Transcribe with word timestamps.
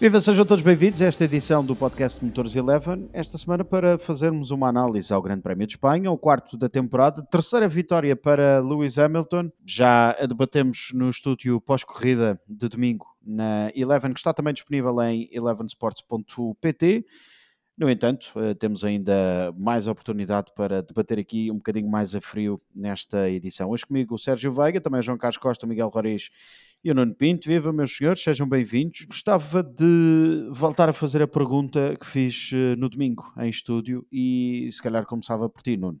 Viva, 0.00 0.20
sejam 0.20 0.46
todos 0.46 0.62
bem-vindos 0.62 1.02
a 1.02 1.06
esta 1.06 1.24
edição 1.24 1.64
do 1.64 1.74
podcast 1.74 2.24
Motores 2.24 2.54
Eleven. 2.54 3.10
Esta 3.12 3.36
semana 3.36 3.64
para 3.64 3.98
fazermos 3.98 4.52
uma 4.52 4.68
análise 4.68 5.12
ao 5.12 5.20
Grande 5.20 5.42
Prémio 5.42 5.66
de 5.66 5.72
Espanha, 5.72 6.08
o 6.08 6.16
quarto 6.16 6.56
da 6.56 6.68
temporada, 6.68 7.20
terceira 7.24 7.66
vitória 7.66 8.14
para 8.14 8.60
Lewis 8.60 8.96
Hamilton. 8.96 9.50
Já 9.66 10.12
a 10.12 10.24
debatemos 10.24 10.90
no 10.94 11.10
estúdio 11.10 11.60
pós-corrida 11.60 12.40
de 12.48 12.68
domingo 12.68 13.06
na 13.20 13.72
Eleven, 13.74 14.12
que 14.12 14.20
está 14.20 14.32
também 14.32 14.54
disponível 14.54 15.02
em 15.02 15.28
elevensports.pt. 15.32 17.04
No 17.76 17.90
entanto, 17.90 18.32
eh, 18.36 18.54
temos 18.54 18.84
ainda 18.84 19.52
mais 19.60 19.88
oportunidade 19.88 20.52
para 20.54 20.80
debater 20.80 21.18
aqui 21.18 21.50
um 21.50 21.56
bocadinho 21.56 21.88
mais 21.90 22.14
a 22.14 22.20
frio 22.20 22.60
nesta 22.72 23.28
edição. 23.28 23.70
Hoje 23.70 23.84
comigo 23.84 24.14
o 24.14 24.18
Sérgio 24.18 24.52
Veiga, 24.52 24.80
também 24.80 25.02
João 25.02 25.18
Carlos 25.18 25.38
Costa, 25.38 25.66
Miguel 25.66 25.88
Roriz 25.88 26.30
e 26.82 26.90
o 26.90 26.94
Nuno 26.94 27.14
Pinto. 27.14 27.48
Viva, 27.48 27.72
meus 27.72 27.96
senhores, 27.96 28.22
sejam 28.22 28.48
bem-vindos. 28.48 29.04
Gostava 29.04 29.62
de 29.62 30.48
voltar 30.50 30.88
a 30.88 30.92
fazer 30.92 31.22
a 31.22 31.28
pergunta 31.28 31.96
que 31.96 32.06
fiz 32.06 32.50
eh, 32.52 32.76
no 32.76 32.88
domingo 32.88 33.32
em 33.38 33.48
estúdio 33.48 34.06
e 34.12 34.68
se 34.70 34.82
calhar 34.82 35.04
começava 35.06 35.48
por 35.48 35.62
ti, 35.62 35.76
Nuno. 35.76 36.00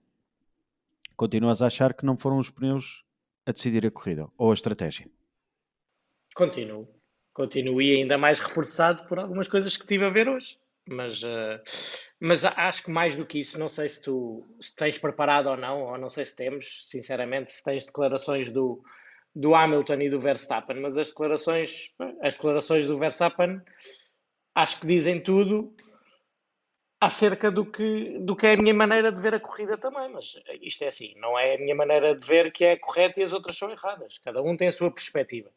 Continuas 1.16 1.62
a 1.62 1.66
achar 1.66 1.94
que 1.94 2.06
não 2.06 2.16
foram 2.16 2.38
os 2.38 2.50
pneus 2.50 3.04
a 3.44 3.52
decidir 3.52 3.84
a 3.86 3.90
corrida 3.90 4.28
ou 4.36 4.50
a 4.50 4.54
estratégia? 4.54 5.06
Continuo. 6.34 6.88
Continuo 7.32 7.82
e 7.82 7.96
ainda 7.96 8.16
mais 8.16 8.38
reforçado 8.38 9.04
por 9.04 9.18
algumas 9.18 9.48
coisas 9.48 9.76
que 9.76 9.86
tive 9.86 10.04
a 10.04 10.10
ver 10.10 10.28
hoje. 10.28 10.58
Mas, 10.90 11.22
uh, 11.22 11.60
mas 12.18 12.44
acho 12.44 12.84
que 12.84 12.90
mais 12.90 13.14
do 13.14 13.26
que 13.26 13.40
isso, 13.40 13.58
não 13.58 13.68
sei 13.68 13.90
se 13.90 14.00
tu 14.00 14.42
se 14.58 14.74
tens 14.74 14.96
preparado 14.96 15.50
ou 15.50 15.56
não, 15.56 15.82
ou 15.82 15.98
não 15.98 16.08
sei 16.08 16.24
se 16.24 16.34
temos, 16.34 16.88
sinceramente, 16.88 17.52
se 17.52 17.62
tens 17.62 17.84
declarações 17.84 18.48
do, 18.48 18.82
do 19.38 19.54
Hamilton 19.54 20.00
e 20.00 20.10
do 20.10 20.18
Verstappen, 20.18 20.80
mas 20.80 20.98
as 20.98 21.08
declarações, 21.10 21.94
as 22.20 22.34
declarações 22.34 22.84
do 22.86 22.98
Verstappen 22.98 23.62
acho 24.52 24.80
que 24.80 24.86
dizem 24.88 25.22
tudo 25.22 25.72
acerca 27.00 27.48
do 27.48 27.64
que, 27.64 28.18
do 28.18 28.34
que 28.34 28.48
é 28.48 28.54
a 28.54 28.56
minha 28.56 28.74
maneira 28.74 29.12
de 29.12 29.20
ver 29.20 29.34
a 29.34 29.38
corrida 29.38 29.78
também, 29.78 30.10
mas 30.10 30.34
isto 30.60 30.82
é 30.82 30.88
assim, 30.88 31.14
não 31.18 31.38
é 31.38 31.54
a 31.54 31.58
minha 31.58 31.76
maneira 31.76 32.16
de 32.16 32.26
ver 32.26 32.50
que 32.50 32.64
é 32.64 32.76
correta 32.76 33.20
e 33.20 33.22
as 33.22 33.32
outras 33.32 33.56
são 33.56 33.70
erradas, 33.70 34.18
cada 34.18 34.42
um 34.42 34.56
tem 34.56 34.66
a 34.66 34.72
sua 34.72 34.90
perspectiva. 34.90 35.52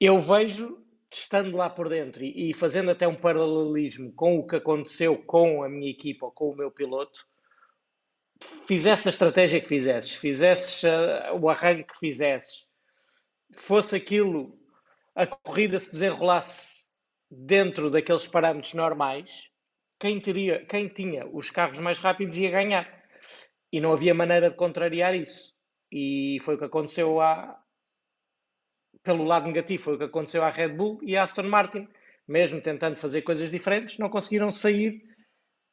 Eu 0.00 0.18
vejo 0.18 0.84
estando 1.12 1.56
lá 1.56 1.70
por 1.70 1.88
dentro 1.88 2.24
e, 2.24 2.50
e, 2.50 2.54
fazendo 2.54 2.90
até 2.90 3.06
um 3.06 3.14
paralelismo 3.14 4.12
com 4.14 4.36
o 4.36 4.46
que 4.46 4.56
aconteceu 4.56 5.16
com 5.16 5.62
a 5.62 5.68
minha 5.68 5.90
equipa 5.90 6.26
ou 6.26 6.32
com 6.32 6.50
o 6.50 6.56
meu 6.56 6.72
piloto, 6.72 7.24
fizesse 8.66 9.08
a 9.08 9.10
estratégia 9.10 9.60
que 9.60 9.68
fizesses, 9.68 10.12
fizesses 10.12 10.82
uh, 10.82 11.36
o 11.40 11.48
arranque 11.48 11.84
que 11.84 11.98
fizesses, 11.98 12.69
fosse 13.54 13.96
aquilo, 13.96 14.58
a 15.14 15.26
corrida 15.26 15.78
se 15.78 15.92
desenrolasse 15.92 16.88
dentro 17.30 17.90
daqueles 17.90 18.26
parâmetros 18.26 18.74
normais, 18.74 19.50
quem, 19.98 20.20
teria, 20.20 20.64
quem 20.64 20.88
tinha 20.88 21.26
os 21.26 21.50
carros 21.50 21.78
mais 21.78 21.98
rápidos 21.98 22.38
ia 22.38 22.50
ganhar. 22.50 23.00
E 23.72 23.80
não 23.80 23.92
havia 23.92 24.14
maneira 24.14 24.50
de 24.50 24.56
contrariar 24.56 25.14
isso. 25.14 25.54
E 25.92 26.38
foi 26.42 26.54
o 26.54 26.58
que 26.58 26.64
aconteceu 26.64 27.20
à, 27.20 27.60
pelo 29.02 29.24
lado 29.24 29.46
negativo, 29.46 29.82
foi 29.82 29.94
o 29.94 29.98
que 29.98 30.04
aconteceu 30.04 30.42
à 30.42 30.50
Red 30.50 30.70
Bull 30.70 30.98
e 31.02 31.16
à 31.16 31.22
Aston 31.22 31.44
Martin. 31.44 31.86
Mesmo 32.26 32.60
tentando 32.60 32.96
fazer 32.96 33.22
coisas 33.22 33.50
diferentes, 33.50 33.98
não 33.98 34.08
conseguiram 34.08 34.50
sair 34.50 35.02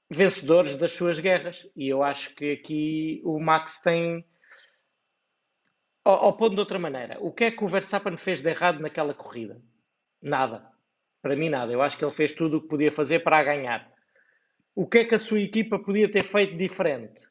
vencedores 0.10 0.78
das 0.78 0.92
suas 0.92 1.20
guerras. 1.20 1.70
E 1.76 1.88
eu 1.88 2.04
acho 2.04 2.36
que 2.36 2.52
aqui 2.52 3.22
o 3.24 3.40
Max 3.40 3.82
tem. 3.82 4.26
Ao, 6.10 6.32
ponto 6.38 6.54
de 6.54 6.62
outra 6.62 6.80
maneira, 6.80 7.18
o 7.20 7.34
que 7.34 7.44
é 7.44 7.52
que 7.52 7.62
o 7.66 7.68
Verstappen 7.68 8.16
fez 8.16 8.42
de 8.42 8.50
errado 8.50 8.80
naquela 8.80 9.14
corrida? 9.14 9.62
Nada. 10.22 10.66
Para 11.22 11.36
mim, 11.36 11.50
nada. 11.50 11.74
Eu 11.74 11.82
acho 11.82 11.98
que 11.98 12.06
ele 12.06 12.14
fez 12.14 12.32
tudo 12.32 12.58
o 12.58 12.62
que 12.62 12.70
podia 12.70 12.94
fazer 12.94 13.20
para 13.26 13.44
ganhar. 13.44 13.92
O 14.74 14.88
que 14.88 15.00
é 15.00 15.04
que 15.04 15.16
a 15.16 15.20
sua 15.20 15.42
equipa 15.42 15.78
podia 15.78 16.10
ter 16.10 16.24
feito 16.24 16.56
diferente? 16.56 17.28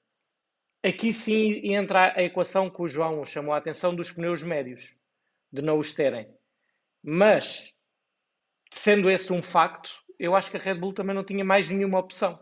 Aqui 0.84 1.10
sim 1.10 1.72
entra 1.72 2.12
a 2.14 2.22
equação 2.22 2.68
que 2.68 2.82
o 2.82 2.86
João 2.86 3.24
chamou 3.24 3.54
a 3.54 3.56
atenção 3.56 3.94
dos 3.94 4.12
pneus 4.12 4.42
médios 4.42 4.94
de 5.50 5.62
não 5.62 5.78
os 5.78 5.92
terem. 5.92 6.28
Mas, 7.02 7.74
sendo 8.70 9.08
esse 9.08 9.32
um 9.32 9.42
facto, 9.42 9.90
eu 10.18 10.36
acho 10.36 10.50
que 10.50 10.58
a 10.58 10.60
Red 10.60 10.74
Bull 10.74 10.92
também 10.92 11.14
não 11.14 11.24
tinha 11.24 11.46
mais 11.46 11.70
nenhuma 11.70 11.98
opção. 11.98 12.38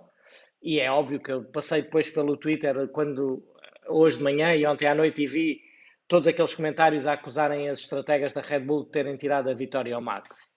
E 0.61 0.81
é 0.81 0.91
óbvio 0.91 1.23
que 1.23 1.31
eu 1.31 1.44
passei 1.44 1.83
depois 1.83 2.11
pelo 2.11 2.37
Twitter, 2.37 2.89
quando 2.89 3.41
hoje 3.87 4.19
de 4.19 4.25
manhã 4.25 4.53
e 4.56 4.67
ontem 4.67 4.89
à 4.89 4.97
noite, 4.97 5.23
e 5.23 5.27
vi 5.28 5.63
todos 6.09 6.26
aqueles 6.26 6.54
comentários 6.54 7.06
a 7.06 7.15
acusarem 7.15 7.69
as 7.69 7.81
estrategas 7.81 8.32
da 8.32 8.41
Red 8.41 8.60
Bull 8.60 8.84
de 8.84 8.91
terem 8.91 9.16
tirado 9.16 9.48
a 9.48 9.54
vitória 9.54 9.94
ao 9.94 10.03
Max. 10.03 10.54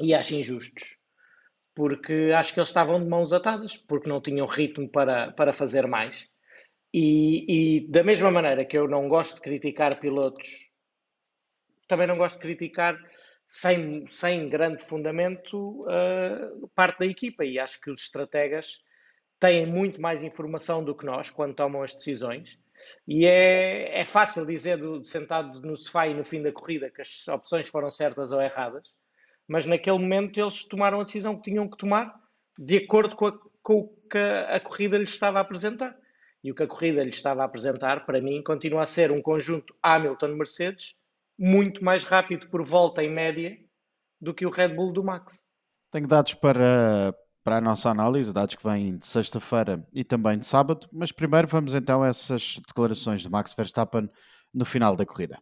E 0.00 0.14
acho 0.14 0.34
injustos. 0.34 0.96
Porque 1.74 2.32
acho 2.36 2.52
que 2.52 2.60
eles 2.60 2.68
estavam 2.68 3.02
de 3.02 3.08
mãos 3.08 3.32
atadas, 3.32 3.76
porque 3.76 4.08
não 4.08 4.20
tinham 4.20 4.46
ritmo 4.46 4.88
para, 4.88 5.32
para 5.32 5.52
fazer 5.52 5.86
mais. 5.86 6.28
E, 6.92 7.78
e 7.78 7.88
da 7.88 8.02
mesma 8.02 8.30
maneira 8.30 8.64
que 8.64 8.76
eu 8.76 8.88
não 8.88 9.08
gosto 9.08 9.36
de 9.36 9.40
criticar 9.42 10.00
pilotos 10.00 10.68
também 11.88 12.06
não 12.06 12.18
gosto 12.18 12.36
de 12.36 12.42
criticar 12.42 13.02
sem, 13.46 14.06
sem 14.10 14.48
grande 14.48 14.84
fundamento 14.84 15.84
uh, 15.86 16.68
parte 16.74 16.98
da 16.98 17.06
equipa 17.06 17.44
e 17.44 17.58
acho 17.58 17.80
que 17.80 17.90
os 17.90 18.02
estrategas 18.02 18.82
têm 19.40 19.66
muito 19.66 20.00
mais 20.00 20.22
informação 20.22 20.84
do 20.84 20.94
que 20.94 21.06
nós 21.06 21.30
quando 21.30 21.54
tomam 21.54 21.82
as 21.82 21.94
decisões 21.94 22.58
e 23.06 23.26
é, 23.26 24.00
é 24.00 24.04
fácil 24.04 24.46
dizer 24.46 24.78
do, 24.78 25.04
sentado 25.04 25.60
no 25.60 25.76
sofá 25.76 26.06
e 26.06 26.14
no 26.14 26.24
fim 26.24 26.42
da 26.42 26.52
corrida 26.52 26.90
que 26.90 27.00
as 27.00 27.26
opções 27.28 27.68
foram 27.68 27.90
certas 27.90 28.32
ou 28.32 28.40
erradas, 28.40 28.88
mas 29.46 29.66
naquele 29.66 29.98
momento 29.98 30.38
eles 30.38 30.64
tomaram 30.64 31.00
a 31.00 31.04
decisão 31.04 31.36
que 31.36 31.50
tinham 31.50 31.68
que 31.68 31.76
tomar 31.76 32.14
de 32.58 32.76
acordo 32.76 33.14
com, 33.14 33.26
a, 33.26 33.38
com 33.62 33.74
o 33.80 33.88
que 34.10 34.18
a 34.18 34.58
corrida 34.60 34.98
lhes 34.98 35.10
estava 35.10 35.38
a 35.38 35.42
apresentar. 35.42 35.96
E 36.42 36.52
o 36.52 36.54
que 36.54 36.62
a 36.62 36.68
corrida 36.68 37.02
lhes 37.02 37.16
estava 37.16 37.42
a 37.42 37.44
apresentar, 37.44 38.06
para 38.06 38.20
mim, 38.20 38.42
continua 38.42 38.82
a 38.82 38.86
ser 38.86 39.10
um 39.10 39.20
conjunto 39.20 39.74
Hamilton-Mercedes 39.82 40.94
muito 41.38 41.84
mais 41.84 42.04
rápido 42.04 42.48
por 42.48 42.64
volta 42.64 43.02
em 43.02 43.10
média 43.10 43.58
do 44.20 44.34
que 44.34 44.46
o 44.46 44.50
Red 44.50 44.68
Bull 44.68 44.92
do 44.92 45.02
Max. 45.02 45.44
Tenho 45.90 46.06
dados 46.06 46.34
para, 46.34 47.14
para 47.44 47.58
a 47.58 47.60
nossa 47.60 47.90
análise, 47.90 48.32
dados 48.32 48.54
que 48.54 48.62
vêm 48.62 48.96
de 48.96 49.06
sexta-feira 49.06 49.82
e 49.92 50.04
também 50.04 50.38
de 50.38 50.46
sábado, 50.46 50.88
mas 50.92 51.12
primeiro 51.12 51.48
vamos 51.48 51.74
então 51.74 52.02
a 52.02 52.08
essas 52.08 52.60
declarações 52.66 53.22
de 53.22 53.30
Max 53.30 53.54
Verstappen 53.54 54.08
no 54.52 54.64
final 54.64 54.96
da 54.96 55.06
corrida. 55.06 55.38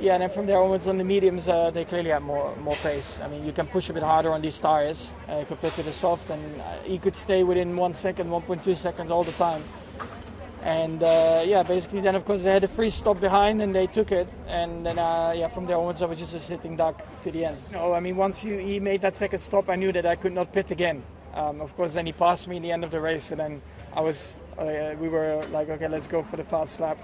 Yeah, 0.00 0.14
and 0.14 0.20
then 0.20 0.30
from 0.30 0.46
there 0.46 0.58
onwards 0.58 0.86
on 0.86 0.96
the 0.96 1.04
mediums, 1.04 1.48
uh, 1.48 1.72
they 1.72 1.84
clearly 1.84 2.10
have 2.10 2.22
more 2.22 2.54
more 2.62 2.76
pace. 2.84 3.20
I 3.20 3.26
mean, 3.28 3.44
you 3.44 3.52
can 3.52 3.66
push 3.66 3.90
a 3.90 3.92
bit 3.92 4.04
harder 4.04 4.30
on 4.30 4.40
these 4.40 4.60
tires 4.60 5.16
uh, 5.28 5.44
compared 5.48 5.74
to 5.74 5.82
the 5.82 5.92
soft, 5.92 6.30
and 6.30 6.40
uh, 6.60 6.64
you 6.86 7.00
could 7.00 7.16
stay 7.16 7.42
within 7.42 7.76
one 7.76 7.92
second, 7.92 8.30
1.2 8.30 8.76
seconds 8.76 9.10
all 9.10 9.24
the 9.24 9.32
time. 9.32 9.60
And 10.62 11.02
uh, 11.02 11.42
yeah, 11.44 11.62
basically 11.62 12.00
then 12.00 12.14
of 12.14 12.24
course 12.24 12.42
they 12.44 12.52
had 12.52 12.64
a 12.64 12.68
free 12.68 12.90
stop 12.90 13.20
behind 13.20 13.60
and 13.60 13.74
they 13.74 13.86
took 13.86 14.12
it, 14.12 14.28
and 14.46 14.86
then 14.86 14.98
uh, 14.98 15.32
yeah, 15.36 15.48
from 15.48 15.66
there 15.66 15.76
onwards 15.76 16.02
I 16.02 16.06
was 16.06 16.18
just 16.18 16.34
a 16.34 16.40
sitting 16.40 16.76
duck 16.76 17.02
to 17.22 17.30
the 17.30 17.44
end. 17.46 17.58
No, 17.72 17.92
I 17.92 18.00
mean 18.00 18.16
once 18.16 18.44
you, 18.44 18.58
he 18.58 18.80
made 18.80 19.00
that 19.02 19.16
second 19.16 19.40
stop, 19.40 19.68
I 19.68 19.76
knew 19.76 19.92
that 19.92 20.06
I 20.06 20.16
could 20.16 20.32
not 20.32 20.52
pit 20.52 20.70
again. 20.70 21.02
Um, 21.34 21.60
of 21.60 21.74
course, 21.76 21.94
then 21.94 22.06
he 22.06 22.12
passed 22.12 22.46
me 22.46 22.56
in 22.56 22.62
the 22.62 22.70
end 22.70 22.84
of 22.84 22.90
the 22.90 23.00
race, 23.00 23.30
and 23.30 23.40
then 23.40 23.62
I 23.94 24.00
was 24.00 24.38
uh, 24.58 24.94
we 25.00 25.08
were 25.08 25.44
like, 25.50 25.68
okay, 25.68 25.88
let's 25.88 26.06
go 26.06 26.22
for 26.22 26.36
the 26.36 26.44
fast 26.44 26.78
lap, 26.80 26.98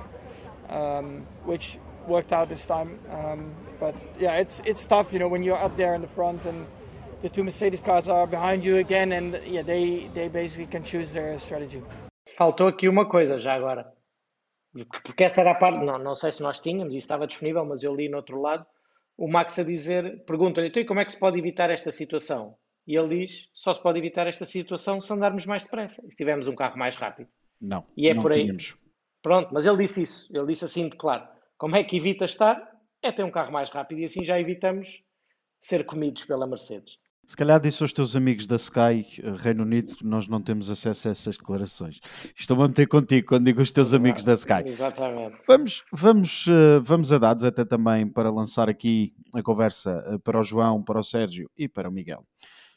um, 0.69 1.27
which 1.45 1.79
worked 2.07 2.33
out 2.33 2.49
this 2.49 2.67
time. 2.67 2.99
Um, 3.11 3.55
but 3.81 4.09
yeah, 4.21 4.37
it's 4.37 4.61
it's 4.65 4.85
tough, 4.87 5.13
you 5.13 5.19
know, 5.19 5.29
when 5.29 5.43
you're 5.43 5.59
up 5.59 5.77
there 5.77 5.95
in 5.95 6.01
the 6.01 6.09
front 6.09 6.45
and 6.45 6.67
the 7.23 7.29
two 7.29 7.43
Mercedes 7.43 7.81
cars 7.81 8.09
are 8.09 8.27
behind 8.27 8.65
you 8.65 8.77
again, 8.77 9.13
and 9.13 9.41
yeah, 9.47 9.63
they 9.63 10.09
they 10.15 10.29
basically 10.29 10.67
can 10.67 10.85
choose 10.85 11.13
their 11.13 11.39
strategy. 11.39 11.83
Faltou 12.39 12.69
aqui 12.69 12.89
uma 12.89 13.09
coisa 13.09 13.37
já 13.37 13.53
agora. 13.53 13.93
Porque 15.03 15.25
essa 15.25 15.41
era 15.41 15.51
a 15.51 15.55
parte, 15.57 15.85
não, 15.85 15.99
não 15.99 16.15
sei 16.15 16.31
se 16.31 16.41
nós 16.41 16.61
tínhamos, 16.61 16.95
e 16.95 16.99
estava 16.99 17.27
disponível, 17.27 17.65
mas 17.65 17.83
eu 17.83 17.93
li 17.93 18.09
no 18.09 18.19
outro 18.19 18.41
lado, 18.41 18.65
o 19.17 19.27
Max 19.27 19.59
a 19.59 19.65
dizer, 19.65 20.25
pergunta-lhe, 20.25 20.69
então, 20.69 20.85
como 20.87 21.01
é 21.01 21.05
que 21.05 21.11
se 21.11 21.19
pode 21.19 21.37
evitar 21.37 21.69
esta 21.69 21.91
situação? 21.91 22.57
E 22.87 22.97
ele 22.97 23.27
diz, 23.27 23.51
só 23.53 23.75
se 23.75 23.83
pode 23.83 23.99
evitar 23.99 24.29
esta 24.29 24.47
situação 24.47 25.01
se 25.01 25.13
andarmos 25.13 25.47
mais 25.47 25.65
depressa, 25.65 26.01
e 26.07 26.11
se 26.13 26.17
tivermos 26.17 26.47
um 26.47 26.55
carro 26.55 26.79
mais 26.79 26.95
rápido. 26.95 27.29
Não, 27.61 27.85
e 27.97 28.09
é 28.09 28.15
não 28.15 28.23
por 28.23 28.31
aí. 28.31 28.45
tínhamos. 28.45 28.79
Pronto, 29.21 29.53
mas 29.53 29.67
ele 29.67 29.79
disse 29.79 30.03
isso, 30.03 30.31
ele 30.33 30.47
disse 30.47 30.65
assim 30.65 30.89
de 30.89 30.97
claro. 30.97 31.27
Como 31.57 31.75
é 31.75 31.83
que 31.83 31.97
evita 31.97 32.25
estar? 32.25 32.71
É 33.03 33.11
ter 33.11 33.25
um 33.25 33.33
carro 33.33 33.51
mais 33.51 33.69
rápido, 33.69 33.99
e 33.99 34.05
assim 34.05 34.25
já 34.25 34.39
evitamos 34.39 35.03
ser 35.59 35.85
comidos 35.85 36.25
pela 36.25 36.47
Mercedes. 36.47 36.99
Se 37.29 37.37
calhar 37.37 37.61
disse 37.61 37.83
aos 37.83 37.93
teus 37.93 38.17
amigos 38.17 38.47
da 38.47 38.57
Sky 38.57 39.07
eh, 39.23 39.35
Reino 39.37 39.63
Unido 39.63 39.95
que 39.95 40.07
nós 40.07 40.27
não 40.27 40.41
temos 40.41 40.71
acesso 40.71 41.09
a 41.09 41.11
essas 41.11 41.37
declarações. 41.37 42.01
Estou 42.35 42.63
a 42.63 42.67
meter 42.67 42.89
contigo 42.89 43.27
quando 43.29 43.45
digo 43.45 43.61
os 43.61 43.71
teus 43.71 43.93
amigos 43.93 44.25
da 44.25 44.33
Sky. 44.33 44.63
Exatamente. 44.65 45.37
Vamos, 45.47 45.85
vamos, 45.93 46.47
eh, 46.49 46.81
vamos 46.83 47.13
a 47.13 47.19
dados 47.19 47.45
até 47.45 47.67
também 47.67 48.09
para 48.09 48.31
lançar 48.31 48.71
aqui 48.71 49.13
a 49.35 49.43
conversa 49.43 50.03
eh, 50.07 50.17
para 50.17 50.41
o 50.41 50.43
João, 50.43 50.83
para 50.83 51.01
o 51.01 51.05
Sérgio 51.05 51.51
e 51.55 51.69
para 51.69 51.91
o 51.91 51.93
Miguel. 51.93 52.25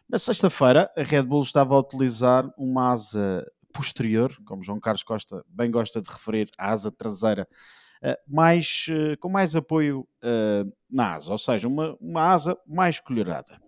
Na 0.09 0.19
sexta-feira, 0.19 0.92
a 0.97 1.01
Red 1.01 1.24
Bull 1.24 1.44
estava 1.44 1.74
a 1.74 1.80
utilizar 1.80 2.45
uma 2.57 2.92
asa 2.92 3.50
posterior, 3.71 4.36
como 4.44 4.65
João 4.65 4.81
Carlos 4.81 5.04
Costa 5.04 5.45
bem 5.47 5.71
gosta 5.71 6.01
de 6.01 6.09
referir, 6.09 6.50
a 6.57 6.74
asa 6.74 6.92
traseira 6.92 7.47
mais, 8.27 8.88
com 9.19 9.30
mais 9.30 9.56
apoio 9.56 10.07
na 10.89 11.15
asa, 11.15 11.31
ou 11.31 11.38
seja, 11.38 11.68
uma, 11.68 11.95
uma 12.00 12.31
asa 12.31 12.57
mais 12.68 13.00
colherada. 13.00 13.59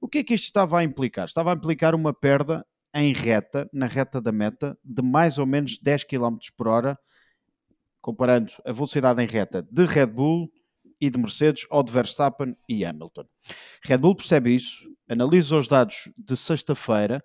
O 0.00 0.08
que 0.08 0.18
é 0.18 0.24
que 0.24 0.34
isto 0.34 0.44
estava 0.44 0.78
a 0.78 0.84
implicar? 0.84 1.26
Estava 1.26 1.52
a 1.52 1.54
implicar 1.54 1.94
uma 1.94 2.12
perda 2.12 2.64
em 2.94 3.12
reta, 3.12 3.68
na 3.72 3.86
reta 3.86 4.20
da 4.20 4.32
meta, 4.32 4.76
de 4.84 5.02
mais 5.02 5.38
ou 5.38 5.46
menos 5.46 5.78
10 5.78 6.04
km 6.04 6.36
por 6.56 6.68
hora, 6.68 6.98
comparando 8.00 8.52
a 8.64 8.72
velocidade 8.72 9.22
em 9.22 9.26
reta 9.26 9.62
de 9.62 9.84
Red 9.84 10.06
Bull 10.06 10.50
e 11.00 11.08
de 11.08 11.18
Mercedes 11.18 11.66
ou 11.70 11.82
de 11.82 11.92
Verstappen 11.92 12.56
e 12.68 12.84
Hamilton. 12.84 13.24
Red 13.84 13.98
Bull 13.98 14.16
percebe 14.16 14.54
isso, 14.54 14.90
analisa 15.08 15.56
os 15.56 15.68
dados 15.68 16.10
de 16.16 16.36
sexta-feira, 16.36 17.22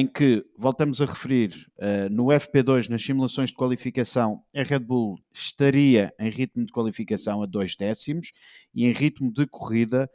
em 0.00 0.06
que, 0.06 0.44
voltamos 0.56 1.00
a 1.00 1.06
referir, 1.06 1.70
uh, 1.78 2.12
no 2.12 2.26
FP2, 2.26 2.88
nas 2.88 3.02
simulações 3.02 3.50
de 3.50 3.56
qualificação, 3.56 4.42
a 4.54 4.62
Red 4.62 4.80
Bull 4.80 5.18
estaria 5.32 6.12
em 6.18 6.30
ritmo 6.30 6.64
de 6.64 6.72
qualificação 6.72 7.42
a 7.42 7.46
2 7.46 7.76
décimos 7.76 8.32
e 8.74 8.84
em 8.84 8.92
ritmo 8.92 9.32
de 9.32 9.46
corrida 9.46 10.10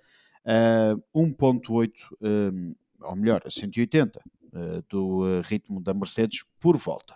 a 0.46 0.96
uh, 1.14 1.26
1.8, 1.34 1.90
uh, 2.12 2.76
ou 3.02 3.16
melhor, 3.16 3.42
a 3.46 3.50
180 3.50 4.20
uh, 4.20 4.84
do 4.90 5.42
ritmo 5.42 5.82
da 5.82 5.94
Mercedes 5.94 6.44
por 6.60 6.76
volta. 6.78 7.16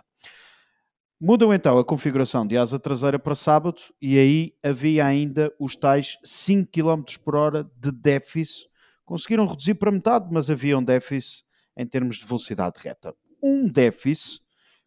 Mudam 1.18 1.52
então 1.54 1.78
a 1.78 1.84
configuração 1.84 2.46
de 2.46 2.58
asa 2.58 2.78
traseira 2.78 3.18
para 3.18 3.34
sábado 3.34 3.80
e 4.02 4.18
aí 4.18 4.54
havia 4.62 5.06
ainda 5.06 5.50
os 5.58 5.74
tais 5.74 6.18
5 6.22 6.70
km 6.70 7.02
por 7.24 7.36
hora 7.36 7.64
de 7.76 7.90
déficit. 7.90 8.68
Conseguiram 9.02 9.46
reduzir 9.46 9.76
para 9.76 9.90
metade, 9.90 10.28
mas 10.30 10.50
havia 10.50 10.76
um 10.76 10.84
déficit 10.84 11.45
em 11.76 11.86
termos 11.86 12.16
de 12.16 12.26
velocidade 12.26 12.78
reta. 12.78 13.14
Um 13.42 13.68
déficit 13.68 14.40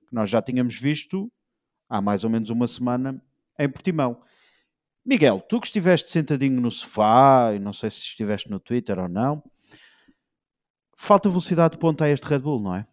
que 0.08 0.14
nós 0.14 0.30
já 0.30 0.42
tínhamos 0.42 0.76
visto 0.76 1.32
há 1.88 2.02
mais 2.02 2.24
ou 2.24 2.30
menos 2.30 2.50
uma 2.50 2.68
semana 2.68 3.22
em 3.58 3.70
Portimão. 3.70 4.22
Miguel, 5.06 5.40
tu 5.42 5.60
que 5.60 5.68
estiveste 5.68 6.10
sentadinho 6.10 6.60
no 6.60 6.70
sofá, 6.70 7.54
e 7.56 7.60
não 7.60 7.74
sei 7.74 7.90
se 7.90 8.00
estiveste 8.00 8.50
no 8.50 8.60
Twitter 8.60 9.00
ou 9.00 9.08
não, 9.08 9.44
falta 10.96 11.30
velocidade 11.30 11.74
de 11.74 11.80
ponta 11.80 12.06
a 12.06 12.10
este 12.10 12.26
Red 12.26 12.40
Bull, 12.40 12.62
não 12.62 12.76
é? 12.76 12.88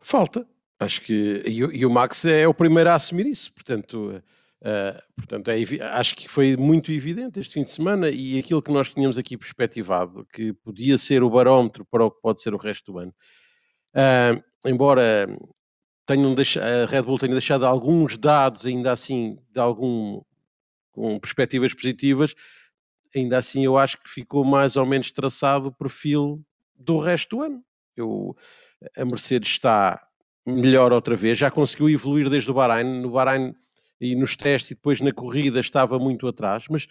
Falta, 0.00 0.46
Acho 0.82 1.00
que 1.00 1.42
e, 1.46 1.58
e, 1.58 1.86
o 1.86 1.90
Max 1.90 2.24
é 2.24 2.48
o 2.48 2.52
primeiro 2.52 2.90
a 2.90 2.96
assumir 2.96 3.26
isso, 3.26 3.52
portanto, 3.52 4.20
uh, 4.62 5.02
portanto 5.16 5.48
é, 5.48 5.62
acho 5.92 6.14
que 6.16 6.28
foi 6.28 6.56
muito 6.56 6.90
evidente 6.90 7.38
este 7.38 7.54
fim 7.54 7.62
de 7.62 7.70
semana 7.70 8.08
e 8.08 8.38
aquilo 8.38 8.62
que 8.62 8.72
nós 8.72 8.92
tínhamos 8.92 9.18
aqui 9.18 9.36
perspectivado, 9.36 10.26
que 10.32 10.52
podia 10.52 10.96
ser 10.96 11.22
o 11.22 11.30
barómetro 11.30 11.84
para 11.84 12.04
o 12.04 12.10
que 12.10 12.20
pode 12.20 12.40
ser 12.40 12.54
o 12.54 12.58
resto 12.58 12.92
do 12.92 12.98
ano. 12.98 13.14
Uh, 13.94 14.68
embora 14.68 15.26
tenham 16.06 16.34
deixado, 16.34 16.64
a 16.64 16.86
Red 16.86 17.02
Bull 17.02 17.18
tenha 17.18 17.32
deixado 17.32 17.66
alguns 17.66 18.16
dados 18.16 18.66
ainda 18.66 18.92
assim 18.92 19.38
de 19.50 19.60
algum 19.60 20.22
com 20.90 21.18
perspectivas 21.18 21.72
positivas, 21.72 22.34
ainda 23.14 23.38
assim 23.38 23.64
eu 23.64 23.78
acho 23.78 24.02
que 24.02 24.10
ficou 24.10 24.44
mais 24.44 24.76
ou 24.76 24.84
menos 24.84 25.10
traçado 25.10 25.68
o 25.68 25.72
perfil 25.72 26.44
do 26.74 26.98
resto 26.98 27.36
do 27.36 27.42
ano. 27.42 27.64
Eu, 27.96 28.36
a 28.96 29.04
Mercedes 29.04 29.50
está 29.50 30.00
melhor 30.46 30.92
outra 30.92 31.16
vez, 31.16 31.38
já 31.38 31.50
conseguiu 31.50 31.88
evoluir 31.88 32.28
desde 32.28 32.50
o 32.50 32.54
Bahrein, 32.54 33.00
no 33.00 33.10
Bahrein 33.10 33.54
e 34.02 34.16
nos 34.16 34.34
testes 34.34 34.72
e 34.72 34.74
depois 34.74 35.00
na 35.00 35.12
corrida 35.12 35.60
estava 35.60 35.96
muito 35.96 36.26
atrás, 36.26 36.64
mas 36.68 36.88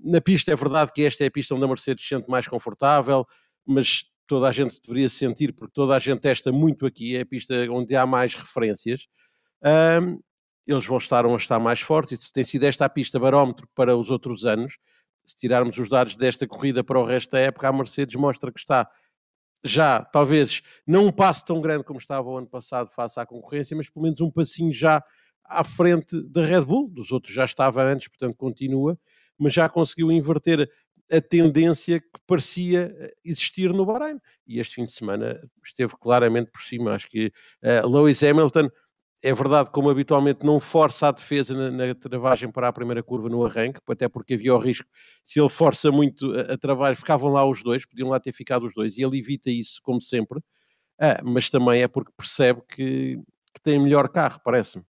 na 0.00 0.18
pista 0.20 0.50
é 0.50 0.56
verdade 0.56 0.92
que 0.94 1.02
esta 1.02 1.22
é 1.22 1.26
a 1.26 1.30
pista 1.30 1.54
onde 1.54 1.64
a 1.64 1.68
Mercedes 1.68 2.02
se 2.02 2.14
sente 2.14 2.28
mais 2.28 2.48
confortável, 2.48 3.26
mas 3.66 4.04
toda 4.26 4.48
a 4.48 4.52
gente 4.52 4.80
deveria 4.80 5.08
se 5.08 5.16
sentir, 5.16 5.52
porque 5.52 5.74
toda 5.74 5.94
a 5.94 5.98
gente 5.98 6.20
testa 6.20 6.50
muito 6.50 6.86
aqui, 6.86 7.16
é 7.16 7.20
a 7.20 7.26
pista 7.26 7.54
onde 7.70 7.94
há 7.94 8.06
mais 8.06 8.34
referências. 8.34 9.06
Um, 9.62 10.18
eles 10.66 10.86
vão 10.86 10.96
estar, 10.96 11.26
a 11.26 11.36
estar 11.36 11.58
mais 11.58 11.80
fortes, 11.80 12.18
e 12.18 12.24
se 12.24 12.32
tem 12.32 12.42
sido 12.42 12.64
esta 12.64 12.86
a 12.86 12.88
pista 12.88 13.20
barómetro 13.20 13.68
para 13.74 13.94
os 13.94 14.10
outros 14.10 14.46
anos, 14.46 14.78
se 15.22 15.36
tirarmos 15.36 15.76
os 15.76 15.90
dados 15.90 16.16
desta 16.16 16.46
corrida 16.46 16.82
para 16.82 16.98
o 16.98 17.04
resto 17.04 17.32
da 17.32 17.40
época, 17.40 17.68
a 17.68 17.72
Mercedes 17.72 18.14
mostra 18.16 18.50
que 18.50 18.60
está 18.60 18.88
já, 19.62 20.02
talvez, 20.02 20.62
não 20.86 21.06
um 21.06 21.12
passo 21.12 21.44
tão 21.44 21.60
grande 21.60 21.84
como 21.84 21.98
estava 21.98 22.28
o 22.28 22.36
ano 22.38 22.46
passado 22.46 22.90
face 22.90 23.20
à 23.20 23.26
concorrência, 23.26 23.76
mas 23.76 23.90
pelo 23.90 24.04
menos 24.04 24.20
um 24.22 24.30
passinho 24.30 24.72
já 24.72 25.02
à 25.44 25.64
frente 25.64 26.20
da 26.22 26.42
Red 26.44 26.64
Bull, 26.64 26.88
dos 26.88 27.12
outros 27.12 27.34
já 27.34 27.44
estava 27.44 27.82
antes, 27.84 28.08
portanto 28.08 28.36
continua, 28.36 28.98
mas 29.38 29.52
já 29.52 29.68
conseguiu 29.68 30.10
inverter 30.10 30.68
a 31.12 31.20
tendência 31.20 32.00
que 32.00 32.08
parecia 32.26 32.94
eh, 32.98 33.14
existir 33.24 33.72
no 33.72 33.84
Bahrein. 33.84 34.18
E 34.46 34.58
este 34.58 34.76
fim 34.76 34.84
de 34.84 34.92
semana 34.92 35.40
esteve 35.64 35.94
claramente 36.00 36.50
por 36.50 36.62
cima. 36.62 36.94
Acho 36.94 37.08
que 37.08 37.26
uh, 37.62 37.86
Lewis 37.86 38.22
Hamilton 38.22 38.70
é 39.22 39.32
verdade, 39.32 39.70
como 39.70 39.88
habitualmente, 39.88 40.44
não 40.44 40.60
força 40.60 41.08
a 41.08 41.10
defesa 41.10 41.54
na, 41.54 41.70
na, 41.70 41.94
travagem 41.94 42.50
para 42.50 42.68
a 42.68 42.72
primeira 42.72 43.02
curva 43.02 43.30
no 43.30 43.44
arranque, 43.44 43.80
até 43.88 44.06
porque 44.06 44.34
havia 44.34 44.54
o 44.54 44.58
risco, 44.58 44.86
se 45.24 45.40
ele 45.40 45.48
força 45.48 45.90
muito 45.90 46.30
a, 46.34 46.52
a 46.52 46.58
travagem, 46.58 46.96
ficavam 46.96 47.32
lá 47.32 47.42
os 47.42 47.62
dois, 47.62 47.86
podiam 47.86 48.10
lá 48.10 48.20
ter 48.20 48.34
ficado 48.34 48.66
os 48.66 48.74
dois, 48.74 48.98
e 48.98 49.02
ele 49.02 49.18
evita 49.18 49.50
isso, 49.50 49.80
como 49.82 49.98
sempre, 49.98 50.40
ah, 51.00 51.22
mas 51.24 51.48
também 51.48 51.80
é 51.82 51.88
porque 51.88 52.12
percebe 52.14 52.60
que, 52.68 53.18
que 53.54 53.62
tem 53.62 53.78
melhor 53.78 54.10
carro, 54.10 54.40
parece-me. 54.44 54.84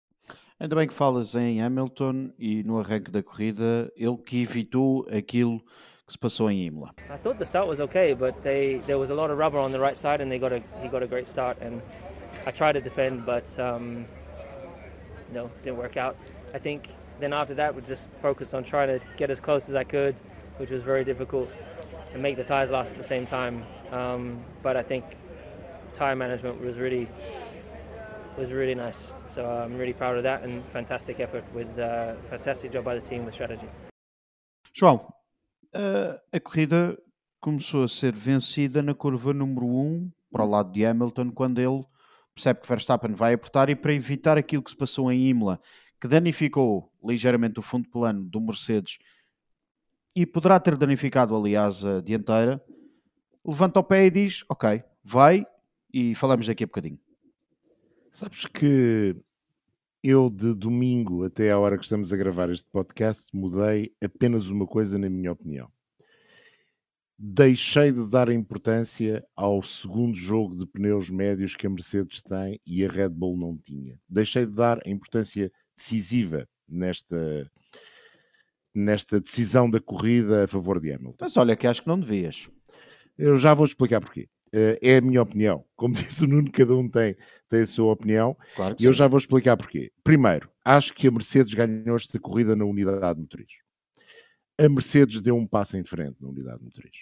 Ainda 0.62 0.76
bem 0.76 0.86
que 0.86 0.94
falas 0.94 1.34
em 1.34 1.60
Hamilton 1.60 2.30
e 2.38 2.62
no 2.62 2.78
arranque 2.78 3.10
da 3.10 3.20
corrida, 3.20 3.92
ele 3.96 4.16
que 4.16 4.42
evitou 4.42 5.04
aquilo 5.10 5.58
que 6.06 6.12
se 6.12 6.16
passou 6.16 6.48
em 6.48 6.66
Imola. 6.66 6.94
I 7.10 7.18
thought 7.18 7.36
the 7.36 7.44
start 7.44 7.66
was 7.66 7.80
okay, 7.80 8.14
but 8.14 8.40
they, 8.44 8.80
there 8.86 8.96
was 8.96 9.10
a 9.10 9.14
lot 9.14 9.32
of 9.32 9.40
rubber 9.40 9.58
on 9.58 9.72
the 9.72 9.80
right 9.80 9.96
side 9.96 10.22
and 10.22 10.30
they 10.30 10.38
got 10.38 10.52
a, 10.52 10.62
he 10.80 10.86
got 10.86 11.02
a 11.02 11.06
great 11.08 11.26
start 11.26 11.58
and 11.60 11.82
I 12.46 12.52
tried 12.52 12.74
to 12.74 12.80
defend, 12.80 13.26
but 13.26 13.58
um, 13.58 14.06
no, 15.32 15.50
didn't 15.64 15.78
work 15.78 15.96
out. 15.96 16.16
I 16.54 16.60
think 16.60 16.90
then 17.18 17.32
after 17.32 17.54
that, 17.54 17.74
we 17.74 17.82
just 17.82 18.08
focused 18.20 18.54
on 18.54 18.62
trying 18.62 18.86
to 18.86 19.04
get 19.16 19.30
as 19.30 19.40
close 19.40 19.68
as 19.68 19.74
I 19.74 19.82
could, 19.82 20.14
which 20.58 20.70
was 20.70 20.84
very 20.84 21.02
difficult, 21.02 21.50
and 22.12 22.22
make 22.22 22.36
the 22.36 22.44
tires 22.44 22.70
last 22.70 22.92
at 22.92 22.98
the 22.98 23.02
same 23.02 23.26
time. 23.26 23.64
Um, 23.90 24.44
but 24.62 24.76
I 24.76 24.84
think 24.84 25.04
tire 25.96 26.14
management 26.14 26.64
was 26.64 26.78
really 26.78 27.08
was 28.36 28.50
really 28.52 28.74
nice. 28.74 29.12
So 29.28 29.42
I'm 29.42 29.76
really 29.76 29.94
proud 29.94 30.16
of 30.16 30.22
that 30.24 30.44
and 30.44 30.62
fantastic 30.72 31.20
effort 31.20 31.44
with 31.54 31.68
uh, 31.78 32.14
fantastic 32.30 32.72
job 32.72 32.84
by 32.84 32.98
the 32.98 33.00
team 33.00 33.24
with 33.24 33.34
strategy. 33.34 33.68
João, 34.74 35.12
uh, 35.74 36.18
a 36.32 36.40
corrida 36.40 36.98
começou 37.40 37.84
a 37.84 37.88
ser 37.88 38.12
vencida 38.14 38.82
na 38.82 38.94
curva 38.94 39.32
número 39.34 39.66
1 39.66 39.70
um, 39.70 40.10
para 40.30 40.44
o 40.44 40.48
lado 40.48 40.72
de 40.72 40.84
Hamilton 40.84 41.30
quando 41.30 41.58
ele 41.58 41.84
percebe 42.34 42.60
que 42.60 42.68
Verstappen 42.68 43.14
vai 43.14 43.34
apertar 43.34 43.68
e 43.68 43.76
para 43.76 43.92
evitar 43.92 44.38
aquilo 44.38 44.62
que 44.62 44.70
se 44.70 44.76
passou 44.76 45.12
em 45.12 45.28
Imola, 45.28 45.60
que 46.00 46.08
danificou 46.08 46.90
ligeiramente 47.04 47.58
o 47.58 47.62
fundo 47.62 47.88
plano 47.90 48.24
do 48.24 48.40
Mercedes 48.40 48.98
e 50.16 50.26
poderá 50.26 50.58
ter 50.60 50.76
danificado, 50.76 51.36
aliás, 51.36 51.84
a 51.84 52.00
dianteira, 52.00 52.62
levanta 53.44 53.80
o 53.80 53.84
pé 53.84 54.06
e 54.06 54.10
diz: 54.10 54.44
Ok, 54.48 54.82
vai 55.02 55.46
e 55.92 56.14
falamos 56.14 56.46
daqui 56.46 56.64
a 56.64 56.66
bocadinho. 56.66 56.98
Sabes 58.12 58.46
que 58.46 59.16
eu 60.02 60.30
de 60.30 60.54
domingo 60.54 61.24
até 61.24 61.50
à 61.50 61.58
hora 61.58 61.76
que 61.76 61.84
estamos 61.84 62.12
a 62.12 62.16
gravar 62.16 62.50
este 62.50 62.68
podcast 62.70 63.28
mudei 63.34 63.92
apenas 64.02 64.48
uma 64.48 64.66
coisa 64.66 64.98
na 64.98 65.08
minha 65.08 65.32
opinião 65.32 65.70
deixei 67.24 67.92
de 67.92 68.04
dar 68.08 68.28
importância 68.30 69.24
ao 69.36 69.62
segundo 69.62 70.16
jogo 70.16 70.56
de 70.56 70.66
pneus 70.66 71.08
médios 71.08 71.54
que 71.54 71.68
a 71.68 71.70
Mercedes 71.70 72.20
tem 72.20 72.60
e 72.66 72.84
a 72.84 72.90
Red 72.90 73.10
Bull 73.10 73.38
não 73.38 73.56
tinha. 73.56 73.96
Deixei 74.08 74.44
de 74.44 74.56
dar 74.56 74.80
a 74.84 74.90
importância 74.90 75.52
decisiva 75.76 76.48
nesta, 76.68 77.48
nesta 78.74 79.20
decisão 79.20 79.70
da 79.70 79.80
corrida 79.80 80.44
a 80.44 80.48
favor 80.48 80.80
de 80.80 80.92
Hamilton. 80.92 81.18
Mas 81.20 81.36
olha 81.36 81.54
que 81.54 81.64
acho 81.64 81.82
que 81.82 81.88
não 81.88 82.00
devias. 82.00 82.48
Eu 83.16 83.38
já 83.38 83.54
vou 83.54 83.66
explicar 83.66 84.00
porquê. 84.00 84.28
Eh, 84.52 84.78
é 84.82 84.96
a 84.98 85.00
minha 85.00 85.22
opinião. 85.22 85.64
Como 85.74 85.94
disse 85.94 86.24
o 86.24 86.28
Nuno, 86.28 86.50
cada 86.52 86.74
um 86.74 86.88
tem, 86.88 87.16
tem 87.48 87.62
a 87.62 87.66
sua 87.66 87.92
opinião. 87.92 88.36
Claro 88.54 88.76
e 88.78 88.84
eu 88.84 88.92
já 88.92 89.08
vou 89.08 89.18
explicar 89.18 89.56
porquê. 89.56 89.90
Primeiro, 90.04 90.50
acho 90.64 90.94
que 90.94 91.08
a 91.08 91.10
Mercedes 91.10 91.54
ganhou 91.54 91.96
esta 91.96 92.18
corrida 92.18 92.54
na 92.54 92.64
unidade 92.64 93.18
motriz. 93.18 93.50
A 94.58 94.68
Mercedes 94.68 95.20
deu 95.20 95.34
um 95.34 95.46
passo 95.46 95.76
em 95.76 95.84
frente 95.84 96.16
na 96.20 96.28
unidade 96.28 96.62
motriz. 96.62 96.92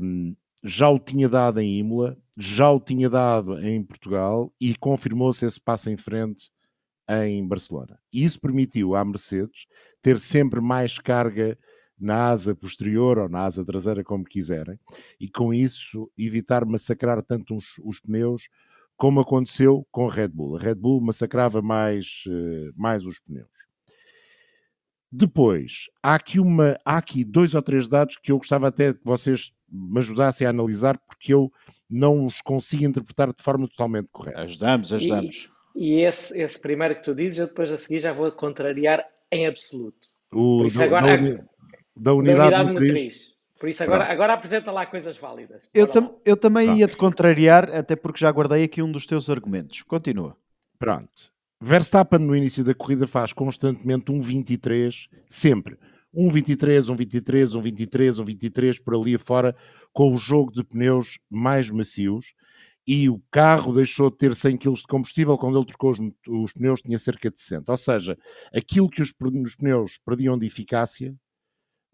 Um, 0.00 0.36
já 0.62 0.88
o 0.88 0.98
tinha 0.98 1.28
dado 1.28 1.60
em 1.60 1.78
Imola, 1.78 2.16
já 2.38 2.70
o 2.70 2.80
tinha 2.80 3.10
dado 3.10 3.60
em 3.60 3.82
Portugal 3.82 4.52
e 4.60 4.74
confirmou-se 4.74 5.44
esse 5.44 5.60
passo 5.60 5.90
em 5.90 5.96
frente 5.96 6.50
em 7.08 7.46
Barcelona. 7.46 7.98
E 8.12 8.24
isso 8.24 8.40
permitiu 8.40 8.94
à 8.94 9.04
Mercedes 9.04 9.66
ter 10.00 10.18
sempre 10.18 10.60
mais 10.60 10.98
carga 10.98 11.58
na 11.98 12.28
asa 12.28 12.54
posterior 12.54 13.18
ou 13.18 13.28
na 13.28 13.44
asa 13.44 13.64
traseira, 13.64 14.02
como 14.02 14.24
quiserem, 14.24 14.78
e 15.18 15.28
com 15.28 15.54
isso 15.54 16.10
evitar 16.18 16.64
massacrar 16.64 17.22
tanto 17.22 17.56
os, 17.56 17.78
os 17.82 18.00
pneus 18.00 18.48
como 18.96 19.20
aconteceu 19.20 19.86
com 19.90 20.08
a 20.08 20.12
Red 20.12 20.28
Bull. 20.28 20.56
A 20.56 20.60
Red 20.60 20.76
Bull 20.76 21.00
massacrava 21.00 21.60
mais, 21.60 22.24
uh, 22.26 22.72
mais 22.76 23.04
os 23.04 23.18
pneus. 23.20 23.48
Depois, 25.10 25.88
há 26.02 26.14
aqui, 26.14 26.40
uma, 26.40 26.76
há 26.84 26.96
aqui 26.98 27.24
dois 27.24 27.54
ou 27.54 27.62
três 27.62 27.86
dados 27.86 28.16
que 28.16 28.32
eu 28.32 28.38
gostava 28.38 28.68
até 28.68 28.92
que 28.92 29.04
vocês 29.04 29.52
me 29.70 30.00
ajudassem 30.00 30.46
a 30.46 30.50
analisar, 30.50 30.98
porque 30.98 31.32
eu 31.32 31.52
não 31.88 32.26
os 32.26 32.40
consigo 32.40 32.84
interpretar 32.84 33.32
de 33.32 33.42
forma 33.42 33.68
totalmente 33.68 34.08
correta. 34.10 34.40
Ajudamos, 34.40 34.92
ajudamos. 34.92 35.50
E 35.74 36.00
esse, 36.00 36.36
esse 36.40 36.58
primeiro 36.58 36.96
que 36.96 37.02
tu 37.02 37.14
dizes, 37.14 37.38
eu 37.38 37.46
depois 37.46 37.70
a 37.70 37.78
seguir 37.78 38.00
já 38.00 38.12
vou 38.12 38.30
contrariar 38.32 39.04
em 39.30 39.46
absoluto. 39.46 40.08
O, 40.32 40.58
Por 40.58 40.66
isso 40.66 40.78
do, 40.78 40.84
agora, 40.84 41.46
da, 41.96 42.12
unidade, 42.12 42.38
da 42.38 42.44
unidade 42.44 42.72
motriz. 42.72 42.88
motriz. 42.90 43.34
Por 43.58 43.68
isso 43.68 43.82
agora, 43.82 44.04
agora 44.04 44.34
apresenta 44.34 44.70
lá 44.70 44.84
coisas 44.84 45.16
válidas. 45.16 45.70
Eu, 45.72 45.86
tam, 45.86 46.14
eu 46.24 46.36
também 46.36 46.80
ia-te 46.80 46.96
contrariar, 46.96 47.70
até 47.70 47.96
porque 47.96 48.20
já 48.20 48.30
guardei 48.30 48.64
aqui 48.64 48.82
um 48.82 48.92
dos 48.92 49.06
teus 49.06 49.30
argumentos. 49.30 49.82
Continua. 49.82 50.36
Pronto. 50.78 51.32
Verstappen 51.60 52.18
no 52.18 52.36
início 52.36 52.62
da 52.62 52.74
corrida 52.74 53.06
faz 53.06 53.32
constantemente 53.32 54.12
um 54.12 54.20
23, 54.20 55.08
sempre. 55.26 55.78
Um 56.12 56.30
23, 56.30 56.88
um 56.90 56.96
23, 56.96 57.54
um 57.54 57.62
23, 57.62 58.18
um 58.18 58.24
23, 58.24 58.78
por 58.80 58.94
ali 58.94 59.14
afora, 59.14 59.56
com 59.92 60.12
o 60.12 60.18
jogo 60.18 60.52
de 60.52 60.62
pneus 60.62 61.18
mais 61.30 61.70
macios. 61.70 62.34
E 62.86 63.08
o 63.08 63.18
carro 63.30 63.72
deixou 63.72 64.10
de 64.10 64.18
ter 64.18 64.34
100 64.34 64.58
kg 64.58 64.74
de 64.74 64.82
combustível 64.82 65.38
quando 65.38 65.56
ele 65.56 65.66
trocou 65.66 65.92
os, 65.92 65.98
os 66.28 66.52
pneus, 66.52 66.82
tinha 66.82 66.98
cerca 66.98 67.30
de 67.30 67.40
60. 67.40 67.72
Ou 67.72 67.78
seja, 67.78 68.18
aquilo 68.54 68.90
que 68.90 69.00
os, 69.00 69.08
os 69.18 69.56
pneus 69.56 69.98
perdiam 70.04 70.38
de 70.38 70.46
eficácia, 70.46 71.14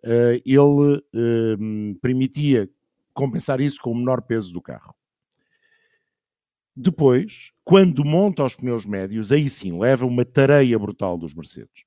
ele 0.02 0.96
uh, 0.96 1.94
permitia 2.00 2.68
compensar 3.12 3.60
isso 3.60 3.80
com 3.80 3.92
o 3.92 3.94
menor 3.94 4.22
peso 4.22 4.52
do 4.52 4.62
carro. 4.62 4.94
Depois, 6.74 7.52
quando 7.64 8.04
monta 8.04 8.44
os 8.44 8.56
pneus 8.56 8.86
médios, 8.86 9.32
aí 9.32 9.50
sim 9.50 9.78
leva 9.78 10.06
uma 10.06 10.24
tareia 10.24 10.78
brutal 10.78 11.18
dos 11.18 11.34
Mercedes. 11.34 11.84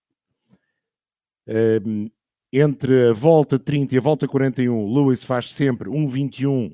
Um, 1.48 2.10
entre 2.51 3.10
a 3.10 3.13
volta 3.13 3.58
30 3.58 3.96
e 3.96 3.98
a 3.98 4.01
volta 4.01 4.27
41, 4.27 4.93
Lewis 4.93 5.24
faz 5.24 5.51
sempre 5.51 5.89
um 5.89 6.08
21 6.08 6.72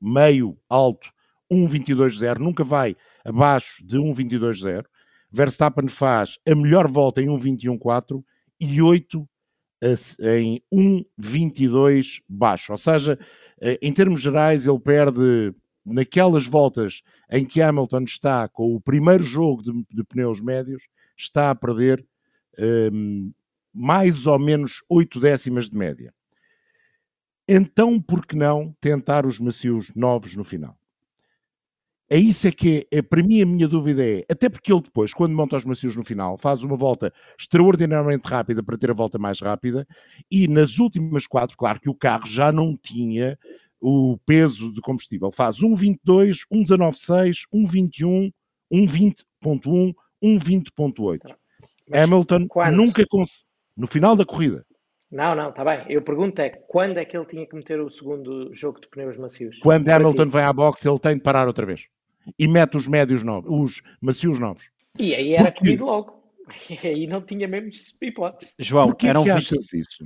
meio 0.00 0.58
alto, 0.68 1.10
1.22.0, 1.50 2.38
nunca 2.38 2.62
vai 2.62 2.94
abaixo 3.24 3.82
de 3.86 3.96
1.22.0. 3.96 4.84
Verstappen 5.30 5.88
faz 5.88 6.38
a 6.46 6.54
melhor 6.54 6.90
volta 6.90 7.22
em 7.22 7.26
1.21.4 7.26 8.22
e 8.60 8.82
8 8.82 9.26
em 10.20 10.62
1.22 10.72 12.22
baixo. 12.28 12.72
Ou 12.72 12.78
seja, 12.78 13.18
eh, 13.60 13.78
em 13.82 13.92
termos 13.92 14.20
gerais, 14.20 14.66
ele 14.66 14.78
perde 14.78 15.54
naquelas 15.84 16.46
voltas 16.46 17.02
em 17.30 17.44
que 17.44 17.60
Hamilton 17.60 18.04
está 18.04 18.48
com 18.48 18.74
o 18.74 18.80
primeiro 18.80 19.22
jogo 19.22 19.62
de, 19.62 19.72
de 19.90 20.04
pneus 20.04 20.40
médios, 20.40 20.84
está 21.16 21.50
a 21.50 21.54
perder 21.54 22.04
um, 22.58 23.32
mais 23.72 24.26
ou 24.26 24.38
menos 24.38 24.82
8 24.88 25.20
décimas 25.20 25.68
de 25.68 25.76
média. 25.76 26.14
Então, 27.46 28.00
por 28.00 28.24
que 28.24 28.36
não 28.36 28.74
tentar 28.80 29.26
os 29.26 29.38
macios 29.38 29.92
novos 29.94 30.34
no 30.34 30.44
final? 30.44 30.78
É 32.14 32.16
isso 32.16 32.46
é 32.46 32.52
que 32.52 32.86
é, 32.92 32.98
é, 32.98 33.02
para 33.02 33.24
mim 33.24 33.42
a 33.42 33.46
minha 33.46 33.66
dúvida 33.66 34.00
é, 34.08 34.24
até 34.30 34.48
porque 34.48 34.72
ele 34.72 34.82
depois, 34.82 35.12
quando 35.12 35.34
monta 35.34 35.56
os 35.56 35.64
macios 35.64 35.96
no 35.96 36.04
final, 36.04 36.38
faz 36.38 36.62
uma 36.62 36.76
volta 36.76 37.12
extraordinariamente 37.36 38.28
rápida 38.28 38.62
para 38.62 38.78
ter 38.78 38.88
a 38.88 38.94
volta 38.94 39.18
mais 39.18 39.40
rápida, 39.40 39.84
e 40.30 40.46
nas 40.46 40.78
últimas 40.78 41.26
quatro, 41.26 41.56
claro 41.56 41.80
que 41.80 41.90
o 41.90 41.94
carro 41.94 42.24
já 42.24 42.52
não 42.52 42.76
tinha 42.76 43.36
o 43.80 44.16
peso 44.24 44.72
de 44.72 44.80
combustível. 44.80 45.32
Faz 45.32 45.56
1,22, 45.56 46.42
1,196, 46.52 47.46
1,21, 47.52 48.32
1,20.1, 48.72 49.92
1,20.8. 50.22 51.34
Hamilton 51.92 52.46
quando? 52.46 52.76
nunca 52.76 53.04
conseguiu. 53.08 53.44
No 53.76 53.88
final 53.88 54.14
da 54.14 54.24
corrida. 54.24 54.64
Não, 55.10 55.34
não, 55.34 55.50
está 55.50 55.64
bem. 55.64 55.84
Eu 55.88 56.00
pergunto 56.00 56.40
é 56.40 56.50
quando 56.50 56.98
é 56.98 57.04
que 57.04 57.16
ele 57.16 57.26
tinha 57.26 57.44
que 57.44 57.56
meter 57.56 57.80
o 57.80 57.90
segundo 57.90 58.54
jogo 58.54 58.80
de 58.80 58.86
pneus 58.86 59.18
macios? 59.18 59.58
Quando 59.58 59.88
Hamilton 59.88 60.30
vai 60.30 60.44
à 60.44 60.52
boxe, 60.52 60.88
ele 60.88 60.98
tem 61.00 61.16
de 61.16 61.22
parar 61.24 61.48
outra 61.48 61.66
vez. 61.66 61.88
E 62.38 62.46
mete 62.46 62.76
os 62.76 62.86
médios 62.86 63.22
novos, 63.22 63.50
os 63.50 63.82
macios 64.00 64.38
novos. 64.38 64.68
E 64.98 65.14
aí 65.14 65.34
era 65.34 65.52
comido 65.52 65.84
logo. 65.84 66.24
E 66.68 66.86
aí 66.86 67.06
não 67.06 67.22
tinha 67.22 67.48
mesmo 67.48 67.70
hipótese. 68.02 68.52
João, 68.58 68.94
eram, 69.02 69.24
20, 69.24 69.56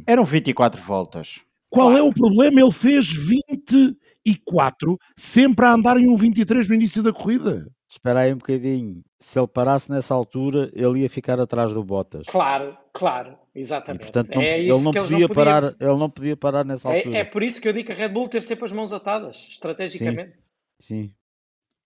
eram 0.06 0.24
24 0.24 0.80
voltas. 0.80 1.40
Qual 1.68 1.88
claro. 1.88 2.04
é 2.04 2.08
o 2.08 2.12
problema? 2.12 2.60
Ele 2.60 2.70
fez 2.70 3.10
24 3.10 4.98
sempre 5.16 5.66
a 5.66 5.72
andar 5.72 5.96
em 5.98 6.08
um 6.08 6.16
23 6.16 6.68
no 6.68 6.74
início 6.74 7.02
da 7.02 7.12
corrida. 7.12 7.66
Espera 7.88 8.20
aí 8.20 8.34
um 8.34 8.38
bocadinho. 8.38 9.02
Se 9.18 9.38
ele 9.38 9.48
parasse 9.48 9.90
nessa 9.90 10.14
altura, 10.14 10.70
ele 10.74 11.00
ia 11.00 11.10
ficar 11.10 11.40
atrás 11.40 11.72
do 11.72 11.82
Bottas. 11.82 12.26
Claro, 12.26 12.76
claro, 12.92 13.36
exatamente. 13.54 14.02
E, 14.02 14.04
portanto, 14.04 14.34
não, 14.34 14.42
é 14.42 14.60
ele, 14.60 14.80
não 14.80 14.92
podia 14.92 15.18
não 15.18 15.28
parar, 15.28 15.64
ele 15.64 15.96
não 15.96 16.10
podia 16.10 16.36
parar 16.36 16.64
nessa 16.64 16.90
é, 16.90 16.96
altura. 16.98 17.16
É, 17.16 17.24
por 17.24 17.42
isso 17.42 17.60
que 17.60 17.66
eu 17.66 17.72
digo 17.72 17.86
que 17.86 17.92
a 17.92 17.94
Red 17.94 18.10
Bull 18.10 18.28
ter 18.28 18.42
sempre 18.42 18.66
as 18.66 18.72
mãos 18.72 18.92
atadas, 18.92 19.48
estrategicamente. 19.50 20.32
Sim. 20.78 21.04
Sim. 21.04 21.12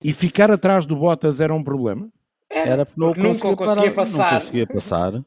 E 0.05 0.13
ficar 0.13 0.51
atrás 0.51 0.87
do 0.87 0.97
Bottas 0.97 1.41
era 1.41 1.55
um 1.55 1.63
problema? 1.63 2.09
Era, 2.51 2.71
era 2.71 2.87
porque 2.87 3.21
não 3.21 3.35
conseguia, 3.35 3.57
conseguia 3.57 3.93
passar. 3.93 4.33
Não 4.33 4.39
conseguia 4.39 4.67
passar. 4.67 5.25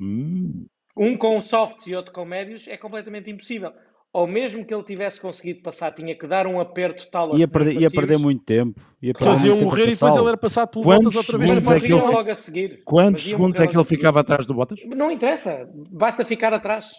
hum. 0.00 0.66
Um 0.96 1.16
com 1.16 1.40
softs 1.40 1.86
e 1.86 1.94
outro 1.94 2.12
com 2.12 2.24
médios 2.24 2.68
é 2.68 2.76
completamente 2.76 3.30
impossível 3.30 3.72
ou 4.12 4.26
mesmo 4.26 4.64
que 4.64 4.74
ele 4.74 4.82
tivesse 4.82 5.20
conseguido 5.20 5.62
passar, 5.62 5.90
tinha 5.92 6.14
que 6.14 6.26
dar 6.26 6.46
um 6.46 6.60
aperto 6.60 7.08
tal 7.10 7.36
ia 7.36 7.48
perder, 7.48 7.80
ia 7.80 7.90
perder 7.90 8.18
muito 8.18 8.44
tempo. 8.44 8.78
Ia 9.00 9.14
perder 9.14 9.30
Faziam 9.30 9.56
morrer 9.56 9.88
e 9.88 9.90
depois 9.94 10.16
ele 10.16 10.28
era 10.28 10.36
passado 10.36 10.68
por 10.68 10.84
Bottas 10.84 11.16
outra 11.16 11.38
vez. 11.38 11.50
Mas 11.50 11.68
é 11.68 11.80
que 11.80 11.92
ele... 11.92 12.00
logo 12.00 12.30
a 12.30 12.34
seguir. 12.34 12.82
Quantos 12.84 13.24
segundos 13.24 13.58
é 13.58 13.66
que 13.66 13.76
ele 13.76 13.84
ficava 13.84 14.20
atrás 14.20 14.44
do 14.44 14.52
Bottas? 14.52 14.78
Não 14.84 15.10
interessa, 15.10 15.66
basta 15.90 16.24
ficar 16.24 16.52
atrás. 16.52 16.92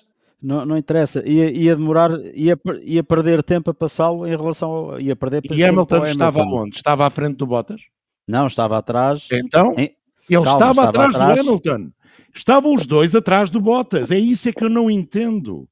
Não, 0.43 0.65
não 0.65 0.77
interessa, 0.77 1.23
ia, 1.25 1.57
ia 1.57 1.73
demorar, 1.73 2.11
ia, 2.33 2.59
ia 2.81 3.01
perder 3.01 3.41
tempo 3.41 3.71
a 3.71 3.73
passá-lo 3.73 4.27
em 4.27 4.35
relação 4.35 4.69
ao. 4.69 4.99
Ia 4.99 5.15
perder 5.15 5.41
e 5.49 5.63
Hamilton 5.63 6.03
estava 6.03 6.41
onde? 6.41 6.75
Estava 6.75 7.07
à 7.07 7.09
frente 7.09 7.37
do 7.37 7.47
Bottas? 7.47 7.83
Não, 8.27 8.45
estava 8.45 8.77
atrás. 8.77 9.29
Então, 9.31 9.71
em... 9.77 9.95
ele 10.29 10.43
Calma, 10.43 10.51
estava, 10.51 10.71
estava 10.71 10.89
atrás, 10.89 11.15
atrás 11.15 11.39
do 11.39 11.49
Hamilton. 11.49 11.91
Estavam 12.35 12.73
os 12.73 12.85
dois 12.85 13.15
atrás 13.15 13.49
do 13.49 13.61
Bottas. 13.61 14.11
É 14.11 14.19
isso 14.19 14.49
é 14.49 14.51
que 14.51 14.65
eu 14.65 14.69
não 14.69 14.91
entendo. 14.91 15.65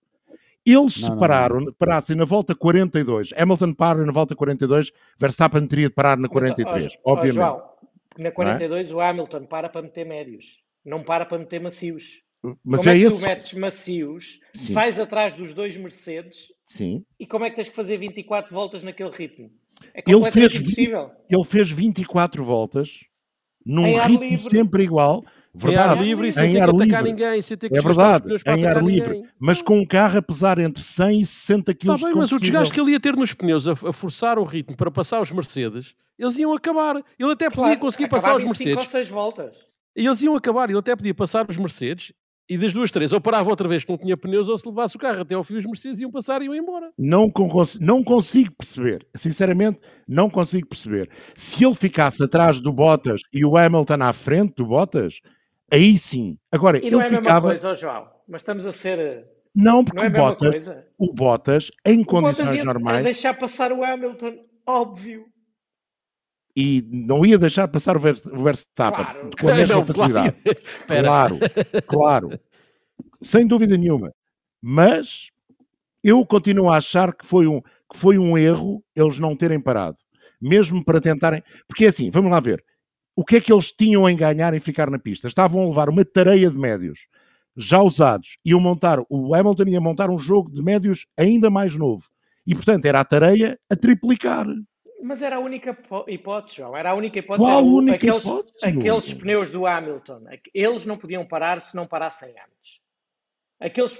Eles 0.65 1.01
não, 1.01 1.09
se 1.09 1.19
pararam, 1.19 1.57
não, 1.57 1.65
não. 1.65 1.73
parassem 1.73 2.15
na 2.15 2.23
volta 2.23 2.55
42, 2.55 3.33
Hamilton 3.35 3.73
para 3.73 4.05
na 4.05 4.11
volta 4.11 4.35
42, 4.35 4.91
Verstappen 5.19 5.67
teria 5.67 5.89
de 5.89 5.95
parar 5.95 6.17
na 6.17 6.29
43, 6.29 6.83
Mas, 6.85 6.97
ó, 7.03 7.13
obviamente. 7.13 7.39
Ó, 7.39 7.57
João, 7.57 7.63
na 8.17 8.31
42 8.31 8.91
é? 8.91 8.93
o 8.93 9.01
Hamilton 9.01 9.45
para 9.47 9.69
para 9.69 9.81
meter 9.81 10.05
médios, 10.05 10.61
não 10.85 11.03
para 11.03 11.25
para 11.25 11.39
meter 11.39 11.59
macios. 11.59 12.21
Mas 12.63 12.79
como 12.79 12.89
é, 12.89 12.95
é 12.95 12.99
que 12.99 13.05
esse... 13.05 13.19
tu 13.19 13.25
metes 13.25 13.53
macios, 13.53 14.39
Sim. 14.53 14.73
sais 14.73 14.99
atrás 14.99 15.33
dos 15.33 15.53
dois 15.53 15.77
Mercedes 15.77 16.47
Sim. 16.65 17.05
e 17.19 17.27
como 17.27 17.45
é 17.45 17.49
que 17.49 17.55
tens 17.55 17.69
que 17.69 17.75
fazer 17.75 17.97
24 17.97 18.53
voltas 18.53 18.83
naquele 18.83 19.11
ritmo? 19.11 19.51
É 19.93 20.01
ele 20.05 20.31
fez, 20.31 20.55
impossível. 20.55 21.11
Ele 21.29 21.43
fez 21.43 21.69
24 21.69 22.43
voltas 22.43 22.99
num 23.65 23.83
ritmo 23.83 24.23
livre. 24.23 24.39
sempre 24.39 24.83
igual 24.83 25.23
Verdade. 25.53 25.87
Em 25.87 25.91
ar 25.91 26.03
livre 26.05 26.27
e 26.29 26.31
sem 26.31 26.53
ter 26.53 26.57
que 26.57 26.61
atacar 26.61 26.79
livre. 26.79 27.03
ninguém, 27.03 27.41
sem 27.41 27.57
ter 27.57 27.69
que 27.69 27.77
É 27.77 27.81
verdade, 27.81 28.25
em 28.47 28.65
ar 28.65 28.83
livre. 28.83 29.15
Ninguém. 29.15 29.29
Mas 29.37 29.61
com 29.61 29.79
um 29.79 29.85
carro 29.85 30.17
a 30.17 30.21
pesar 30.21 30.57
entre 30.59 30.81
100 30.81 31.21
e 31.21 31.25
60 31.25 31.73
kg 31.75 31.93
Está 31.93 32.07
bem, 32.07 32.15
mas 32.15 32.31
o 32.31 32.39
desgaste 32.39 32.73
que 32.73 32.79
ele 32.79 32.91
ia 32.91 32.99
ter 32.99 33.15
nos 33.15 33.33
pneus 33.33 33.67
a, 33.67 33.73
a, 33.73 33.93
forçar 33.93 34.39
o 34.39 34.43
ritmo 34.43 34.77
para 34.77 34.89
passar 34.89 35.21
os 35.21 35.31
Mercedes, 35.31 35.93
eles 36.17 36.37
iam 36.39 36.53
acabar. 36.53 37.03
Ele 37.19 37.31
até 37.31 37.49
podia 37.49 37.75
conseguir 37.77 38.07
passar 38.07 38.37
os 38.37 38.45
Mercedes. 38.45 38.77
Ou 38.77 38.85
seis 38.85 39.09
voltas. 39.09 39.71
Eles 39.93 40.21
iam 40.21 40.35
acabar, 40.35 40.69
ele 40.69 40.79
até 40.79 40.95
podia 40.95 41.13
passar 41.13 41.45
os 41.49 41.57
Mercedes 41.57 42.13
e 42.53 42.57
das 42.57 42.73
duas, 42.73 42.91
três, 42.91 43.13
ou 43.13 43.21
parava 43.21 43.49
outra 43.49 43.67
vez 43.67 43.83
que 43.83 43.91
não 43.91 43.97
tinha 43.97 44.17
pneus, 44.17 44.49
ou 44.49 44.57
se 44.57 44.67
levasse 44.67 44.95
o 44.95 44.99
carro 44.99 45.21
até 45.21 45.35
ao 45.35 45.43
fim, 45.43 45.55
os 45.55 45.65
Mercedes 45.65 45.99
iam 45.99 46.11
passar 46.11 46.41
e 46.41 46.45
iam 46.45 46.55
embora. 46.55 46.91
Não, 46.99 47.31
não 47.79 48.03
consigo 48.03 48.53
perceber, 48.57 49.07
sinceramente, 49.15 49.79
não 50.07 50.29
consigo 50.29 50.67
perceber. 50.67 51.09
Se 51.35 51.63
ele 51.63 51.75
ficasse 51.75 52.23
atrás 52.23 52.59
do 52.59 52.73
Bottas 52.73 53.21
e 53.33 53.45
o 53.45 53.57
Hamilton 53.57 54.03
à 54.03 54.13
frente 54.13 54.55
do 54.55 54.65
Bottas, 54.65 55.21
Aí 55.71 55.97
sim. 55.97 56.37
Agora, 56.51 56.77
e 56.77 56.81
ele 56.81 56.91
não 56.91 57.01
é 57.01 57.09
ficava... 57.09 57.23
mesma 57.23 57.41
coisa, 57.41 57.71
oh 57.71 57.75
João, 57.75 58.07
mas 58.27 58.41
estamos 58.41 58.65
a 58.65 58.73
ser... 58.73 59.25
Não, 59.55 59.85
porque 59.85 59.99
não 59.99 60.05
é 60.05 60.09
o, 60.09 60.11
Bottas, 60.11 60.69
o 60.97 61.13
Bottas, 61.13 61.71
em 61.85 62.01
o 62.01 62.05
condições 62.05 62.37
Bottas 62.37 62.53
ia, 62.53 62.65
normais... 62.65 62.97
Ia 62.97 63.03
deixar 63.03 63.33
passar 63.37 63.71
o 63.71 63.83
Hamilton, 63.83 64.33
óbvio. 64.67 65.25
E 66.55 66.85
não 66.91 67.25
ia 67.25 67.37
deixar 67.37 67.67
passar 67.67 67.95
o 67.95 67.99
Verstappen 67.99 69.05
claro. 69.05 69.29
com 69.39 69.49
a 69.49 69.55
mesma 69.55 69.75
não, 69.75 69.85
facilidade. 69.85 70.35
Claro, 70.87 71.39
claro. 71.87 72.39
Sem 73.21 73.47
dúvida 73.47 73.77
nenhuma. 73.77 74.11
Mas 74.61 75.31
eu 76.03 76.25
continuo 76.25 76.69
a 76.69 76.77
achar 76.77 77.13
que 77.15 77.25
foi 77.25 77.47
um, 77.47 77.61
que 77.61 77.97
foi 77.97 78.17
um 78.17 78.37
erro 78.37 78.83
eles 78.95 79.17
não 79.17 79.35
terem 79.35 79.61
parado. 79.61 79.97
Mesmo 80.41 80.83
para 80.83 80.99
tentarem... 80.99 81.41
Porque 81.67 81.85
é 81.85 81.87
assim, 81.87 82.11
vamos 82.11 82.31
lá 82.31 82.39
ver 82.39 82.63
o 83.15 83.25
que 83.25 83.35
é 83.35 83.41
que 83.41 83.51
eles 83.51 83.71
tinham 83.71 84.09
em 84.09 84.15
ganhar 84.15 84.53
em 84.53 84.59
ficar 84.59 84.89
na 84.89 84.97
pista? 84.97 85.27
Estavam 85.27 85.61
a 85.61 85.67
levar 85.67 85.89
uma 85.89 86.03
tareia 86.05 86.49
de 86.49 86.57
médios 86.57 87.07
já 87.55 87.81
usados, 87.81 88.37
iam 88.45 88.59
montar, 88.59 88.99
o 89.09 89.35
Hamilton 89.35 89.65
ia 89.67 89.81
montar 89.81 90.09
um 90.09 90.17
jogo 90.17 90.49
de 90.51 90.61
médios 90.61 91.05
ainda 91.17 91.49
mais 91.49 91.75
novo. 91.75 92.05
E, 92.47 92.55
portanto, 92.55 92.85
era 92.85 92.99
a 92.99 93.05
tareia 93.05 93.59
a 93.69 93.75
triplicar. 93.75 94.47
Mas 95.01 95.21
era 95.21 95.37
a 95.37 95.39
única 95.39 95.77
hipótese, 96.07 96.57
João. 96.57 96.77
Era 96.77 96.91
a 96.91 96.93
única 96.93 97.19
hipótese. 97.19 97.47
Qual 97.47 97.65
única 97.65 97.95
aqueles, 97.95 98.23
hipótese? 98.23 98.65
Aqueles 98.65 99.13
pneus 99.13 99.51
do 99.51 99.65
Hamilton, 99.65 100.23
eles 100.53 100.85
não 100.85 100.97
podiam 100.97 101.25
parar 101.25 101.59
se 101.59 101.75
não 101.75 101.87
parassem 101.87 102.29
antes. 102.29 102.79
Aqueles, 103.59 103.97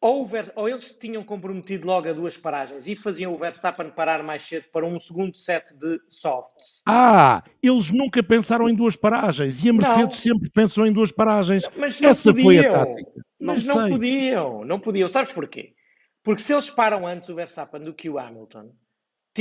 ou, 0.00 0.24
Ver, 0.26 0.50
ou, 0.56 0.66
eles 0.68 0.96
tinham 0.98 1.22
comprometido 1.22 1.86
logo 1.86 2.08
a 2.08 2.12
duas 2.12 2.36
paragens 2.38 2.88
e 2.88 2.96
faziam 2.96 3.34
o 3.34 3.38
Verstappen 3.38 3.90
parar 3.90 4.22
mais 4.22 4.40
cedo 4.42 4.64
para 4.72 4.86
um 4.86 4.98
segundo 4.98 5.36
set 5.36 5.74
de 5.74 6.00
softs. 6.08 6.82
Ah, 6.86 7.42
eles 7.62 7.90
nunca 7.90 8.22
pensaram 8.22 8.66
em 8.68 8.74
duas 8.74 8.96
paragens 8.96 9.62
e 9.62 9.68
a 9.68 9.72
Mercedes 9.72 10.24
não. 10.24 10.34
sempre 10.36 10.48
pensou 10.50 10.86
em 10.86 10.92
duas 10.92 11.12
paragens. 11.12 11.64
Mas 11.76 12.00
não 12.00 12.08
Essa 12.08 12.30
podiam. 12.30 12.44
foi 12.44 12.58
a 12.66 12.86
tática. 12.86 13.10
Não 13.38 13.54
mas 13.54 13.64
sei. 13.64 13.74
não 13.74 13.90
podiam, 13.90 14.64
não 14.64 14.80
podiam. 14.80 15.08
Sabes 15.08 15.32
porquê? 15.32 15.74
Porque 16.22 16.42
se 16.42 16.52
eles 16.52 16.70
param 16.70 17.06
antes 17.06 17.28
o 17.28 17.34
Verstappen 17.34 17.82
do 17.82 17.92
que 17.92 18.08
o 18.08 18.18
Hamilton, 18.18 18.72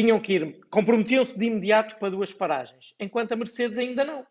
tinham 0.02 0.20
que 0.20 0.34
ir, 0.34 0.60
comprometiam-se 0.70 1.38
de 1.38 1.46
imediato 1.46 1.98
para 1.98 2.12
duas 2.12 2.34
paragens, 2.34 2.94
enquanto 3.00 3.34
a 3.34 3.36
Mercedes 3.36 3.78
ainda 3.78 4.06
não. 4.06 4.26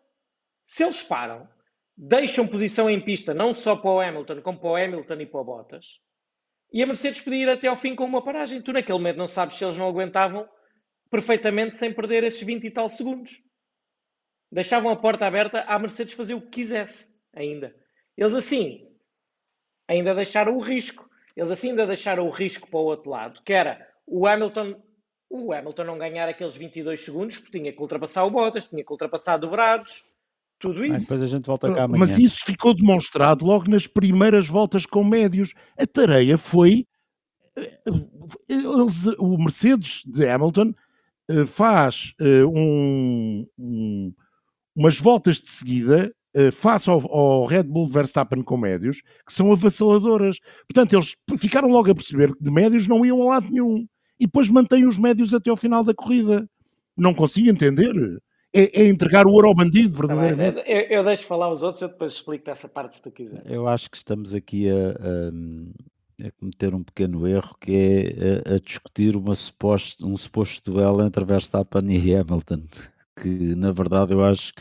Se 0.65 0.83
eles 0.83 1.03
param, 1.03 1.47
deixam 1.95 2.47
posição 2.47 2.89
em 2.89 3.03
pista 3.03 3.33
não 3.33 3.53
só 3.53 3.75
para 3.75 3.91
o 3.91 3.99
Hamilton, 3.99 4.41
como 4.41 4.59
para 4.59 4.69
o 4.69 4.75
Hamilton 4.75 5.21
e 5.21 5.25
para 5.25 5.41
o 5.41 5.43
Bottas, 5.43 5.99
e 6.71 6.83
a 6.83 6.85
Mercedes 6.85 7.21
podia 7.21 7.43
ir 7.43 7.49
até 7.49 7.67
ao 7.67 7.75
fim 7.75 7.95
com 7.95 8.05
uma 8.05 8.23
paragem. 8.23 8.61
Tu 8.61 8.71
naquele 8.71 8.97
momento 8.97 9.17
não 9.17 9.27
sabes 9.27 9.57
se 9.57 9.65
eles 9.65 9.77
não 9.77 9.87
aguentavam 9.87 10.47
perfeitamente 11.09 11.75
sem 11.75 11.91
perder 11.91 12.23
esses 12.23 12.43
20 12.43 12.63
e 12.63 12.71
tal 12.71 12.89
segundos. 12.89 13.41
Deixavam 14.51 14.91
a 14.91 14.95
porta 14.95 15.25
aberta 15.25 15.61
à 15.61 15.79
Mercedes 15.79 16.13
fazer 16.13 16.35
o 16.35 16.41
que 16.41 16.49
quisesse 16.49 17.15
ainda. 17.33 17.75
Eles 18.15 18.33
assim 18.33 18.87
ainda 19.87 20.13
deixaram 20.13 20.55
o 20.55 20.59
risco. 20.59 21.09
Eles 21.35 21.49
assim 21.49 21.71
ainda 21.71 21.87
deixaram 21.87 22.27
o 22.27 22.29
risco 22.29 22.69
para 22.69 22.79
o 22.79 22.83
outro 22.83 23.09
lado, 23.09 23.41
que 23.41 23.53
era 23.53 23.87
o 24.05 24.27
Hamilton, 24.27 24.79
o 25.29 25.53
Hamilton 25.53 25.83
não 25.83 25.97
ganhar 25.97 26.27
aqueles 26.27 26.55
22 26.55 26.99
segundos, 26.99 27.37
porque 27.37 27.59
tinha 27.59 27.71
que 27.71 27.81
ultrapassar 27.81 28.23
o 28.25 28.31
Bottas, 28.31 28.67
tinha 28.67 28.83
que 28.83 28.91
ultrapassar 28.91 29.37
dobrados, 29.37 30.03
tudo 30.59 30.85
isso. 30.85 30.95
Ah, 30.95 30.99
depois 30.99 31.21
a 31.21 31.27
gente 31.27 31.45
volta 31.45 31.73
cá 31.73 31.83
amanhã. 31.83 31.99
Mas 31.99 32.17
isso 32.17 32.39
ficou 32.45 32.73
demonstrado 32.73 33.45
logo 33.45 33.69
nas 33.69 33.87
primeiras 33.87 34.47
voltas 34.47 34.85
com 34.85 35.03
médios. 35.03 35.53
A 35.77 35.87
tarefa 35.87 36.37
foi. 36.37 36.85
Eh, 37.55 37.79
eles, 38.47 39.05
o 39.17 39.37
Mercedes 39.37 40.01
de 40.05 40.27
Hamilton 40.27 40.73
eh, 41.29 41.45
faz 41.45 42.13
eh, 42.19 42.43
um, 42.43 43.45
um, 43.57 44.13
umas 44.75 44.99
voltas 44.99 45.37
de 45.37 45.49
seguida 45.49 46.13
face 46.53 46.87
ao, 46.87 47.01
ao, 47.11 47.47
Red 47.47 47.63
Bull 47.63 47.87
Verstappen 47.87 48.43
com 48.43 48.55
médios 48.55 49.01
que 49.25 49.33
são 49.33 49.51
avassaladoras. 49.51 50.37
Portanto, 50.67 50.93
eles 50.93 51.15
ficaram 51.39 51.69
logo 51.69 51.89
a 51.89 51.95
perceber 51.95 52.35
que 52.35 52.43
de 52.43 52.51
médios 52.51 52.87
não 52.87 53.03
iam 53.03 53.23
a 53.23 53.25
lado 53.33 53.49
nenhum. 53.49 53.87
E 54.19 54.25
depois 54.25 54.49
mantêm 54.49 54.85
os 54.85 54.97
médios 54.97 55.33
até 55.33 55.49
ao 55.49 55.57
final 55.57 55.83
da 55.83 55.93
corrida. 55.93 56.49
Não 56.97 57.13
consigo 57.13 57.49
entender 57.49 57.93
é, 58.53 58.81
é, 58.81 58.89
entregar 58.89 59.27
o 59.27 59.31
ouro 59.31 59.47
ao 59.47 59.55
bandido, 59.55 59.95
tá 59.95 60.15
verdadeiramente. 60.15 60.63
eu, 60.67 60.81
eu, 60.81 61.03
deixo 61.03 61.25
falar 61.25 61.51
os 61.51 61.61
outros, 61.61 61.81
eu 61.81 61.87
depois 61.87 62.13
explico 62.13 62.49
essa 62.49 62.67
parte 62.67 62.95
se 62.95 63.01
tu 63.03 63.11
quiseres. 63.11 63.43
Eu 63.45 63.67
acho 63.67 63.89
que 63.89 63.97
estamos 63.97 64.33
aqui 64.33 64.67
a, 64.69 64.73
a, 64.73 66.27
a 66.27 66.31
cometer 66.31 66.73
um 66.73 66.83
pequeno 66.83 67.27
erro 67.27 67.55
que 67.61 67.71
é 67.71 68.51
a, 68.51 68.55
a, 68.55 68.59
discutir 68.59 69.15
uma 69.15 69.35
suposto, 69.35 70.05
um 70.07 70.17
suposto 70.17 70.71
duelo 70.71 71.03
entre 71.03 71.23
Verstappen 71.23 71.91
e 71.91 72.15
Hamilton, 72.15 72.61
que 73.21 73.55
na 73.55 73.71
verdade 73.71 74.13
eu 74.13 74.25
acho 74.25 74.51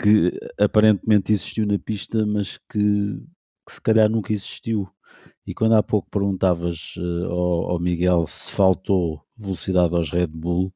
que 0.00 0.32
aparentemente 0.58 1.32
existiu 1.32 1.66
na 1.66 1.78
pista, 1.78 2.24
mas 2.24 2.56
que, 2.70 3.20
que 3.66 3.72
se 3.72 3.80
calhar 3.80 4.08
nunca 4.08 4.32
existiu. 4.32 4.88
E 5.46 5.54
quando 5.54 5.74
há 5.74 5.82
pouco 5.82 6.08
perguntavas 6.10 6.94
uh, 6.96 7.24
ao, 7.26 7.70
ao 7.72 7.78
Miguel 7.78 8.24
se 8.26 8.52
faltou 8.52 9.22
velocidade 9.36 9.94
aos 9.94 10.10
Red 10.10 10.28
Bull, 10.28 10.72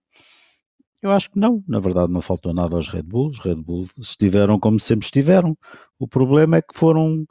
eu 1.03 1.11
acho 1.11 1.31
que 1.31 1.39
não, 1.39 1.63
na 1.69 1.79
verdade 1.79 2.13
não 2.13 2.21
faltou 2.21 2.53
nada 2.53 2.75
aos 2.75 2.89
Red 2.89 3.03
Bulls, 3.03 3.39
os 3.39 3.45
Red 3.45 3.57
Bulls 3.57 3.91
estiveram 3.97 4.59
como 4.59 4.81
sempre 4.81 5.05
estiveram. 5.05 5.57
O 5.99 6.09
problema 6.09 6.57
é 6.57 6.63
que 6.63 6.77
foram, 6.77 7.23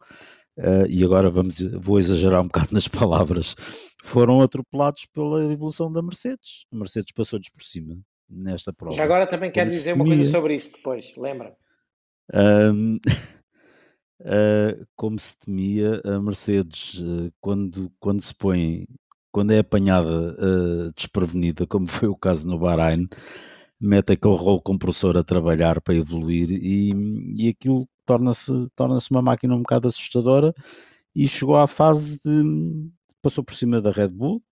uh, 0.57 0.87
e 0.89 1.03
agora 1.03 1.29
vamos, 1.29 1.61
vou 1.73 1.99
exagerar 1.99 2.41
um 2.41 2.47
bocado 2.47 2.69
nas 2.71 2.87
palavras, 2.87 3.53
foram 4.01 4.41
atropelados 4.41 5.05
pela 5.07 5.51
evolução 5.51 5.91
da 5.91 6.01
Mercedes. 6.01 6.65
A 6.71 6.77
Mercedes 6.77 7.11
passou-lhes 7.11 7.49
por 7.49 7.63
cima 7.63 7.97
nesta 8.29 8.71
prova. 8.71 8.95
Já 8.95 9.03
agora 9.03 9.27
também 9.27 9.51
quero 9.51 9.69
dizer 9.69 9.93
uma 9.93 10.05
coisa 10.05 10.23
sobre 10.23 10.55
isso 10.55 10.71
depois, 10.71 11.13
lembra? 11.17 11.53
Um, 12.33 12.97
uh, 14.21 14.85
como 14.95 15.19
se 15.19 15.37
temia, 15.37 16.01
a 16.03 16.19
Mercedes, 16.19 16.99
uh, 16.99 17.31
quando, 17.41 17.91
quando 17.99 18.21
se 18.21 18.33
põe, 18.33 18.87
quando 19.31 19.51
é 19.51 19.59
apanhada 19.59 20.35
desprevenida, 20.95 21.65
como 21.67 21.87
foi 21.87 22.07
o 22.07 22.15
caso 22.15 22.47
no 22.47 22.59
Bahrein, 22.59 23.07
mete 23.79 24.13
aquele 24.13 24.35
rolo 24.35 24.61
compressor 24.61 25.17
a 25.17 25.23
trabalhar 25.23 25.81
para 25.81 25.95
evoluir 25.95 26.51
e, 26.51 26.93
e 27.37 27.49
aquilo 27.49 27.87
torna-se 28.05 28.51
torna 28.75 28.97
uma 29.11 29.21
máquina 29.21 29.55
um 29.55 29.59
bocado 29.59 29.87
assustadora 29.87 30.53
e 31.15 31.27
chegou 31.27 31.57
à 31.57 31.67
fase 31.67 32.19
de 32.23 32.89
passou 33.21 33.43
por 33.43 33.55
cima 33.55 33.81
da 33.81 33.91
Red 33.91 34.09
Bull. 34.09 34.43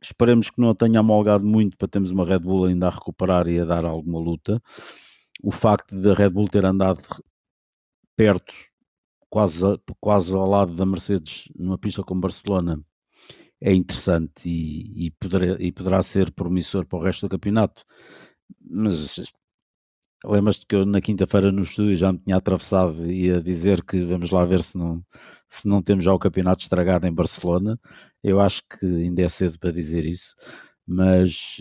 Esperemos 0.00 0.50
que 0.50 0.60
não 0.60 0.70
a 0.70 0.74
tenha 0.74 1.00
amolgado 1.00 1.44
muito 1.44 1.76
para 1.76 1.88
termos 1.88 2.10
uma 2.10 2.24
Red 2.24 2.40
Bull 2.40 2.66
ainda 2.66 2.86
a 2.88 2.90
recuperar 2.90 3.48
e 3.48 3.58
a 3.58 3.64
dar 3.64 3.84
alguma 3.84 4.18
luta. 4.20 4.60
O 5.42 5.50
facto 5.50 6.00
da 6.00 6.14
Red 6.14 6.30
Bull 6.30 6.48
ter 6.48 6.64
andado 6.64 7.02
perto 8.16 8.52
quase, 9.32 9.64
quase 9.98 10.36
ao 10.36 10.46
lado 10.46 10.74
da 10.74 10.84
Mercedes 10.84 11.44
numa 11.56 11.78
pista 11.78 12.02
como 12.02 12.20
Barcelona 12.20 12.78
é 13.62 13.72
interessante 13.72 14.46
e, 14.46 15.06
e, 15.06 15.10
poderá, 15.12 15.56
e 15.58 15.72
poderá 15.72 16.02
ser 16.02 16.30
promissor 16.32 16.84
para 16.86 16.98
o 16.98 17.02
resto 17.02 17.26
do 17.26 17.30
campeonato 17.30 17.82
mas 18.60 19.22
lembras-te 20.22 20.66
que 20.66 20.74
eu 20.76 20.84
na 20.84 21.00
quinta-feira 21.00 21.50
no 21.50 21.62
estúdio 21.62 21.96
já 21.96 22.12
me 22.12 22.18
tinha 22.18 22.36
atravessado 22.36 23.10
e 23.10 23.28
ia 23.28 23.40
dizer 23.40 23.82
que 23.82 24.04
vamos 24.04 24.30
lá 24.30 24.44
ver 24.44 24.62
se 24.62 24.76
não, 24.76 25.02
se 25.48 25.66
não 25.66 25.80
temos 25.82 26.04
já 26.04 26.12
o 26.12 26.18
campeonato 26.18 26.62
estragado 26.62 27.06
em 27.06 27.14
Barcelona. 27.14 27.78
Eu 28.22 28.38
acho 28.38 28.62
que 28.68 28.84
ainda 28.86 29.22
é 29.22 29.28
cedo 29.28 29.58
para 29.58 29.72
dizer 29.72 30.04
isso, 30.04 30.34
mas, 30.86 31.56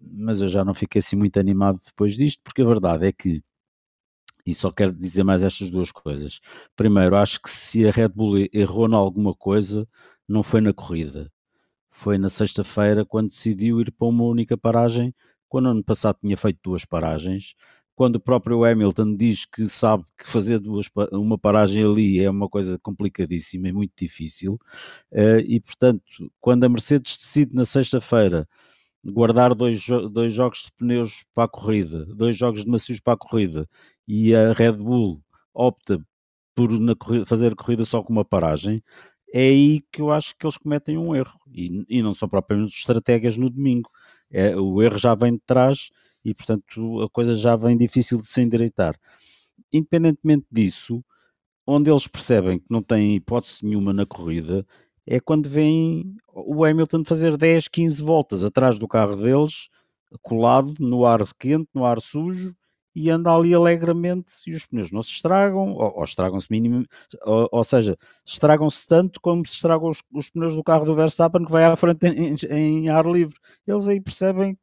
mas 0.00 0.42
eu 0.42 0.48
já 0.48 0.62
não 0.64 0.74
fiquei 0.74 0.98
assim 1.00 1.16
muito 1.16 1.38
animado 1.40 1.80
depois 1.86 2.14
disto, 2.16 2.42
porque 2.44 2.62
a 2.62 2.66
verdade 2.66 3.06
é 3.06 3.12
que, 3.12 3.42
e 4.46 4.54
só 4.54 4.70
quero 4.70 4.92
dizer 4.92 5.24
mais 5.24 5.42
estas 5.42 5.70
duas 5.70 5.90
coisas. 5.90 6.40
Primeiro, 6.76 7.16
acho 7.16 7.40
que 7.40 7.50
se 7.50 7.86
a 7.86 7.90
Red 7.90 8.08
Bull 8.08 8.48
errou 8.52 8.88
em 8.88 8.94
alguma 8.94 9.34
coisa, 9.34 9.88
não 10.28 10.42
foi 10.42 10.60
na 10.60 10.72
corrida. 10.72 11.30
Foi 11.90 12.18
na 12.18 12.28
sexta-feira 12.28 13.04
quando 13.04 13.28
decidiu 13.28 13.80
ir 13.80 13.92
para 13.92 14.08
uma 14.08 14.24
única 14.24 14.56
paragem 14.56 15.14
quando 15.54 15.68
ano 15.68 15.84
passado 15.84 16.18
tinha 16.20 16.36
feito 16.36 16.58
duas 16.64 16.84
paragens, 16.84 17.54
quando 17.94 18.16
o 18.16 18.20
próprio 18.20 18.64
Hamilton 18.64 19.14
diz 19.14 19.44
que 19.44 19.68
sabe 19.68 20.04
que 20.18 20.26
fazer 20.28 20.58
duas, 20.58 20.88
uma 21.12 21.38
paragem 21.38 21.84
ali 21.84 22.20
é 22.20 22.28
uma 22.28 22.48
coisa 22.48 22.76
complicadíssima, 22.78 23.68
é 23.68 23.72
muito 23.72 23.92
difícil, 23.96 24.54
uh, 25.12 25.38
e 25.46 25.60
portanto, 25.60 26.02
quando 26.40 26.64
a 26.64 26.68
Mercedes 26.68 27.16
decide 27.16 27.54
na 27.54 27.64
sexta-feira 27.64 28.48
guardar 29.04 29.54
dois, 29.54 29.86
dois 30.10 30.32
jogos 30.32 30.64
de 30.64 30.72
pneus 30.72 31.24
para 31.32 31.44
a 31.44 31.48
corrida, 31.48 32.04
dois 32.06 32.36
jogos 32.36 32.64
de 32.64 32.70
macios 32.70 32.98
para 32.98 33.14
a 33.14 33.18
corrida, 33.18 33.68
e 34.06 34.34
a 34.34 34.52
Red 34.52 34.72
Bull 34.72 35.22
opta 35.52 36.04
por 36.54 36.70
fazer 37.26 37.52
a 37.52 37.56
corrida 37.56 37.84
só 37.84 38.02
com 38.02 38.12
uma 38.12 38.24
paragem, 38.24 38.82
é 39.32 39.40
aí 39.48 39.82
que 39.90 40.00
eu 40.00 40.12
acho 40.12 40.36
que 40.38 40.46
eles 40.46 40.56
cometem 40.56 40.96
um 40.96 41.14
erro, 41.14 41.38
e, 41.52 41.84
e 41.88 42.02
não 42.02 42.14
são 42.14 42.28
propriamente 42.28 42.76
estratégias 42.76 43.36
no 43.36 43.50
domingo 43.50 43.90
é, 44.34 44.56
o 44.56 44.82
erro 44.82 44.98
já 44.98 45.14
vem 45.14 45.34
de 45.34 45.42
trás 45.46 45.90
e, 46.24 46.34
portanto, 46.34 47.02
a 47.02 47.08
coisa 47.08 47.36
já 47.36 47.54
vem 47.54 47.76
difícil 47.76 48.20
de 48.20 48.26
se 48.26 48.42
endireitar. 48.42 48.96
Independentemente 49.72 50.46
disso, 50.50 51.04
onde 51.64 51.88
eles 51.88 52.08
percebem 52.08 52.58
que 52.58 52.70
não 52.70 52.82
têm 52.82 53.14
hipótese 53.14 53.64
nenhuma 53.64 53.92
na 53.92 54.04
corrida 54.04 54.66
é 55.06 55.20
quando 55.20 55.48
vem 55.48 56.16
o 56.32 56.64
Hamilton 56.64 57.04
fazer 57.04 57.36
10, 57.36 57.68
15 57.68 58.02
voltas 58.02 58.42
atrás 58.42 58.76
do 58.76 58.88
carro 58.88 59.16
deles, 59.16 59.68
colado 60.20 60.74
no 60.80 61.06
ar 61.06 61.20
quente, 61.38 61.68
no 61.72 61.84
ar 61.84 62.00
sujo, 62.00 62.56
e 62.94 63.10
anda 63.10 63.30
ali 63.32 63.52
alegremente 63.52 64.32
e 64.46 64.54
os 64.54 64.66
pneus 64.66 64.92
não 64.92 65.02
se 65.02 65.10
estragam, 65.10 65.72
ou, 65.72 65.98
ou 65.98 66.04
estragam-se 66.04 66.46
mínimo, 66.50 66.86
ou, 67.22 67.48
ou 67.50 67.64
seja, 67.64 67.98
estragam-se 68.24 68.86
tanto 68.86 69.20
como 69.20 69.44
se 69.44 69.54
estragam 69.54 69.88
os, 69.88 70.02
os, 70.12 70.30
pneus 70.30 70.54
do 70.54 70.62
carro 70.62 70.84
do 70.84 70.94
Verstappen 70.94 71.44
que 71.44 71.50
vai 71.50 71.64
à 71.64 71.74
frente 71.76 72.06
em, 72.06 72.36
em, 72.50 72.88
ar 72.88 73.04
livre. 73.06 73.36
Eles 73.66 73.88
aí 73.88 74.00
percebem 74.00 74.56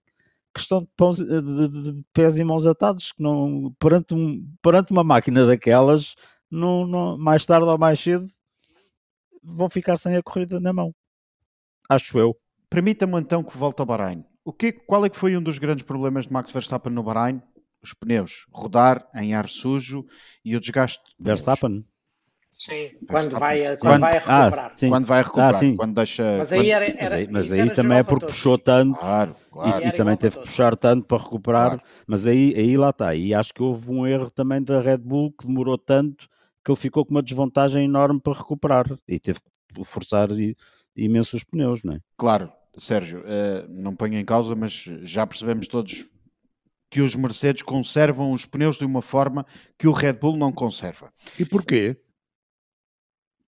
que 0.54 0.60
estão 0.60 0.82
de, 0.82 0.90
pãos, 0.96 1.18
de, 1.18 1.26
de, 1.26 1.68
de, 1.94 2.06
pés 2.14 2.38
e 2.38 2.44
mãos 2.44 2.66
atados, 2.66 3.12
que 3.12 3.22
não, 3.22 3.74
perante, 3.80 4.14
um, 4.14 4.46
perante 4.62 4.92
uma 4.92 5.04
máquina 5.04 5.46
daquelas, 5.46 6.16
não, 6.50 6.86
não, 6.86 7.18
mais 7.18 7.46
tarde 7.46 7.68
ou 7.68 7.78
mais 7.78 8.00
cedo, 8.00 8.28
vão 9.44 9.70
ficar 9.70 9.98
sem 9.98 10.16
a 10.16 10.24
corrida 10.24 10.60
na 10.60 10.72
mão. 10.72 10.94
Acho 11.90 12.18
eu. 12.18 12.36
Permita-me 12.70 13.20
então 13.20 13.44
que 13.44 13.58
volte 13.58 13.82
ao 13.82 13.86
Bahrein. 13.86 14.24
O 14.44 14.54
que, 14.54 14.72
qual 14.72 15.06
é 15.06 15.10
que 15.10 15.18
foi 15.18 15.36
um 15.38 15.44
dos 15.44 15.60
grandes 15.60 15.84
problemas 15.84 16.26
de 16.26 16.34
Max 16.34 16.52
Verstappen 16.52 16.92
no 16.92 17.04
Bahrein? 17.04 17.42
Os 17.84 17.94
pneus, 17.94 18.46
rodar 18.52 19.08
em 19.16 19.34
ar 19.34 19.48
sujo 19.48 20.06
e 20.44 20.56
o 20.56 20.60
desgaste. 20.60 21.02
Verstappen? 21.20 21.86
Sim, 22.52 22.90
quando 23.08 23.40
vai, 23.40 23.66
a, 23.66 23.78
quando, 23.78 24.02
vai 24.02 24.18
a 24.18 24.20
recuperar. 24.20 24.74
Ah, 24.74 24.90
quando 24.90 25.06
vai 25.06 25.20
a 25.20 25.24
recuperar, 25.24 25.56
ah, 25.56 25.76
quando 25.78 25.96
deixa. 25.96 26.38
Mas 26.38 26.52
aí, 26.52 26.70
era, 26.70 26.86
era, 26.86 26.98
mas 27.02 27.14
aí, 27.14 27.28
mas 27.32 27.52
aí 27.54 27.70
também 27.70 27.98
é 28.00 28.04
porque 28.04 28.26
puxou 28.26 28.58
tanto 28.58 29.00
claro, 29.00 29.36
claro. 29.50 29.86
e, 29.86 29.88
e 29.88 29.92
também 29.94 30.18
teve 30.18 30.38
que 30.38 30.46
puxar 30.46 30.76
tanto 30.76 31.06
para 31.06 31.24
recuperar. 31.24 31.68
Claro. 31.70 31.82
Mas 32.06 32.28
aí, 32.28 32.54
aí 32.58 32.76
lá 32.76 32.90
está. 32.90 33.16
E 33.16 33.34
acho 33.34 33.54
que 33.54 33.64
houve 33.64 33.90
um 33.90 34.06
erro 34.06 34.30
também 34.30 34.62
da 34.62 34.82
Red 34.82 34.98
Bull 34.98 35.32
que 35.32 35.48
demorou 35.48 35.78
tanto 35.78 36.28
que 36.64 36.72
ele 36.72 36.78
ficou 36.78 37.06
com 37.06 37.12
uma 37.12 37.24
desvantagem 37.24 37.86
enorme 37.86 38.20
para 38.20 38.34
recuperar 38.34 38.86
e 39.08 39.18
teve 39.18 39.40
que 39.40 39.84
forçar 39.86 40.28
imenso 40.94 41.38
os 41.38 41.46
pneus, 41.46 41.82
não 41.84 41.94
é? 41.94 42.00
Claro, 42.18 42.52
Sérgio, 42.78 43.22
uh, 43.22 43.68
não 43.70 43.96
ponho 43.96 44.20
em 44.20 44.26
causa, 44.26 44.56
mas 44.56 44.74
já 45.04 45.26
percebemos 45.26 45.68
todos 45.68 46.11
que 46.92 47.00
os 47.02 47.16
Mercedes 47.16 47.62
conservam 47.64 48.34
os 48.34 48.46
pneus 48.46 48.78
de 48.78 48.86
uma 48.86 49.02
forma 49.02 49.46
que 49.80 49.88
o 49.88 49.94
Red 49.94 50.14
Bull 50.14 50.36
não 50.36 50.52
conserva. 50.52 51.10
E 51.40 51.46
porquê? 51.46 51.96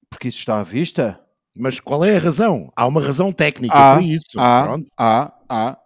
Porque 0.10 0.30
isso 0.30 0.40
está 0.40 0.62
à 0.62 0.64
vista. 0.64 1.20
Mas 1.56 1.80
qual 1.80 2.04
é 2.06 2.16
a 2.16 2.20
razão? 2.20 2.72
Há 2.76 2.88
uma 2.88 3.02
razão 3.02 3.32
técnica 3.34 3.76
há, 3.76 3.94
para 3.96 4.02
isso. 4.02 4.40
Há, 4.40 4.64
Pronto. 4.64 4.86
há, 4.98 5.34
há, 5.50 5.78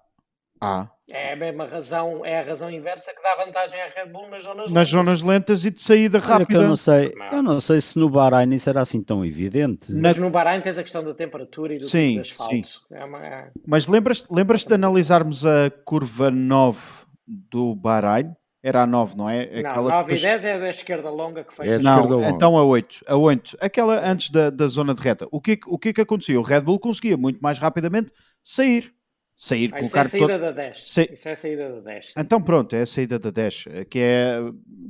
há. 0.62 0.91
É 1.10 1.34
a 1.34 1.36
mesma 1.38 1.65
razão, 1.65 2.24
é 2.26 2.41
a 2.41 2.43
razão 2.43 2.70
inversa 2.70 3.13
que 3.13 3.22
dá 3.24 3.43
vantagem 3.43 3.82
à 3.82 3.88
Red 3.88 4.12
Bull 4.12 4.30
nas 4.30 4.43
zonas 4.43 4.70
nas 4.70 4.72
lentas. 4.72 4.89
zonas 4.89 5.22
lentas 5.22 5.65
e 5.65 5.72
de 5.72 5.82
saída 5.82 6.20
rápida. 6.20 6.60
eu 6.62 6.67
não 6.67 6.76
sei, 6.76 7.13
eu 7.32 7.41
não 7.41 7.60
sei 7.62 7.80
se 7.80 7.98
no 7.98 8.10
Bahrein 8.10 8.54
isso 8.54 8.70
era 8.70 8.82
assim 8.82 9.02
tão 9.02 9.26
evidente. 9.26 9.89
Mas 9.91 10.17
no 10.17 10.30
Bahrein 10.30 10.62
tens 10.62 10.78
a 10.78 10.84
questão 10.84 11.04
da 11.04 11.13
temperatura 11.13 11.74
e 11.74 11.78
do 11.80 11.88
sim, 11.88 12.10
tipo 12.10 12.22
asfalto. 12.22 12.54
Sim. 12.54 12.63
É 12.91 13.06
uma... 13.06 13.26
É- 13.26 13.52
Mas 13.65 13.88
lembras, 13.88 14.26
lembras 14.30 14.65
de 14.65 14.74
analisarmos 14.74 15.46
a 15.46 15.72
curva 15.86 16.30
9 16.30 17.07
do 17.28 17.76
Bahrein? 17.76 18.36
Era 18.63 18.84
a 18.84 18.88
9, 18.88 19.16
não 19.16 19.30
é? 19.30 19.44
Aquela 19.44 19.90
não, 19.90 19.98
9 20.00 20.16
e 20.16 20.22
10 20.22 20.44
é 20.44 20.60
da 20.60 20.70
esquerda 20.70 21.10
longa 21.10 21.44
que 21.44 21.54
fecha. 21.54 21.72
É 21.72 21.80
não, 21.80 22.28
então 22.28 22.58
a 22.58 22.63
8. 22.63 23.02
A 23.08 23.16
8. 23.16 23.58
Aquela 23.62 24.10
antes 24.10 24.30
da, 24.30 24.50
da 24.50 24.68
zona 24.68 24.94
de 24.94 25.02
reta. 25.02 25.28
O 25.32 25.40
que, 25.40 25.60
o 25.68 25.78
que 25.78 25.90
é 25.90 25.94
que 25.94 26.02
acontecia? 26.02 26.40
O 26.40 26.44
Red 26.44 26.62
Bull 26.62 26.80
conseguia 26.80 27.16
muito 27.16 27.40
mais 27.40 27.60
rapidamente 27.60 28.12
sair 28.44 28.94
sair, 29.38 29.70
ah, 29.72 29.78
colocar... 29.78 30.06
Isso 30.08 30.18
é 30.18 30.20
a 30.20 30.28
saída 30.28 30.40
da 30.40 30.52
10. 30.52 30.92
Sa... 30.92 31.02
Isso 31.04 31.30
é 31.30 31.32
a 31.32 31.36
saída 31.36 31.70
da 31.76 31.80
10. 31.82 32.13
Então 32.18 32.42
pronto, 32.42 32.76
é 32.76 32.82
a 32.82 32.86
saída 32.86 33.20
da 33.20 33.30
10, 33.30 33.66
que 33.90 34.00
é 34.00 34.40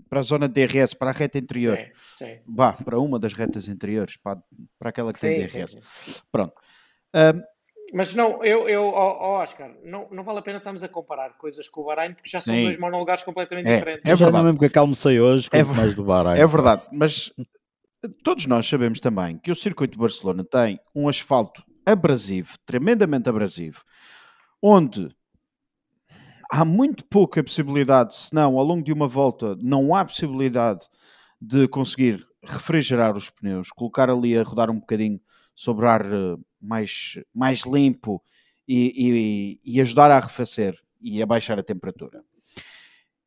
para 0.10 0.19
a 0.19 0.23
zona 0.23 0.47
de 0.47 0.65
DRS, 0.65 0.93
para 0.93 1.10
a 1.10 1.13
reta 1.13 1.38
interior. 1.38 1.78
Sim, 1.78 2.26
sim. 2.26 2.38
Bah, 2.47 2.73
para 2.73 2.97
uma 2.97 3.19
das 3.19 3.34
retas 3.34 3.67
interiores, 3.67 4.15
para, 4.15 4.41
para 4.80 4.89
aquela 4.89 5.12
que 5.12 5.19
sim, 5.19 5.28
tem 5.28 5.47
DRS. 5.47 5.71
Sim, 5.71 5.80
sim. 5.82 6.21
Pronto. 6.32 6.54
Um... 7.13 7.57
Mas 7.93 8.13
não, 8.13 8.43
eu, 8.43 8.67
eu 8.67 8.84
oh, 8.84 9.39
Oscar, 9.41 9.71
não, 9.84 10.08
não 10.12 10.23
vale 10.23 10.39
a 10.39 10.41
pena 10.41 10.58
estarmos 10.58 10.84
a 10.84 10.89
comparar 10.89 11.38
coisas 11.38 11.69
com 11.69 11.82
o 11.82 11.86
Bahrein, 11.86 12.13
porque 12.13 12.30
já 12.30 12.39
são 12.39 12.54
dois 12.54 12.78
monolugares 12.78 13.23
completamente 13.23 13.67
é, 13.67 13.78
diferentes. 13.78 14.06
É 14.06 14.15
verdade. 14.15 14.43
mesmo 14.43 14.69
que 14.69 14.78
almocei 14.78 15.19
hoje, 15.19 15.47
é, 15.54 15.63
mais 15.63 15.95
do 15.95 16.04
Bahrein. 16.04 16.41
É 16.41 16.45
verdade, 16.45 16.84
mas 16.91 17.32
todos 18.23 18.45
nós 18.45 18.67
sabemos 18.67 19.00
também 19.00 19.38
que 19.38 19.52
o 19.52 19.56
circuito 19.56 19.93
de 19.93 20.00
Barcelona 20.00 20.43
tem 20.43 20.80
um 20.93 21.08
asfalto 21.08 21.63
abrasivo, 21.86 22.56
tremendamente 22.65 23.30
abrasivo, 23.30 23.82
onde 24.62 25.10
há 26.52 26.65
muito 26.65 27.06
pouca 27.06 27.43
possibilidade, 27.43 28.15
se 28.15 28.34
não 28.34 28.58
ao 28.58 28.65
longo 28.65 28.84
de 28.84 28.91
uma 28.91 29.08
volta 29.08 29.56
não 29.62 29.95
há 29.95 30.04
possibilidade 30.04 30.86
de 31.41 31.67
conseguir 31.67 32.26
refrigerar 32.43 33.15
os 33.15 33.30
pneus, 33.30 33.69
colocar 33.69 34.10
ali 34.10 34.38
a 34.38 34.43
rodar 34.43 34.69
um 34.69 34.80
bocadinho 34.80 35.19
sobre 35.58 35.88
ar 35.88 36.06
eh, 36.06 36.38
mais, 36.62 37.20
mais 37.34 37.62
limpo 37.62 38.24
e, 38.67 39.60
e, 39.65 39.74
e 39.74 39.82
ajudar 39.82 40.12
a 40.12 40.17
arrefecer 40.17 40.80
e 41.02 41.22
a 41.22 41.26
baixar 41.26 41.58
a 41.58 41.63
temperatura. 41.63 42.24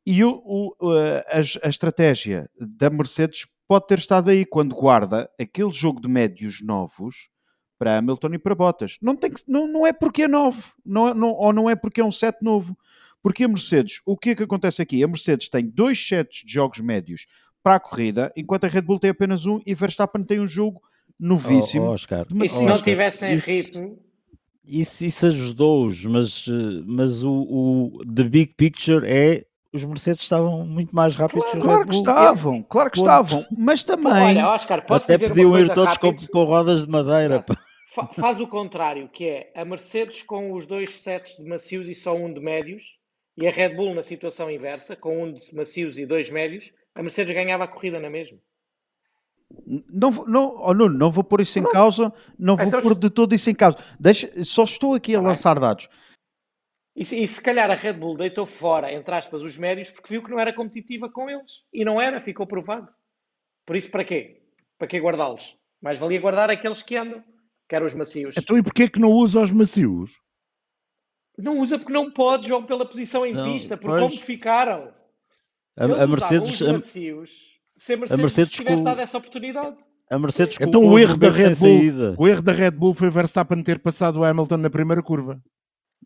E 0.07 0.23
o, 0.25 0.41
o, 0.47 0.75
a, 0.93 1.67
a, 1.67 1.69
estratégia 1.69 2.49
da 2.57 2.89
Mercedes 2.89 3.47
pode 3.67 3.89
ter 3.89 3.99
estado 3.99 4.31
aí 4.31 4.47
quando 4.47 4.75
guarda 4.75 5.29
aquele 5.39 5.73
jogo 5.73 6.01
de 6.01 6.09
médios 6.09 6.63
novos 6.63 7.29
para 7.77 7.99
Hamilton 7.99 8.35
e 8.35 8.39
para 8.39 8.55
Bottas. 8.55 8.97
Não, 9.03 9.17
tem 9.17 9.33
que, 9.33 9.43
não, 9.49 9.67
não 9.67 9.87
é 9.87 9.93
porque 9.93 10.23
é 10.23 10.29
novo, 10.29 10.73
não, 10.87 11.13
não, 11.13 11.31
ou 11.31 11.53
não 11.53 11.69
é 11.69 11.75
porque 11.75 12.01
é 12.01 12.05
um 12.05 12.11
set 12.11 12.37
novo. 12.41 12.77
Porque 13.23 13.45
a 13.45 13.49
Mercedes, 13.49 14.01
o 14.07 14.17
que 14.17 14.31
é 14.31 14.35
que 14.35 14.43
acontece 14.45 14.81
aqui? 14.81 15.03
A 15.03 15.09
Mercedes 15.09 15.49
tem 15.49 15.67
dois 15.67 16.07
sets 16.07 16.45
de 16.45 16.53
jogos 16.53 16.81
médios 16.81 17.27
para 17.63 17.75
a 17.75 17.81
corrida, 17.81 18.33
enquanto 18.37 18.65
a 18.65 18.69
Red 18.69 18.83
Bull 18.83 18.99
tem 18.99 19.11
apenas 19.11 19.47
um 19.47 19.61
e 19.67 19.75
Verstappen 19.75 20.25
tem 20.25 20.41
um 20.41 20.47
jogo 20.47 20.81
novíssimo. 21.21 21.87
Oh, 21.87 21.91
oh, 21.91 21.95
Oscar, 21.95 22.27
e 22.33 22.49
se 22.49 22.65
oh, 22.65 22.69
não 22.69 22.81
tivessem 22.81 23.35
isso, 23.35 23.51
ritmo? 23.51 23.99
Isso, 24.65 25.05
isso 25.05 25.27
ajudou-os, 25.27 26.05
mas, 26.07 26.45
mas 26.87 27.23
o, 27.23 27.33
o 27.33 28.05
the 28.05 28.25
big 28.25 28.55
picture 28.55 29.05
é 29.07 29.45
os 29.73 29.85
Mercedes 29.85 30.23
estavam 30.23 30.65
muito 30.65 30.95
mais 30.95 31.15
rápidos 31.15 31.45
claro, 31.53 31.61
claro 31.61 31.87
que 31.87 31.95
estavam, 31.95 32.63
claro 32.63 32.91
que 32.91 32.99
estavam, 32.99 33.47
mas 33.57 33.85
também 33.85 34.13
Olha, 34.13 34.49
Oscar, 34.49 34.85
até 34.89 35.17
podiam 35.17 35.59
ir 35.59 35.73
todos 35.73 35.97
com, 35.97 36.15
com, 36.15 36.45
rodas 36.45 36.85
de 36.85 36.91
madeira. 36.91 37.45
Faz 38.13 38.41
o 38.41 38.47
contrário, 38.47 39.09
que 39.09 39.25
é 39.29 39.53
a 39.55 39.65
Mercedes 39.65 40.23
com 40.23 40.53
os 40.53 40.67
dois 40.67 41.01
sets 41.01 41.37
de 41.37 41.45
macios 41.45 41.89
e 41.89 41.95
só 41.95 42.15
um 42.15 42.33
de 42.33 42.41
médios, 42.41 42.99
e 43.37 43.47
a 43.47 43.51
Red 43.51 43.71
Bull 43.71 43.95
na 43.95 44.03
situação 44.03 44.51
inversa, 44.51 44.97
com 44.97 45.25
um 45.25 45.33
de 45.33 45.55
macios 45.55 45.99
e 45.99 46.07
dois 46.07 46.31
médios, 46.31 46.73
a 46.95 47.03
Mercedes 47.03 47.35
ganhava 47.35 47.65
a 47.65 47.69
corrida 47.69 47.99
na 47.99 48.11
mesma. 48.11 48.39
Não, 49.67 50.11
não, 50.27 50.57
oh 50.59 50.75
Nuno, 50.75 50.97
não 50.97 51.11
vou 51.11 51.25
pôr 51.25 51.41
isso 51.41 51.59
em 51.59 51.63
causa, 51.63 52.13
não 52.39 52.57
vou 52.57 52.67
então, 52.67 52.81
pôr 52.81 52.95
de 52.95 53.11
todo 53.11 53.35
isso 53.35 53.51
em 53.51 53.55
causa. 53.55 53.79
Deixa, 53.99 54.45
só 54.45 54.65
estou 54.65 54.95
aqui 54.95 55.15
a 55.15 55.21
tá 55.21 55.29
lançar 55.29 55.59
dados. 55.59 55.89
E 56.95 57.05
se, 57.05 57.23
e 57.23 57.27
se 57.27 57.41
calhar 57.41 57.71
a 57.71 57.75
Red 57.75 57.95
Bull 57.95 58.17
deitou 58.17 58.47
fora, 58.47 58.93
entre 58.93 59.15
aspas, 59.15 59.43
os 59.43 59.57
médios 59.57 59.91
porque 59.91 60.09
viu 60.09 60.23
que 60.23 60.31
não 60.31 60.41
era 60.41 60.53
competitiva 60.53 61.09
com 61.09 61.31
eles. 61.31 61.65
E 61.73 61.85
não 61.85 62.01
era, 62.01 62.21
ficou 62.21 62.47
provado. 62.47 62.93
Por 63.65 63.77
isso, 63.77 63.91
para 63.91 64.05
quê? 64.05 64.43
Para 64.77 64.89
que 64.89 64.99
guardá-los? 64.99 65.57
Mais 65.81 65.99
valia 65.99 66.21
guardar 66.21 66.51
aqueles 66.51 66.83
que 66.83 66.97
andam, 66.97 67.23
que 67.69 67.75
eram 67.75 67.87
os 67.87 67.95
macios. 67.95 68.37
Então 68.37 68.57
e 68.57 68.63
porquê 68.63 68.89
que 68.89 69.01
não 69.01 69.11
usa 69.11 69.41
os 69.41 69.53
macios? 69.53 70.19
Não 71.39 71.59
usa 71.59 71.79
porque 71.79 71.93
não 71.93 72.11
pode, 72.11 72.49
João, 72.49 72.67
pela 72.67 72.85
posição 72.85 73.25
em 73.25 73.33
não, 73.33 73.51
pista, 73.51 73.77
por 73.77 73.99
como 73.99 74.11
ficaram. 74.11 74.93
A, 75.77 75.85
a 75.85 76.07
Mercedes... 76.07 76.61
Os 76.61 76.73
macios, 76.73 77.50
se 77.81 77.95
a 77.95 77.97
Mercedes, 77.97 78.19
a 78.19 78.23
Mercedes 78.23 78.53
tivesse 78.53 78.77
com... 78.77 78.85
dado 78.85 79.01
essa 79.01 79.17
oportunidade... 79.17 79.77
A 80.11 80.19
Mercedes 80.19 80.59
então 80.61 80.87
o 80.87 80.99
erro 80.99 81.17
da 81.17 81.31
Red 81.31 81.55
Bull, 81.55 82.15
o 82.19 82.29
erro 82.29 82.43
da 82.43 82.53
Red 82.53 82.73
Bull 82.73 82.95
foi 82.95 83.09
Verstappen 83.11 83.63
ter 83.63 83.79
passado 83.79 84.19
o 84.19 84.25
Hamilton 84.25 84.57
na 84.57 84.69
primeira 84.69 85.01
curva. 85.03 85.41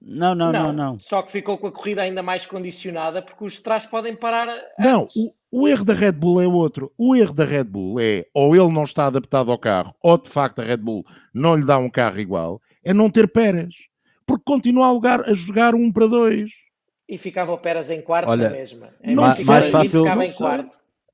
Não, 0.00 0.34
não, 0.34 0.52
não, 0.52 0.62
não, 0.64 0.72
não. 0.72 0.98
Só 0.98 1.22
que 1.22 1.32
ficou 1.32 1.56
com 1.56 1.66
a 1.66 1.72
corrida 1.72 2.02
ainda 2.02 2.22
mais 2.22 2.44
condicionada 2.44 3.22
porque 3.22 3.42
os 3.42 3.54
de 3.54 3.62
trás 3.62 3.86
podem 3.86 4.14
parar. 4.14 4.54
Não, 4.78 5.06
o, 5.16 5.62
o, 5.62 5.66
erro 5.66 5.84
da 5.84 5.94
Red 5.94 6.12
Bull 6.12 6.42
é 6.42 6.46
outro. 6.46 6.92
O 6.98 7.16
erro 7.16 7.32
da 7.32 7.44
Red 7.44 7.64
Bull 7.64 7.98
é 7.98 8.26
ou 8.34 8.54
ele 8.54 8.72
não 8.72 8.84
está 8.84 9.06
adaptado 9.06 9.50
ao 9.50 9.58
carro, 9.58 9.94
ou 10.02 10.18
de 10.18 10.28
facto 10.28 10.60
a 10.60 10.64
Red 10.64 10.76
Bull 10.76 11.04
não 11.34 11.56
lhe 11.56 11.64
dá 11.64 11.78
um 11.78 11.88
carro 11.88 12.20
igual, 12.20 12.60
é 12.84 12.92
não 12.92 13.10
ter 13.10 13.26
Pérez. 13.26 13.74
Porque 14.26 14.44
continua 14.44 14.86
a, 14.86 14.92
lugar, 14.92 15.22
a 15.22 15.32
jogar 15.32 15.74
um 15.74 15.90
para 15.90 16.06
dois. 16.06 16.50
E 17.08 17.16
ficava 17.16 17.52
o 17.52 17.58
Pérez 17.58 17.90
em 17.90 18.02
quarto 18.02 18.28
Olha, 18.28 18.50
mesma. 18.50 18.90
É 19.02 19.14
mais, 19.14 19.44
mais, 19.44 19.68
fácil, 19.68 20.04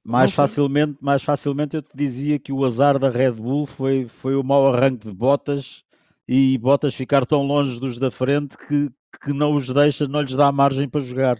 mais 0.05 0.33
facilmente, 0.33 0.97
mais 1.01 1.23
facilmente 1.23 1.77
eu 1.77 1.83
te 1.83 1.95
dizia 1.95 2.39
que 2.39 2.53
o 2.53 2.65
azar 2.65 2.99
da 2.99 3.11
Red 3.11 3.33
Bull 3.33 3.67
foi, 3.67 4.07
foi 4.07 4.35
o 4.35 4.43
mau 4.43 4.73
arranque 4.73 5.07
de 5.07 5.13
botas 5.13 5.85
e 6.27 6.57
Bottas 6.59 6.95
ficar 6.95 7.27
tão 7.27 7.43
longe 7.43 7.79
dos 7.79 7.99
da 7.99 8.11
frente 8.11 8.57
que, 8.57 8.89
que 9.23 9.33
não 9.33 9.55
os 9.55 9.69
deixa, 9.69 10.07
não 10.07 10.23
lhes 10.23 10.35
dá 10.35 10.51
margem 10.53 10.89
para 10.89 11.01
jogar. 11.01 11.39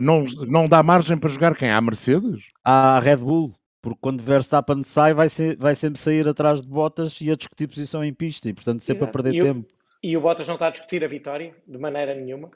Não, 0.00 0.24
não 0.46 0.68
dá 0.68 0.82
margem 0.82 1.16
para 1.16 1.30
jogar 1.30 1.56
quem? 1.56 1.70
A 1.70 1.80
Mercedes? 1.80 2.44
A 2.64 2.98
Red 3.00 3.18
Bull. 3.18 3.52
Porque 3.80 3.98
quando 4.00 4.22
Verstappen 4.22 4.82
sai, 4.82 5.12
vai, 5.12 5.28
ser, 5.28 5.56
vai 5.56 5.74
sempre 5.74 6.00
sair 6.00 6.26
atrás 6.26 6.62
de 6.62 6.68
Bottas 6.68 7.20
e 7.20 7.30
a 7.30 7.36
discutir 7.36 7.68
posição 7.68 8.02
em 8.02 8.14
pista 8.14 8.48
e, 8.48 8.54
portanto, 8.54 8.80
sempre 8.80 9.04
Exato. 9.04 9.18
a 9.18 9.22
perder 9.22 9.38
e 9.38 9.42
tempo. 9.42 9.68
O, 9.68 10.06
e 10.06 10.16
o 10.16 10.20
Bottas 10.20 10.48
não 10.48 10.54
está 10.54 10.68
a 10.68 10.70
discutir 10.70 11.04
a 11.04 11.08
vitória 11.08 11.54
de 11.68 11.78
maneira 11.78 12.14
nenhuma. 12.14 12.50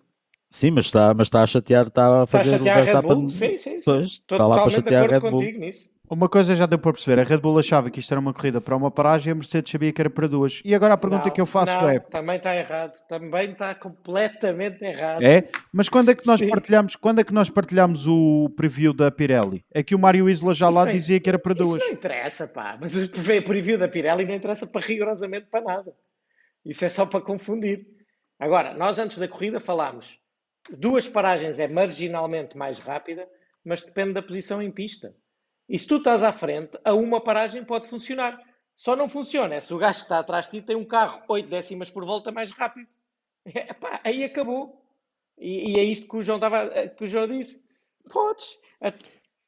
Sim, 0.51 0.71
mas 0.71 0.87
está, 0.87 1.13
mas 1.15 1.27
está 1.27 1.43
a 1.43 1.47
chatear, 1.47 1.87
está 1.87 2.23
a 2.23 2.27
fazer 2.27 2.57
está 2.57 2.57
a 2.57 2.85
chatear. 2.85 2.97
A 2.97 3.01
Red 3.01 3.15
Bull? 3.15 3.31
Sim, 3.31 3.57
sim, 3.57 3.57
sim. 3.59 3.81
Pois, 3.85 4.07
está 4.07 4.47
lá 4.47 4.63
para 4.63 4.71
chatear 4.71 5.05
a 5.05 5.07
Red 5.07 5.31
Bull. 5.31 5.43
Nisso. 5.43 5.91
Uma 6.11 6.27
coisa 6.27 6.55
já 6.55 6.65
deu 6.65 6.79
para 6.79 6.91
perceber, 6.91 7.21
a 7.21 7.25
Red 7.25 7.37
Bull 7.37 7.59
achava 7.59 7.91
que 7.91 8.01
isto 8.01 8.11
era 8.11 8.19
uma 8.19 8.33
corrida 8.33 8.63
para 8.63 8.75
uma 8.75 8.91
paragem 8.91 9.29
e 9.29 9.33
a 9.33 9.35
Mercedes 9.35 9.71
sabia 9.71 9.93
que 9.93 10.01
era 10.01 10.09
para 10.09 10.27
duas. 10.27 10.63
E 10.65 10.75
agora 10.75 10.95
a 10.95 10.97
pergunta 10.97 11.27
não, 11.27 11.31
que 11.35 11.39
eu 11.39 11.45
faço 11.45 11.79
não, 11.79 11.87
é... 11.87 11.99
também 11.99 12.39
está 12.39 12.57
errado, 12.57 12.99
também 13.07 13.51
está 13.51 13.75
completamente 13.75 14.83
errado. 14.83 15.23
É? 15.23 15.47
Mas 15.71 15.91
quando 15.91 16.11
é 16.11 16.15
que 16.15 16.27
nós 16.27 16.41
partilhamos, 16.41 16.97
quando 16.97 17.21
é 17.21 17.25
que 17.25 17.35
nós 17.35 17.51
partilhamos 17.51 18.07
o 18.07 18.49
preview 18.57 18.95
da 18.95 19.11
Pirelli? 19.11 19.63
É 19.71 19.83
que 19.83 19.95
o 19.95 19.99
Mário 19.99 20.31
Isla 20.31 20.55
já 20.55 20.71
lá 20.71 20.91
dizia 20.91 21.21
que 21.21 21.29
era 21.29 21.39
para 21.39 21.53
duas. 21.53 21.79
Isso 21.83 21.91
não 21.91 21.93
interessa, 21.93 22.49
pá, 22.49 22.79
mas 22.81 22.95
o 22.95 23.11
preview 23.45 23.77
da 23.77 23.87
Pirelli 23.87 24.25
não 24.25 24.35
interessa 24.35 24.67
para 24.67 24.81
rigorosamente 24.81 25.49
para 25.51 25.61
nada. 25.61 25.93
Isso 26.65 26.87
é 26.87 26.89
só 26.89 27.05
para 27.05 27.21
confundir. 27.21 27.87
Agora, 28.41 28.73
nós 28.73 28.99
antes 28.99 29.19
da 29.19 29.29
corrida 29.29 29.61
falámos, 29.61 30.19
duas 30.71 31.09
paragens 31.09 31.59
é 31.59 31.69
marginalmente 31.69 32.57
mais 32.57 32.79
rápida, 32.79 33.29
mas 33.65 33.83
depende 33.83 34.15
da 34.15 34.23
posição 34.23 34.63
em 34.63 34.71
pista. 34.71 35.15
E 35.69 35.79
se 35.79 35.87
tu 35.87 35.97
estás 35.97 36.23
à 36.23 36.33
frente, 36.33 36.79
a 36.85 36.95
uma 36.95 37.21
paragem 37.21 37.65
pode 37.65 37.89
funcionar. 37.89 38.41
Só 38.75 38.95
não 38.95 39.09
funciona 39.09 39.57
é 39.57 39.61
se 39.61 39.75
o 39.75 39.79
gajo 39.79 39.99
que 39.99 40.05
está 40.05 40.21
atrás 40.21 40.47
de 40.47 40.61
ti 40.61 40.67
tem 40.67 40.77
um 40.77 40.85
carro 40.85 41.23
8 41.29 41.49
décimas 41.49 41.91
por 41.91 42.05
volta 42.05 42.31
mais 42.31 42.51
rápido. 42.53 42.89
Epá, 43.45 44.01
aí 44.05 44.25
acabou. 44.25 44.83
E, 45.37 45.73
e, 45.73 45.79
é 45.79 45.85
isto 45.85 46.09
que 46.09 46.17
o 46.17 46.23
João, 46.23 46.39
estava, 46.39 46.89
que 46.89 47.05
o 47.05 47.07
João 47.07 47.29
disse. 47.29 47.63
Podes. 48.09 48.59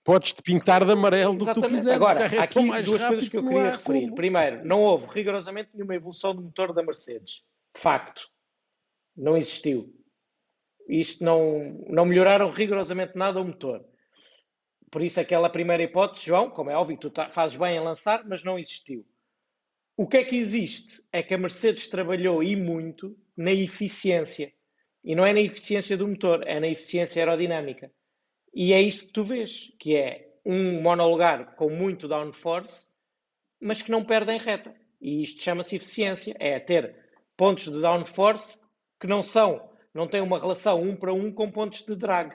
Podes-te 0.05 0.43
pintar 0.43 0.85
de 0.85 0.93
amarelo 0.93 1.37
do 1.37 1.47
que 1.47 1.55
tu 1.55 1.63
quiseres. 1.63 1.93
Agora, 1.93 2.27
há 2.27 2.45
aqui 2.45 2.83
duas 2.83 3.05
coisas 3.05 3.29
que 3.29 3.37
eu 3.37 3.45
queria 3.45 3.71
referir. 3.73 4.03
Como. 4.03 4.15
Primeiro, 4.15 4.65
não 4.65 4.83
houve 4.83 5.07
rigorosamente 5.11 5.71
nenhuma 5.75 5.95
evolução 5.95 6.35
do 6.35 6.43
motor 6.43 6.73
da 6.73 6.83
Mercedes. 6.83 7.45
Facto. 7.75 8.29
Não 9.17 9.37
existiu. 9.37 9.95
Isto 10.91 11.23
não, 11.23 11.85
não 11.89 12.05
melhoraram 12.05 12.51
rigorosamente 12.51 13.17
nada 13.17 13.41
o 13.41 13.45
motor. 13.45 13.85
Por 14.91 15.03
isso, 15.03 15.21
aquela 15.21 15.49
primeira 15.49 15.85
hipótese, 15.85 16.27
João, 16.27 16.51
como 16.51 16.69
é 16.69 16.77
óbvio, 16.77 16.99
tu 16.99 17.11
tá, 17.11 17.31
fazes 17.31 17.57
bem 17.57 17.77
em 17.77 17.81
lançar, 17.81 18.27
mas 18.27 18.43
não 18.43 18.59
existiu. 18.59 19.07
O 19.97 20.09
que 20.09 20.17
é 20.17 20.25
que 20.25 20.35
existe? 20.35 21.01
É 21.13 21.23
que 21.23 21.33
a 21.33 21.39
Mercedes 21.39 21.87
trabalhou 21.87 22.43
e 22.43 22.57
muito 22.57 23.17
na 23.37 23.53
eficiência. 23.53 24.53
E 25.05 25.15
não 25.15 25.25
é 25.25 25.33
na 25.33 25.41
eficiência 25.41 25.97
do 25.97 26.09
motor, 26.09 26.43
é 26.45 26.59
na 26.59 26.67
eficiência 26.67 27.23
aerodinâmica. 27.23 27.93
E 28.53 28.73
é 28.73 28.83
isto 28.83 29.07
que 29.07 29.13
tu 29.13 29.23
vês, 29.23 29.73
que 29.79 29.95
é 29.95 30.29
um 30.45 30.83
monolugar 30.83 31.55
com 31.55 31.71
muito 31.71 32.09
downforce, 32.09 32.91
mas 33.61 33.81
que 33.81 33.93
não 33.93 34.05
perde 34.05 34.33
em 34.33 34.39
reta. 34.39 34.75
E 35.01 35.23
isto 35.23 35.41
chama-se 35.41 35.77
eficiência, 35.77 36.35
é 36.41 36.59
ter 36.59 36.97
pontos 37.37 37.73
de 37.73 37.81
downforce 37.81 38.61
que 38.99 39.07
não 39.07 39.23
são, 39.23 39.70
não 39.95 40.07
têm 40.07 40.21
uma 40.21 40.39
relação 40.39 40.83
um 40.83 40.97
para 40.97 41.13
um 41.13 41.33
com 41.33 41.51
pontos 41.51 41.85
de 41.85 41.95
drag. 41.95 42.35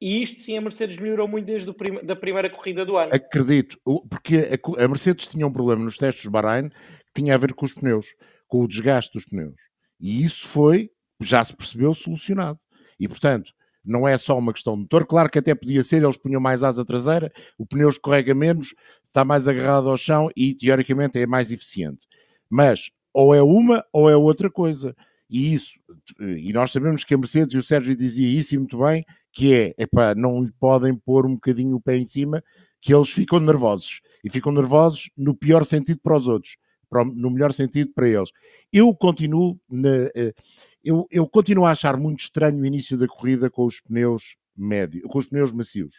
E 0.00 0.20
isto 0.20 0.40
sim 0.40 0.56
a 0.56 0.60
Mercedes 0.60 0.98
melhorou 0.98 1.28
muito 1.28 1.46
desde 1.46 1.72
prim 1.72 2.04
da 2.04 2.16
primeira 2.16 2.50
corrida 2.50 2.84
do 2.84 2.96
ano. 2.96 3.12
Acredito, 3.14 3.78
porque 4.10 4.48
a 4.76 4.88
Mercedes 4.88 5.28
tinha 5.28 5.46
um 5.46 5.52
problema 5.52 5.84
nos 5.84 5.96
testes 5.96 6.24
de 6.24 6.30
Bahrein 6.30 6.70
que 6.70 7.12
tinha 7.14 7.34
a 7.34 7.38
ver 7.38 7.54
com 7.54 7.64
os 7.64 7.72
pneus, 7.72 8.06
com 8.48 8.62
o 8.62 8.68
desgaste 8.68 9.12
dos 9.12 9.24
pneus. 9.24 9.54
E 10.00 10.24
isso 10.24 10.48
foi, 10.48 10.90
já 11.20 11.44
se 11.44 11.54
percebeu, 11.54 11.94
solucionado. 11.94 12.58
E 12.98 13.06
portanto, 13.06 13.52
não 13.84 14.06
é 14.06 14.16
só 14.16 14.36
uma 14.36 14.52
questão 14.52 14.74
de 14.74 14.80
motor. 14.80 15.06
Claro 15.06 15.30
que 15.30 15.38
até 15.38 15.54
podia 15.54 15.82
ser, 15.84 16.02
eles 16.02 16.16
punham 16.16 16.40
mais 16.40 16.64
asa 16.64 16.84
traseira, 16.84 17.32
o 17.56 17.64
pneu 17.64 17.88
escorrega 17.88 18.34
menos, 18.34 18.74
está 19.04 19.24
mais 19.24 19.46
agarrado 19.46 19.88
ao 19.88 19.96
chão 19.96 20.28
e 20.36 20.54
teoricamente 20.54 21.18
é 21.18 21.26
mais 21.26 21.52
eficiente. 21.52 22.06
Mas 22.50 22.90
ou 23.12 23.34
é 23.34 23.42
uma 23.42 23.84
ou 23.92 24.10
é 24.10 24.16
outra 24.16 24.50
coisa. 24.50 24.96
E 25.32 25.54
isso, 25.54 25.80
e 26.20 26.52
nós 26.52 26.70
sabemos 26.70 27.04
que 27.04 27.14
a 27.14 27.16
Mercedes, 27.16 27.54
e 27.54 27.58
o 27.58 27.62
Sérgio 27.62 27.96
dizia 27.96 28.28
isso 28.28 28.54
muito 28.56 28.78
bem, 28.78 29.02
que 29.32 29.54
é, 29.54 29.74
epá, 29.78 30.14
não 30.14 30.42
lhe 30.42 30.52
podem 30.60 30.94
pôr 30.94 31.24
um 31.24 31.36
bocadinho 31.36 31.74
o 31.74 31.80
pé 31.80 31.96
em 31.96 32.04
cima, 32.04 32.44
que 32.82 32.92
eles 32.92 33.08
ficam 33.08 33.40
nervosos. 33.40 34.02
E 34.22 34.28
ficam 34.28 34.52
nervosos 34.52 35.08
no 35.16 35.34
pior 35.34 35.64
sentido 35.64 36.00
para 36.02 36.18
os 36.18 36.28
outros, 36.28 36.58
no 37.14 37.30
melhor 37.30 37.50
sentido 37.50 37.92
para 37.94 38.06
eles. 38.06 38.30
Eu 38.70 38.94
continuo 38.94 39.58
na, 39.70 40.10
eh, 40.14 40.34
eu, 40.84 41.06
eu 41.10 41.26
continuo 41.26 41.64
a 41.64 41.70
achar 41.70 41.96
muito 41.96 42.20
estranho 42.20 42.60
o 42.60 42.66
início 42.66 42.98
da 42.98 43.08
corrida 43.08 43.48
com 43.48 43.64
os 43.64 43.80
pneus 43.80 44.36
médios, 44.54 45.04
com 45.08 45.18
os 45.18 45.26
pneus 45.26 45.50
macios. 45.50 45.94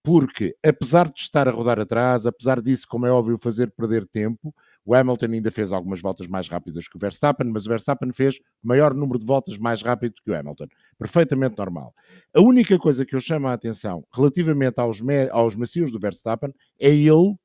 Porque, 0.00 0.54
apesar 0.64 1.10
de 1.10 1.20
estar 1.20 1.48
a 1.48 1.50
rodar 1.50 1.80
atrás, 1.80 2.24
apesar 2.24 2.62
disso, 2.62 2.86
como 2.88 3.04
é 3.04 3.10
óbvio, 3.10 3.36
fazer 3.42 3.72
perder 3.72 4.06
tempo, 4.06 4.54
o 4.84 4.94
Hamilton 4.94 5.26
ainda 5.26 5.50
fez 5.50 5.70
algumas 5.72 6.00
voltas 6.00 6.26
mais 6.26 6.48
rápidas 6.48 6.88
que 6.88 6.96
o 6.96 6.98
Verstappen, 6.98 7.50
mas 7.52 7.66
o 7.66 7.68
Verstappen 7.68 8.12
fez 8.12 8.38
maior 8.62 8.94
número 8.94 9.18
de 9.18 9.26
voltas 9.26 9.58
mais 9.58 9.82
rápido 9.82 10.14
que 10.24 10.30
o 10.30 10.34
Hamilton. 10.34 10.66
Perfeitamente 10.98 11.58
normal. 11.58 11.94
A 12.34 12.40
única 12.40 12.78
coisa 12.78 13.04
que 13.04 13.14
eu 13.14 13.20
chamo 13.20 13.48
a 13.48 13.52
atenção 13.52 14.04
relativamente 14.12 14.80
aos, 14.80 14.98
aos 15.30 15.56
macios 15.56 15.92
do 15.92 16.00
Verstappen 16.00 16.50
é 16.80 16.88
ele 16.88 17.36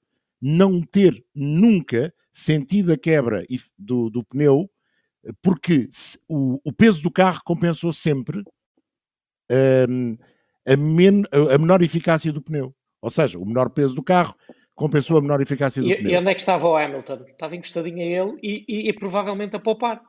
não 0.41 0.81
ter 0.81 1.23
nunca 1.35 2.13
sentido 2.31 2.93
a 2.93 2.97
quebra 2.97 3.45
do, 3.77 4.09
do 4.09 4.23
pneu 4.23 4.69
porque 5.41 5.87
o, 6.27 6.59
o, 6.63 6.73
peso 6.73 7.01
do 7.01 7.11
carro 7.11 7.41
compensou 7.45 7.93
sempre 7.93 8.43
um, 9.89 10.17
a, 10.65 10.75
men, 10.75 11.23
a, 11.31 11.57
menor 11.57 11.81
eficácia 11.81 12.31
do 12.31 12.41
pneu. 12.41 12.75
Ou 13.01 13.09
seja, 13.09 13.39
o 13.39 13.45
menor 13.45 13.69
peso 13.69 13.95
do 13.95 14.03
carro 14.03 14.35
compensou 14.75 15.17
a 15.17 15.21
menor 15.21 15.41
eficácia 15.41 15.81
do 15.81 15.89
e, 15.89 15.95
pneu. 15.95 16.11
E 16.11 16.17
onde 16.17 16.29
é 16.29 16.33
que 16.33 16.39
estava 16.39 16.67
o 16.67 16.75
Hamilton? 16.75 17.25
Estava 17.27 17.55
encostadinho 17.55 17.99
a 17.99 18.03
ele 18.03 18.39
e, 18.41 18.65
e, 18.67 18.89
e, 18.89 18.93
provavelmente 18.93 19.55
a 19.55 19.59
poupar. 19.59 20.01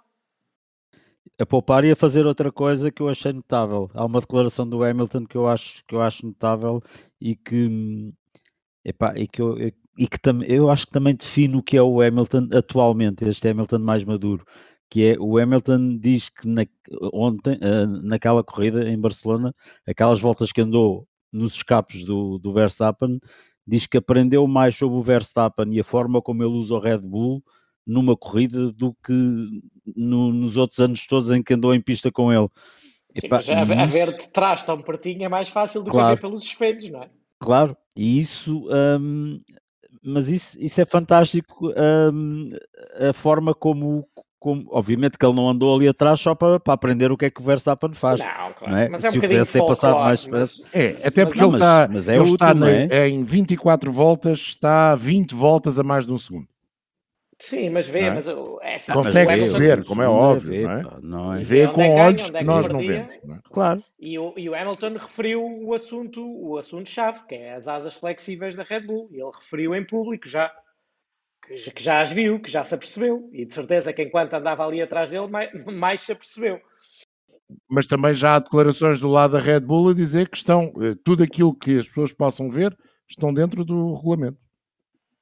A 1.41 1.47
poupar 1.47 1.85
e 1.85 1.91
a 1.91 1.97
fazer 1.97 2.27
outra 2.27 2.53
coisa 2.53 2.93
que 2.93 3.03
eu 3.03 3.09
achei 3.09 3.33
notável. 3.33 3.91
Há 3.95 4.05
uma 4.05 4.21
declaração 4.21 4.69
do 4.69 4.85
Hamilton 4.85 5.27
que 5.27 5.37
eu 5.37 5.47
acho, 5.47 5.85
que 5.87 5.95
eu 5.95 6.01
acho 6.01 6.27
notável 6.27 6.83
e 7.21 7.35
que, 7.35 8.13
epá, 8.85 9.15
e 9.17 9.27
que 9.27 9.43
eu, 9.43 9.57
e 9.99 10.07
que 10.07 10.19
tam, 10.21 10.43
eu 10.45 10.71
acho 10.71 10.87
que 10.87 10.93
também 10.93 11.15
define 11.15 11.57
o 11.57 11.63
que 11.63 11.77
é 11.77 11.83
o 11.83 12.01
Hamilton 12.01 12.49
atualmente, 12.53 13.25
este 13.25 13.49
Hamilton 13.49 13.79
mais 13.79 14.05
maduro 14.05 14.45
que 14.95 15.07
é 15.07 15.17
o 15.19 15.39
Hamilton 15.39 15.99
diz 15.99 16.29
que 16.29 16.47
na, 16.47 16.65
ontem, 17.13 17.57
uh, 17.57 17.87
naquela 18.03 18.45
corrida 18.45 18.89
em 18.89 18.97
Barcelona, 18.97 19.53
aquelas 19.85 20.21
voltas 20.21 20.53
que 20.53 20.61
andou 20.61 21.09
nos 21.33 21.55
escapes 21.55 22.05
do, 22.05 22.39
do 22.39 22.53
Verstappen, 22.53 23.19
diz 23.67 23.87
que 23.87 23.99
aprendeu 23.99 24.47
mais 24.47 24.77
sobre 24.77 24.97
o 24.97 25.03
Verstappen 25.03 25.73
e 25.73 25.81
a 25.81 25.85
forma 25.85 26.21
como 26.21 26.43
ele 26.43 26.53
usa 26.53 26.75
o 26.75 26.79
Red 26.79 26.99
Bull 26.99 27.43
numa 27.87 28.17
corrida 28.17 28.73
do 28.73 28.95
que 29.05 29.13
no, 29.95 30.33
nos 30.33 30.57
outros 30.57 30.81
anos 30.81 31.07
todos 31.07 31.31
em 31.31 31.43
que 31.43 31.55
andou 31.55 31.75
em 31.75 31.81
pista 31.81 32.11
com 32.11 32.33
ele. 32.33 32.49
Sim, 33.19 33.27
Epá, 33.27 33.37
mas 33.37 33.49
a, 33.49 33.83
a, 33.83 33.87
ver 33.87 34.17
de 34.17 34.29
trás 34.29 34.65
tão 34.65 34.81
pertinho 34.81 35.25
é 35.25 35.29
mais 35.29 35.49
fácil 35.49 35.83
do 35.83 35.91
claro, 35.91 36.17
que 36.17 36.23
ver 36.23 36.29
pelos 36.29 36.43
espelhos, 36.43 36.91
não 36.91 37.03
é? 37.03 37.11
Claro, 37.39 37.77
e 37.97 38.19
isso, 38.19 38.67
um, 39.01 39.41
mas 40.03 40.29
isso, 40.29 40.61
isso 40.61 40.81
é 40.81 40.85
fantástico, 40.85 41.73
um, 42.13 42.51
a 43.09 43.13
forma 43.13 43.55
como, 43.55 44.09
como, 44.45 44.67
obviamente 44.69 45.17
que 45.17 45.25
ele 45.25 45.35
não 45.35 45.49
andou 45.49 45.75
ali 45.75 45.89
atrás 45.89 46.21
só 46.21 46.35
para, 46.35 46.61
para 46.61 46.75
aprender 46.75 47.11
o 47.11 47.17
que 47.17 47.25
é 47.25 47.31
que 47.31 47.41
o 47.41 47.45
Verstappen 47.45 47.95
faz. 47.95 48.21
Não, 48.21 48.53
claro. 48.53 48.75
Não 48.75 48.77
é? 48.77 48.89
Mas 48.91 49.03
é 49.03 49.09
um 49.09 49.13
Se 49.13 49.19
o 49.19 49.21
pudesse 49.23 49.53
ter 49.55 49.67
passado 49.67 49.99
mais. 49.99 50.27
Mas... 50.27 50.63
É, 50.71 50.99
até 51.03 51.25
porque 51.25 51.43
ele 51.43 51.55
está, 51.55 51.89
mas 51.91 52.09
é 52.09 52.17
ele 52.17 52.25
útil, 52.25 52.35
está 52.35 52.53
é? 52.95 53.09
em 53.09 53.25
24 53.25 53.91
voltas, 53.91 54.39
está 54.41 54.95
20 54.97 55.35
voltas 55.35 55.79
a 55.79 55.83
mais 55.83 56.05
de 56.05 56.13
um 56.13 56.19
segundo. 56.19 56.47
Sim, 57.39 57.71
mas 57.71 57.89
vê, 57.89 58.01
é? 58.01 58.11
mas 58.15 58.29
é 58.29 58.75
assim, 58.75 58.93
consegue 58.93 59.37
ver, 59.59 59.83
como 59.85 60.03
é 60.03 60.09
óbvio, 60.09 60.51
ver, 60.51 60.63
não 60.63 60.71
é? 60.71 60.85
Não 61.01 61.35
é? 61.35 61.41
Vê 61.41 61.67
com 61.67 61.83
é 61.83 62.03
olhos 62.05 62.29
que, 62.31 62.45
nós 62.45 62.69
não 62.69 62.81
vemos. 62.81 63.19
Não 63.25 63.37
é? 63.37 63.39
Claro. 63.51 63.83
E 63.99 64.19
o, 64.19 64.35
e 64.37 64.49
o 64.51 64.55
Hamilton 64.55 64.93
referiu 64.93 65.43
o 65.43 65.73
assunto, 65.73 66.23
o 66.23 66.59
assunto-chave, 66.59 67.23
que 67.27 67.35
é 67.35 67.55
as 67.55 67.67
asas 67.67 67.95
flexíveis 67.95 68.55
da 68.55 68.63
Red 68.63 68.83
Bull. 68.83 69.09
E 69.11 69.17
ele 69.17 69.31
referiu 69.35 69.75
em 69.75 69.85
público 69.85 70.29
já 70.29 70.53
que, 71.47 71.71
que, 71.71 71.83
já 71.83 72.01
as 72.01 72.13
viu, 72.13 72.41
que 72.41 72.51
já 72.51 72.65
se 72.65 72.75
apercebeu, 72.75 73.29
e 73.33 73.45
de 73.45 73.55
certeza 73.55 73.93
que 73.93 74.03
enquanto 74.03 74.35
andava 74.35 74.67
ali 74.67 74.81
atrás 74.81 75.11
dele, 75.11 75.29
mais, 75.29 75.51
mais 75.67 76.01
se 76.01 76.13
apercebeu. 76.13 76.61
Mas 77.71 77.87
também 77.87 78.15
já 78.15 78.37
há 78.37 78.39
declarações 78.39 79.01
do 79.01 79.09
lado 79.09 79.33
da 79.33 79.41
Red 79.41 79.61
Bull 79.61 79.91
a 79.91 79.95
dizer 79.95 80.29
que 80.29 80.37
estão, 80.37 80.73
eh, 80.81 80.95
tudo 81.05 81.23
aquilo 81.23 81.55
que 81.55 81.79
as 81.79 81.87
pessoas 81.87 82.13
possam 82.13 82.51
ver, 82.51 82.77
estão 83.09 83.33
dentro 83.33 83.65
do 83.65 83.95
regulamento. 83.95 84.39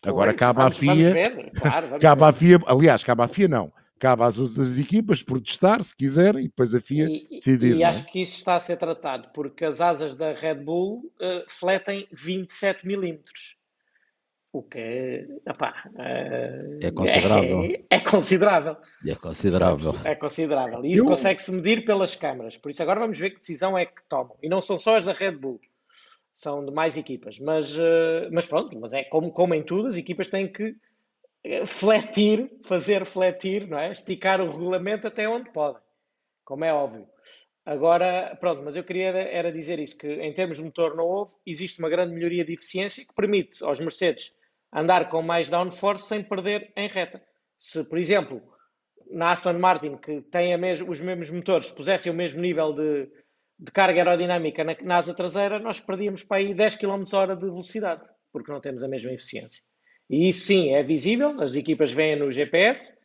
Agora 0.05 0.35
cabe 0.35 0.61
à 0.61 0.71
FIA, 0.71 1.13
claro, 1.53 1.99
cabe 2.01 2.25
à 2.25 2.33
FIA, 2.33 2.61
aliás, 2.67 3.05
cabe 3.05 3.23
à 3.23 3.29
FIA 3.29 3.49
não, 3.49 3.73
cabe 4.01 4.25
às 4.25 4.37
outras 4.37 4.79
equipas 4.79 5.23
protestar 5.23 5.83
se 5.83 5.95
quiserem 5.95 6.45
e 6.45 6.49
depois 6.49 6.75
a 6.75 6.81
FIA 6.81 7.07
e, 7.09 7.29
decidir. 7.37 7.77
E, 7.77 7.83
é? 7.83 7.87
acho 7.87 8.03
é? 8.03 8.07
que 8.07 8.21
isso 8.21 8.37
está 8.37 8.57
a 8.57 8.61
ser 8.61 8.77
tratado, 8.77 9.29
porque 9.33 9.65
as 9.65 9.81
asas 9.81 10.17
da 10.17 10.33
Red 10.33 10.57
Bull 10.57 11.13
uh, 11.21 11.45
fletem 11.49 12.09
27 12.13 12.85
milímetros. 12.87 13.57
O 14.53 14.62
que 14.62 14.79
é, 14.79 15.27
é 15.47 16.91
considerável. 16.91 17.62
É, 17.65 17.81
é, 17.88 18.01
considerável. 18.01 18.77
É 19.07 19.15
considerável. 19.15 19.95
É 20.05 20.15
considerável. 20.15 20.85
E 20.85 20.93
isso 20.93 21.07
consegue-se 21.07 21.51
medir 21.51 21.87
pelas 21.87 22.15
câmaras. 22.15 22.59
Por 22.59 22.71
isso, 22.71 22.83
agora 22.83 23.01
vamos 23.01 23.19
ver 23.19 23.31
que 23.31 23.41
decisão 23.41 23.79
é 23.79 23.87
que 23.87 24.03
tomam. 24.11 24.37
E 24.43 24.51
não 24.51 24.61
são 24.61 24.79
só 24.79 24.99
as 24.99 25.05
da 25.05 25.15
Red 25.15 25.37
Bull, 25.37 25.59
são 26.35 26.62
de 26.67 26.71
mais 26.71 26.99
equipas. 26.99 27.38
Mas, 27.38 27.79
eh, 27.79 28.29
mas 28.31 28.45
pronto, 28.45 28.79
mas 28.79 28.93
é 28.93 29.05
como, 29.05 29.33
como 29.33 29.55
em 29.55 29.62
tudo, 29.62 29.88
as 29.88 29.97
equipas 29.97 30.29
têm 30.29 30.53
que 30.53 30.77
eh, 31.45 31.65
fletir, 31.65 32.51
fazer 32.62 33.07
fletir, 33.07 33.67
não 33.67 33.79
é? 33.79 33.91
esticar 33.91 34.38
o 34.43 34.51
regulamento 34.51 35.07
até 35.07 35.27
onde 35.27 35.51
podem, 35.51 35.81
como 36.45 36.62
é 36.62 36.75
óbvio. 36.75 37.09
Agora, 37.65 38.37
pronto, 38.38 38.62
mas 38.62 38.77
eu 38.77 38.85
queria 38.85 39.09
era 39.09 39.51
dizer 39.51 39.79
isso, 39.79 39.97
que 39.97 40.09
em 40.09 40.35
termos 40.35 40.59
de 40.59 40.65
motor 40.65 40.95
não 40.95 41.05
houve, 41.05 41.33
existe 41.47 41.79
uma 41.79 41.88
grande 41.88 42.12
melhoria 42.12 42.45
de 42.45 42.53
eficiência 42.53 43.03
que 43.07 43.15
permite 43.15 43.65
aos 43.65 43.81
Mercedes 43.81 44.37
andar 44.73 45.09
com 45.09 45.23
mais 45.23 45.49
downforce 45.49 46.09
sem 46.09 46.23
perder 46.23 46.73
em 46.77 46.89
reta. 46.89 47.23
Se, 47.59 47.85
por 47.85 47.99
exemplo, 47.99 48.43
na 49.11 49.31
Aston 49.31 49.55
Martin, 49.55 49.97
que 49.97 50.23
tem 50.23 50.55
os 50.89 51.01
mesmos 51.01 51.31
motores, 51.31 51.71
pusessem 51.71 52.11
o 52.11 52.15
mesmo 52.15 52.41
nível 52.41 52.73
de, 52.73 53.09
de 53.59 53.71
carga 53.71 54.01
aerodinâmica 54.01 54.65
na, 54.65 54.77
na, 54.83 54.97
asa 54.97 55.15
traseira, 55.15 55.59
nós 55.59 55.79
perdíamos 55.79 56.25
para 56.25 56.39
aí 56.39 56.55
10 56.55 56.77
km 56.77 57.05
hora 57.13 57.37
de 57.37 57.45
velocidade, 57.45 58.03
porque 58.33 58.51
não 58.51 58.61
temos 58.61 58.83
a 58.83 58.89
mesma 58.89 59.13
eficiência. 59.13 59.63
E 60.09 60.29
isso 60.29 60.47
sim 60.47 60.75
é 60.75 60.83
visível, 60.83 61.41
as 61.41 61.55
equipas 61.55 61.93
veem 61.93 62.17
no 62.17 62.31
GPS, 62.31 62.97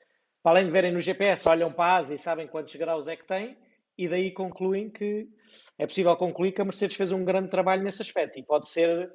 para 0.42 0.54
além 0.54 0.66
de 0.66 0.72
verem 0.72 0.94
no 0.94 1.00
GPS, 1.00 1.48
olham 1.48 1.72
para 1.72 1.86
a 1.86 1.98
asa 1.98 2.14
e 2.16 2.18
sabem 2.18 2.48
quantos 2.48 2.76
graus 2.76 3.08
é 3.08 3.16
que 3.16 3.28
tem, 3.28 3.58
e 3.98 4.08
daí 4.08 4.32
concluem 4.32 4.90
que 4.90 5.28
é 5.78 5.86
possível 5.86 6.16
concluir 6.16 6.52
que 6.52 6.62
a 6.62 6.66
Mercedes 6.66 6.96
fez 6.96 7.12
um 7.12 7.26
grande 7.26 7.50
trabalho 7.50 7.84
nesse 7.84 8.02
aspecto 8.02 8.40
e 8.40 8.44
pode 8.44 8.70
ser 8.70 9.12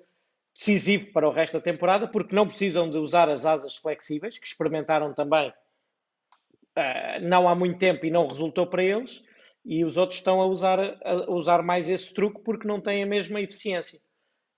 decisivo 0.54 1.12
para 1.12 1.28
o 1.28 1.32
resto 1.32 1.54
da 1.54 1.60
temporada, 1.60 2.06
porque 2.06 2.34
não 2.34 2.46
precisam 2.46 2.88
de 2.90 2.98
usar 2.98 3.28
as 3.28 3.46
asas 3.46 3.76
flexíveis, 3.76 4.38
que 4.38 4.46
experimentaram 4.46 5.14
também 5.14 5.50
uh, 5.50 7.20
não 7.22 7.48
há 7.48 7.54
muito 7.54 7.78
tempo 7.78 8.04
e 8.04 8.10
não 8.10 8.26
resultou 8.26 8.66
para 8.66 8.84
eles, 8.84 9.22
e 9.64 9.84
os 9.84 9.96
outros 9.96 10.18
estão 10.18 10.40
a 10.40 10.46
usar, 10.46 10.78
a 11.04 11.30
usar 11.30 11.62
mais 11.62 11.88
esse 11.88 12.12
truque 12.12 12.42
porque 12.42 12.66
não 12.66 12.80
têm 12.80 13.02
a 13.02 13.06
mesma 13.06 13.40
eficiência. 13.40 14.00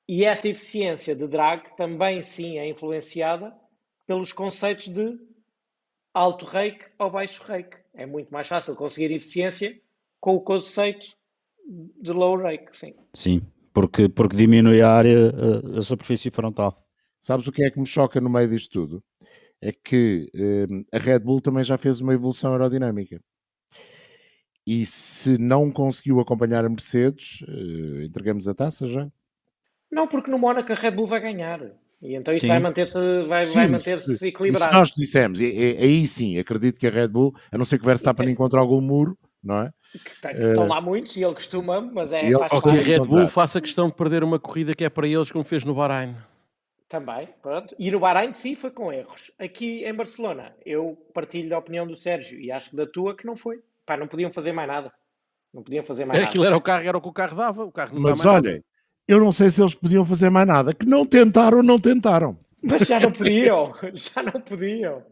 E 0.09 0.24
essa 0.24 0.48
eficiência 0.48 1.14
de 1.14 1.26
drag 1.26 1.76
também 1.76 2.20
sim 2.22 2.59
é 2.59 2.68
influenciada 2.68 3.54
pelos 4.07 4.33
conceitos 4.33 4.88
de 4.88 5.18
alto 6.12 6.44
rake 6.44 6.87
ou 6.98 7.11
baixo 7.11 7.42
rake. 7.42 7.76
É 7.94 8.07
muito 8.07 8.30
mais 8.30 8.48
fácil 8.48 8.76
conseguir 8.76 9.12
eficiência 9.12 9.78
com 10.20 10.37
o 10.37 10.40
conceito 10.40 11.07
de 11.66 12.12
low 12.12 12.37
rake, 12.37 12.76
sim. 12.76 12.94
Sim, 13.14 13.40
porque, 13.74 14.08
porque 14.08 14.37
diminui 14.37 14.80
a 14.80 14.90
área, 14.90 15.30
a, 15.30 15.80
a 15.80 15.82
superfície 15.82 16.30
frontal. 16.30 16.82
Sabes 17.20 17.46
o 17.46 17.52
que 17.52 17.64
é 17.64 17.70
que 17.70 17.80
me 17.80 17.87
choca 17.87 18.20
no 18.20 18.30
meio 18.30 18.48
disto 18.48 18.70
tudo? 18.70 19.04
é 19.64 19.72
que 19.72 20.30
uh, 20.34 20.96
a 20.96 20.98
Red 20.98 21.20
Bull 21.20 21.40
também 21.40 21.64
já 21.64 21.78
fez 21.78 22.00
uma 22.00 22.12
evolução 22.12 22.52
aerodinâmica. 22.52 23.18
E 24.66 24.84
se 24.84 25.38
não 25.38 25.70
conseguiu 25.70 26.20
acompanhar 26.20 26.64
a 26.66 26.68
Mercedes, 26.68 27.40
uh, 27.42 28.02
entregamos 28.02 28.46
a 28.46 28.54
taça 28.54 28.87
já? 28.87 29.08
Não, 29.90 30.06
porque 30.06 30.30
no 30.30 30.38
Mónaco 30.38 30.70
a 30.70 30.74
Red 30.74 30.90
Bull 30.90 31.06
vai 31.06 31.20
ganhar. 31.20 31.60
E 32.02 32.14
então 32.14 32.34
isto 32.34 32.44
sim. 32.44 32.48
vai 32.48 32.60
manter-se 32.60 32.98
vai, 33.26 33.46
vai 33.46 33.68
manter 33.68 33.96
equilibrado. 34.22 34.72
Se 34.72 34.78
nós 34.78 34.90
dissemos, 34.90 35.40
e, 35.40 35.44
e, 35.44 35.76
aí 35.78 36.06
sim, 36.06 36.38
acredito 36.38 36.78
que 36.78 36.87
a 36.87 36.90
Red 36.90 37.08
Bull, 37.08 37.34
a 37.50 37.56
não 37.56 37.64
ser 37.64 37.78
que 37.78 37.84
o 37.84 37.87
Verstappen 37.87 38.28
é. 38.28 38.30
encontre 38.30 38.58
algum 38.58 38.82
muro, 38.82 39.16
não 39.42 39.62
é? 39.62 39.70
Que, 40.02 40.28
estão 40.48 40.64
uh, 40.64 40.68
lá 40.68 40.80
muitos 40.80 41.16
e 41.16 41.22
ele 41.22 41.35
costuma, 41.35 41.80
mas 41.80 42.11
é. 42.11 42.24
Ele, 42.24 42.38
faz 42.38 42.61
que 42.61 42.68
a 42.68 42.72
Red 42.72 43.00
Bull 43.00 43.28
faça 43.28 43.61
questão 43.61 43.88
de 43.88 43.94
perder 43.94 44.24
uma 44.24 44.38
corrida 44.40 44.74
que 44.74 44.85
é 44.85 44.90
para 44.90 45.07
eles, 45.07 45.30
como 45.30 45.44
fez 45.44 45.64
no 45.64 45.74
Bahrein. 45.74 46.16
Também, 46.88 47.28
pronto. 47.40 47.74
E 47.78 47.90
no 47.90 48.00
Bahrein 48.00 48.33
sim 48.33 48.54
foi 48.54 48.70
com 48.70 48.92
erros. 48.92 49.30
Aqui 49.38 49.85
em 49.85 49.94
Barcelona, 49.94 50.54
eu 50.64 50.98
partilho 51.12 51.48
da 51.48 51.59
opinião 51.59 51.87
do 51.87 51.96
Sérgio 51.96 52.38
e 52.40 52.50
acho 52.50 52.70
que 52.70 52.76
da 52.76 52.87
tua 52.87 53.16
que 53.16 53.26
não 53.26 53.37
foi. 53.37 53.62
Pá, 53.87 53.96
não 53.96 54.09
podiam 54.09 54.30
fazer 54.30 54.52
mais 54.52 54.68
nada. 54.68 54.92
Não 55.52 55.62
podiam 55.62 55.85
fazer 55.85 56.04
mais 56.04 56.22
Aquilo 56.22 56.44
nada. 56.44 56.54
era 56.54 56.59
o 56.59 56.61
carro, 56.61 56.88
era 56.88 56.98
o 56.98 57.00
que 57.00 57.09
o 57.09 57.12
carro 57.12 57.37
dava. 57.37 57.64
O 57.64 57.72
carro 57.72 58.00
Mas 58.00 58.24
olhem, 58.24 58.62
eu 59.07 59.20
não 59.20 59.30
sei 59.30 59.50
se 59.50 59.62
eles 59.62 59.74
podiam 59.74 60.04
fazer 60.04 60.30
mais 60.30 60.46
nada. 60.46 60.74
Que 60.74 60.87
não 60.87 61.07
tentaram, 61.07 61.62
não 61.62 61.78
tentaram. 61.78 62.37
Mas 62.62 62.83
já 62.83 62.98
não 62.98 63.11
podiam. 63.12 63.72
já 63.94 64.22
não 64.22 64.40
podiam. 64.40 65.02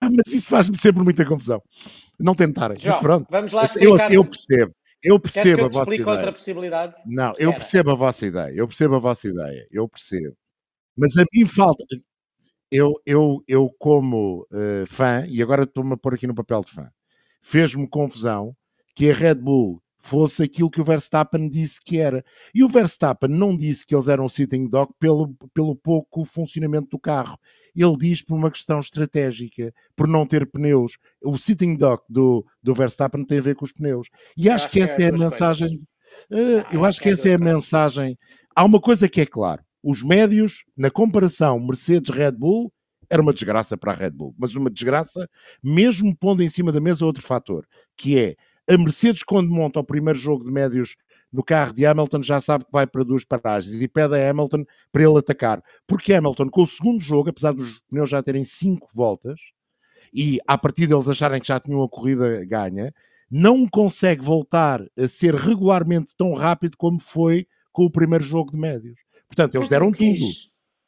Ah, 0.00 0.08
mas 0.10 0.32
isso 0.32 0.48
faz-me 0.48 0.76
sempre 0.76 1.02
muita 1.02 1.24
confusão. 1.24 1.62
Não 2.18 2.34
tentarem. 2.34 2.78
João, 2.78 2.94
mas 2.94 3.02
pronto. 3.02 3.26
Vamos 3.30 3.52
lá 3.52 3.64
eu, 3.76 3.96
eu 4.10 4.24
percebo. 4.24 4.74
Eu 5.02 5.18
percebo 5.18 5.64
a 5.64 5.68
vossa 5.68 5.94
ideia. 5.94 6.08
outra 6.08 6.32
possibilidade? 6.32 6.94
Não, 7.06 7.34
eu 7.36 7.52
percebo 7.52 7.90
a 7.90 7.94
vossa 7.94 8.24
ideia. 8.24 8.54
Eu 8.54 8.68
percebo 8.68 8.94
a 8.94 8.98
vossa 9.00 9.26
ideia. 9.26 9.66
Eu 9.70 9.88
percebo. 9.88 10.36
Mas 10.96 11.16
a 11.16 11.24
mim 11.32 11.44
falta. 11.44 11.84
Eu, 12.70 12.94
eu, 13.04 13.42
eu 13.46 13.68
como 13.78 14.46
uh, 14.50 14.86
fã, 14.86 15.26
e 15.28 15.42
agora 15.42 15.64
estou-me 15.64 15.92
a 15.92 15.96
pôr 15.96 16.14
aqui 16.14 16.26
no 16.26 16.34
papel 16.34 16.62
de 16.64 16.70
fã, 16.72 16.88
fez-me 17.42 17.86
confusão 17.86 18.56
que 18.94 19.10
a 19.10 19.14
Red 19.14 19.34
Bull 19.34 19.82
fosse 20.02 20.42
aquilo 20.42 20.70
que 20.70 20.80
o 20.80 20.84
Verstappen 20.84 21.48
disse 21.48 21.80
que 21.82 21.98
era. 21.98 22.24
E 22.54 22.64
o 22.64 22.68
Verstappen 22.68 23.30
não 23.30 23.56
disse 23.56 23.84
que 23.86 23.94
eles 23.94 24.08
eram 24.08 24.28
sitting 24.28 24.68
dog 24.68 24.92
pelo, 24.98 25.34
pelo 25.52 25.76
pouco 25.76 26.24
funcionamento 26.24 26.88
do 26.90 26.98
carro. 26.98 27.38
Ele 27.74 27.96
diz 27.96 28.22
por 28.22 28.34
uma 28.34 28.50
questão 28.50 28.80
estratégica, 28.80 29.72
por 29.96 30.06
não 30.06 30.26
ter 30.26 30.46
pneus. 30.46 30.98
O 31.22 31.36
sitting 31.36 31.76
dog 31.76 32.02
do, 32.08 32.44
do 32.62 32.74
Verstappen 32.74 33.24
tem 33.24 33.38
a 33.38 33.42
ver 33.42 33.54
com 33.54 33.64
os 33.64 33.72
pneus. 33.72 34.08
E 34.36 34.48
acho, 34.48 34.66
acho 34.66 34.72
que 34.72 34.80
essa 34.80 34.96
que 34.96 35.02
é, 35.02 35.06
é 35.06 35.08
a 35.08 35.12
mensagem. 35.12 35.76
Uh, 36.30 36.64
eu 36.70 36.84
acho 36.84 37.00
que 37.00 37.08
essa 37.08 37.28
é 37.28 37.34
a 37.34 37.38
mensagem. 37.38 38.18
Há 38.54 38.64
uma 38.64 38.80
coisa 38.80 39.08
que 39.08 39.20
é 39.20 39.26
claro: 39.26 39.62
os 39.82 40.02
médios, 40.02 40.64
na 40.76 40.90
comparação 40.90 41.58
Mercedes-Red 41.58 42.32
Bull, 42.32 42.72
era 43.08 43.20
uma 43.20 43.32
desgraça 43.32 43.76
para 43.76 43.92
a 43.92 43.94
Red 43.94 44.10
Bull, 44.10 44.34
mas 44.38 44.54
uma 44.54 44.70
desgraça, 44.70 45.28
mesmo 45.62 46.16
pondo 46.16 46.42
em 46.42 46.48
cima 46.48 46.72
da 46.72 46.80
mesa 46.80 47.04
outro 47.04 47.22
fator, 47.22 47.66
que 47.96 48.18
é 48.18 48.36
a 48.66 48.78
Mercedes, 48.78 49.22
quando 49.22 49.50
monta 49.50 49.80
o 49.80 49.84
primeiro 49.84 50.18
jogo 50.18 50.44
de 50.44 50.50
médios 50.50 50.96
no 51.32 51.42
carro 51.42 51.72
de 51.72 51.86
Hamilton, 51.86 52.22
já 52.22 52.40
sabe 52.40 52.64
que 52.64 52.72
vai 52.72 52.86
para 52.86 53.04
duas 53.04 53.24
paragens 53.24 53.80
e 53.80 53.88
pede 53.88 54.14
a 54.14 54.30
Hamilton 54.30 54.64
para 54.92 55.02
ele 55.02 55.18
atacar. 55.18 55.62
Porque 55.86 56.12
Hamilton, 56.12 56.48
com 56.50 56.62
o 56.62 56.66
segundo 56.66 57.00
jogo, 57.00 57.30
apesar 57.30 57.52
dos 57.52 57.80
pneus 57.88 58.10
já 58.10 58.22
terem 58.22 58.44
cinco 58.44 58.88
voltas, 58.94 59.40
e 60.12 60.38
a 60.46 60.58
partir 60.58 60.86
deles 60.86 61.08
acharem 61.08 61.40
que 61.40 61.48
já 61.48 61.58
tinham 61.58 61.82
a 61.82 61.88
corrida 61.88 62.44
ganha, 62.44 62.92
não 63.30 63.66
consegue 63.66 64.22
voltar 64.22 64.84
a 64.98 65.08
ser 65.08 65.34
regularmente 65.34 66.14
tão 66.16 66.34
rápido 66.34 66.76
como 66.76 67.00
foi 67.00 67.46
com 67.72 67.86
o 67.86 67.90
primeiro 67.90 68.22
jogo 68.22 68.52
de 68.52 68.58
médios. 68.58 68.98
Portanto, 69.26 69.54
eles 69.54 69.70
deram 69.70 69.90
tudo. 69.90 70.26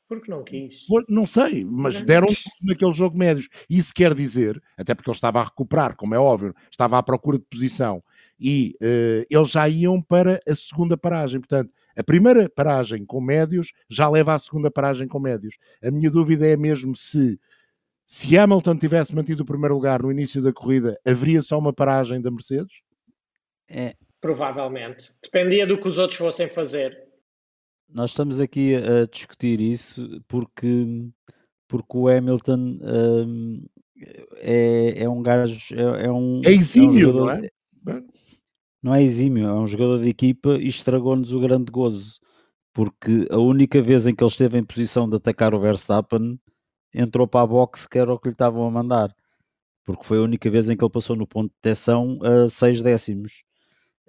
Porque 0.07 0.31
não 0.31 0.45
quis. 0.45 0.85
Não 1.09 1.25
sei, 1.25 1.65
mas 1.65 2.03
deram 2.03 2.27
tudo 2.27 2.69
naquele 2.69 2.93
jogo 2.93 3.19
médios. 3.19 3.49
Isso 3.71 3.95
quer 3.95 4.15
dizer, 4.15 4.63
até 4.77 4.95
porque 4.95 5.09
ele 5.09 5.17
estava 5.17 5.41
a 5.41 5.45
recuperar, 5.45 5.97
como 5.97 6.15
é 6.15 6.19
óbvio, 6.19 6.55
estava 6.71 6.99
à 6.99 7.03
procura 7.03 7.39
de 7.39 7.45
posição, 7.47 8.03
e 8.39 8.77
uh, 8.83 9.27
eles 9.31 9.51
já 9.51 9.69
iam 9.69 10.01
para 10.03 10.41
a 10.49 10.55
segunda 10.55 10.97
paragem. 10.97 11.41
Portanto, 11.41 11.73
a 11.97 12.03
primeira 12.03 12.49
paragem 12.49 13.05
com 13.05 13.21
médios 13.21 13.73
já 13.89 14.09
leva 14.09 14.35
à 14.35 14.39
segunda 14.39 14.71
paragem 14.71 15.07
com 15.07 15.19
médios. 15.19 15.57
A 15.83 15.91
minha 15.91 16.11
dúvida 16.11 16.47
é 16.47 16.57
mesmo 16.57 16.97
se, 16.97 17.39
se 18.05 18.37
Hamilton 18.37 18.77
tivesse 18.79 19.15
mantido 19.15 19.43
o 19.43 19.47
primeiro 19.47 19.75
lugar 19.75 20.03
no 20.03 20.11
início 20.11 20.43
da 20.43 20.53
corrida, 20.53 20.99
haveria 21.07 21.43
só 21.43 21.59
uma 21.59 21.73
paragem 21.73 22.21
da 22.21 22.31
Mercedes? 22.31 22.75
É. 23.69 23.95
Provavelmente. 24.21 25.13
Dependia 25.23 25.67
do 25.67 25.79
que 25.79 25.89
os 25.89 25.99
outros 25.99 26.19
fossem 26.19 26.51
fazer 26.51 27.05
nós 27.95 28.11
estamos 28.11 28.41
aqui 28.41 28.75
a 28.75 29.07
discutir 29.07 29.61
isso 29.61 30.21
porque, 30.27 30.87
porque 31.69 31.97
o 31.97 32.09
Hamilton 32.09 32.79
um, 32.83 33.65
é, 34.39 35.05
é 35.05 35.09
um 35.09 35.23
gajo, 35.23 35.75
é, 35.75 36.07
é 36.07 36.11
um. 36.11 36.43
É 36.45 36.51
exímio, 36.51 36.89
é 36.89 36.91
um 36.91 37.01
jogador, 37.01 37.51
não 37.85 37.95
é? 37.95 38.03
Não 38.85 38.95
é 38.95 39.03
exímio, 39.03 39.49
é 39.49 39.55
um 39.55 39.67
jogador 39.67 40.03
de 40.03 40.11
equipa 40.11 40.59
e 40.59 40.69
estragou-nos 40.69 41.33
o 41.33 41.41
grande 41.41 41.73
gozo. 41.73 42.21
Porque 42.75 43.27
a 43.31 43.39
única 43.39 43.81
vez 43.81 44.07
em 44.07 44.15
que 44.15 44.23
ele 44.23 44.31
esteve 44.31 44.59
em 44.59 44.63
posição 44.63 45.09
de 45.09 45.17
atacar 45.17 45.55
o 45.55 45.59
Verstappen 45.59 46.39
entrou 46.95 47.27
para 47.27 47.41
a 47.41 47.47
boxe 47.47 47.89
que 47.89 47.99
era 47.99 48.13
o 48.13 48.19
que 48.19 48.29
lhe 48.29 48.35
estavam 48.35 48.67
a 48.67 48.71
mandar. 48.71 49.15
Porque 49.85 50.05
foi 50.05 50.19
a 50.19 50.23
única 50.23 50.51
vez 50.51 50.69
em 50.69 50.77
que 50.77 50.85
ele 50.85 50.93
passou 50.93 51.17
no 51.17 51.27
ponto 51.27 51.49
de 51.49 51.55
detecção 51.63 52.19
a 52.23 52.47
6 52.47 52.83
décimos 52.83 53.43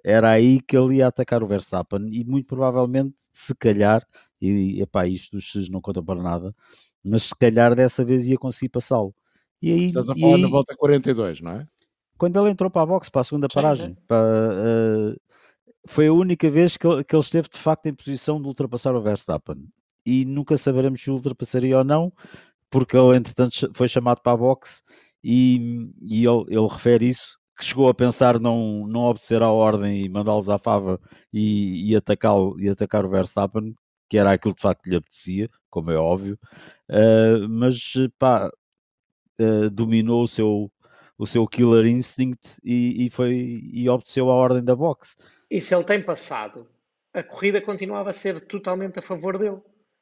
era 0.04 0.30
aí 0.30 0.60
que 0.60 0.76
ele 0.76 0.98
ia 0.98 1.08
atacar 1.08 1.42
o 1.42 1.48
Verstappen 1.48 2.08
e 2.12 2.22
muito 2.24 2.46
provavelmente, 2.46 3.12
se 3.32 3.52
calhar, 3.56 4.06
e 4.40 4.80
epá, 4.80 5.04
isto 5.08 5.32
dos 5.36 5.44
X 5.44 5.68
não 5.68 5.80
conta 5.80 6.00
para 6.00 6.22
nada, 6.22 6.54
mas 7.02 7.24
se 7.24 7.34
calhar 7.34 7.74
dessa 7.74 8.04
vez 8.04 8.24
ia 8.28 8.38
conseguir 8.38 8.68
passá-lo. 8.68 9.12
E 9.60 9.72
aí, 9.72 9.86
Estás 9.86 10.08
a 10.08 10.14
falar 10.14 10.36
aí, 10.36 10.42
na 10.42 10.48
volta 10.48 10.76
42, 10.76 11.40
não 11.40 11.52
é? 11.52 11.66
Quando 12.18 12.40
ele 12.40 12.50
entrou 12.50 12.70
para 12.70 12.82
a 12.82 12.86
box, 12.86 13.10
para 13.10 13.20
a 13.20 13.24
segunda 13.24 13.48
paragem, 13.48 13.96
para, 14.06 14.16
uh, 14.18 15.16
foi 15.86 16.08
a 16.08 16.12
única 16.12 16.50
vez 16.50 16.76
que 16.76 16.86
ele, 16.86 17.04
que 17.04 17.14
ele 17.14 17.22
esteve 17.22 17.48
de 17.48 17.58
facto 17.58 17.86
em 17.86 17.94
posição 17.94 18.40
de 18.40 18.48
ultrapassar 18.48 18.94
o 18.94 19.02
Verstappen. 19.02 19.68
E 20.04 20.24
nunca 20.24 20.56
saberemos 20.56 21.02
se 21.02 21.10
ultrapassaria 21.10 21.78
ou 21.78 21.84
não, 21.84 22.12
porque 22.70 22.96
ele 22.96 23.16
entretanto 23.16 23.70
foi 23.74 23.88
chamado 23.88 24.20
para 24.20 24.32
a 24.32 24.36
box 24.36 24.82
e, 25.22 25.90
e 26.00 26.24
ele, 26.24 26.44
ele 26.48 26.68
refere 26.68 27.08
isso 27.08 27.38
que 27.56 27.64
chegou 27.64 27.88
a 27.88 27.94
pensar 27.94 28.38
não, 28.38 28.86
não 28.86 29.00
obedecer 29.02 29.42
à 29.42 29.50
ordem 29.50 30.04
e 30.04 30.08
mandá-los 30.08 30.48
à 30.50 30.58
fava 30.58 31.00
e, 31.32 31.90
e, 31.90 31.96
atacar, 31.96 32.36
e 32.58 32.68
atacar 32.68 33.04
o 33.04 33.08
Verstappen, 33.08 33.74
que 34.10 34.18
era 34.18 34.32
aquilo 34.32 34.54
de 34.54 34.60
facto 34.60 34.82
que 34.82 34.90
lhe 34.90 34.96
apetecia, 34.96 35.48
como 35.70 35.90
é 35.90 35.96
óbvio, 35.96 36.38
uh, 36.90 37.48
mas 37.48 37.94
pá, 38.18 38.50
uh, 39.40 39.70
dominou 39.70 40.22
o 40.24 40.28
seu, 40.28 40.70
o 41.18 41.26
seu 41.26 41.46
killer 41.46 41.86
instinct 41.86 42.58
e, 42.62 43.06
e, 43.06 43.10
foi, 43.10 43.60
e 43.72 43.88
obedeceu 43.88 44.30
à 44.30 44.34
ordem 44.34 44.62
da 44.62 44.76
boxe. 44.76 45.16
E 45.50 45.60
se 45.60 45.74
ele 45.74 45.84
tem 45.84 46.02
passado, 46.02 46.68
a 47.14 47.22
corrida 47.22 47.60
continuava 47.60 48.10
a 48.10 48.12
ser 48.12 48.40
totalmente 48.40 48.98
a 48.98 49.02
favor 49.02 49.38
dele, 49.38 49.58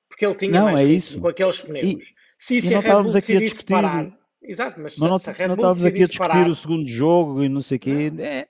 porque 0.09 0.27
ele 0.27 0.35
tinha 0.35 0.53
não, 0.53 0.73
mais 0.73 0.81
é 0.81 0.93
isso. 0.93 1.21
com 1.21 1.29
aqueles 1.29 1.61
pneus. 1.61 1.87
E, 1.87 2.15
se, 2.39 2.59
e 2.59 2.71
não 2.71 2.81
estávamos 2.81 3.17
aqui 3.17 3.37
a 3.37 3.41
discutir. 3.41 3.73
Parar, 3.73 4.19
Exato, 4.43 4.79
mas 4.79 4.99
não, 4.99 5.19
se, 5.19 5.31
não, 5.31 5.49
não 5.49 5.55
estávamos 5.55 5.85
aqui 5.85 6.03
a 6.03 6.07
discutir 6.07 6.19
parar, 6.19 6.49
o 6.49 6.55
segundo 6.55 6.87
jogo 6.87 7.43
e 7.43 7.49
não 7.49 7.63
sei 7.63 7.77
o 7.77 7.81
quê. 7.81 8.13
É. 8.19 8.47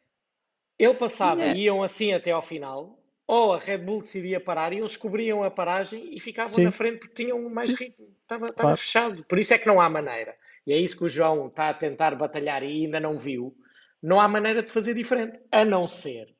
Ele 0.76 0.94
passava, 0.94 1.42
é. 1.42 1.56
iam 1.56 1.82
assim 1.82 2.12
até 2.12 2.32
ao 2.32 2.42
final, 2.42 2.98
ou 3.26 3.52
a 3.52 3.58
Red 3.58 3.78
Bull 3.78 4.00
decidia 4.00 4.40
parar 4.40 4.72
e 4.72 4.78
eles 4.78 4.96
cobriam 4.96 5.44
a 5.44 5.50
paragem 5.50 6.14
e 6.14 6.18
ficavam 6.18 6.52
Sim. 6.52 6.64
na 6.64 6.72
frente 6.72 6.98
porque 6.98 7.22
tinham 7.22 7.48
mais 7.48 7.68
Sim. 7.68 7.76
ritmo. 7.84 8.06
Estava, 8.22 8.48
estava 8.48 8.62
claro. 8.62 8.76
fechado. 8.76 9.24
Por 9.24 9.38
isso 9.38 9.54
é 9.54 9.58
que 9.58 9.66
não 9.66 9.80
há 9.80 9.88
maneira. 9.88 10.34
E 10.66 10.72
é 10.72 10.78
isso 10.78 10.96
que 10.96 11.04
o 11.04 11.08
João 11.08 11.48
está 11.48 11.68
a 11.70 11.74
tentar 11.74 12.14
batalhar 12.14 12.62
e 12.62 12.84
ainda 12.84 12.98
não 12.98 13.18
viu. 13.18 13.54
Não 14.02 14.20
há 14.20 14.28
maneira 14.28 14.62
de 14.62 14.70
fazer 14.70 14.94
diferente, 14.94 15.38
a 15.50 15.64
não 15.64 15.88
ser 15.88 16.34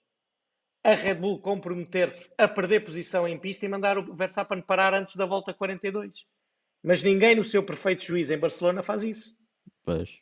a 0.85 0.95
Red 0.95 1.15
Bull 1.15 1.41
comprometer-se 1.41 2.35
a 2.37 2.47
perder 2.47 2.85
posição 2.85 3.27
em 3.27 3.39
pista 3.39 3.65
e 3.65 3.69
mandar 3.69 3.97
o 3.97 4.15
Verstappen 4.15 4.61
parar 4.61 4.93
antes 4.93 5.17
da 5.17 5.25
volta 5.25 5.55
42. 5.55 6.27
Mas 6.83 7.03
ninguém 7.03 7.35
no 7.35 7.45
seu 7.45 7.63
perfeito 7.63 8.05
juízo 8.05 8.35
em 8.35 8.39
Barcelona 8.39 8.83
faz 8.83 9.03
isso. 9.03 9.35
Pois. 9.83 10.21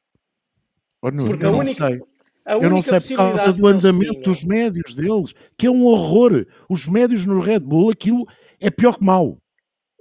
Oh, 1.03 1.11
não, 1.11 1.27
Porque 1.27 1.45
eu 1.45 1.51
não 1.51 1.59
única, 1.59 1.89
sei. 1.89 2.01
Eu 2.47 2.71
não 2.71 2.81
sei 2.81 3.01
por 3.01 3.17
causa 3.17 3.53
do 3.53 3.67
andamento 3.67 4.21
dos 4.23 4.45
médios 4.45 4.95
deles, 4.95 5.35
que 5.59 5.67
é 5.67 5.71
um 5.71 5.85
horror. 5.85 6.47
Os 6.69 6.87
médios 6.87 7.27
no 7.27 7.41
Red 7.41 7.61
Bull, 7.61 7.91
aquilo 7.91 8.25
é 8.61 8.71
pior 8.71 8.99
que 8.99 9.05
mau. 9.05 9.39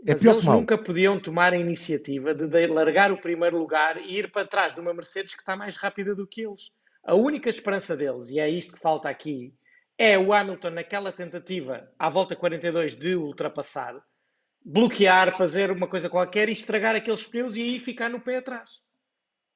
É 0.05 0.13
Mas 0.13 0.25
eles 0.25 0.45
nunca 0.45 0.77
podiam 0.77 1.19
tomar 1.19 1.53
a 1.53 1.57
iniciativa 1.57 2.33
de 2.33 2.67
largar 2.67 3.11
o 3.11 3.21
primeiro 3.21 3.57
lugar 3.57 3.97
e 3.97 4.17
ir 4.17 4.31
para 4.31 4.47
trás 4.47 4.73
de 4.73 4.81
uma 4.81 4.93
Mercedes 4.93 5.35
que 5.35 5.41
está 5.41 5.55
mais 5.55 5.77
rápida 5.77 6.15
do 6.15 6.25
que 6.25 6.41
eles. 6.41 6.71
A 7.03 7.15
única 7.15 7.49
esperança 7.49 7.95
deles, 7.95 8.31
e 8.31 8.39
é 8.39 8.49
isto 8.49 8.73
que 8.73 8.79
falta 8.79 9.09
aqui, 9.09 9.53
é 9.97 10.17
o 10.17 10.33
Hamilton 10.33 10.71
naquela 10.71 11.11
tentativa 11.11 11.91
à 11.97 12.09
volta 12.09 12.35
42 12.35 12.95
de 12.95 13.15
ultrapassar, 13.15 14.01
bloquear, 14.63 15.31
fazer 15.31 15.71
uma 15.71 15.87
coisa 15.87 16.09
qualquer 16.09 16.49
e 16.49 16.53
estragar 16.53 16.95
aqueles 16.95 17.25
pneus 17.25 17.55
e 17.55 17.61
aí 17.61 17.79
ficar 17.79 18.09
no 18.09 18.19
pé 18.19 18.37
atrás 18.37 18.81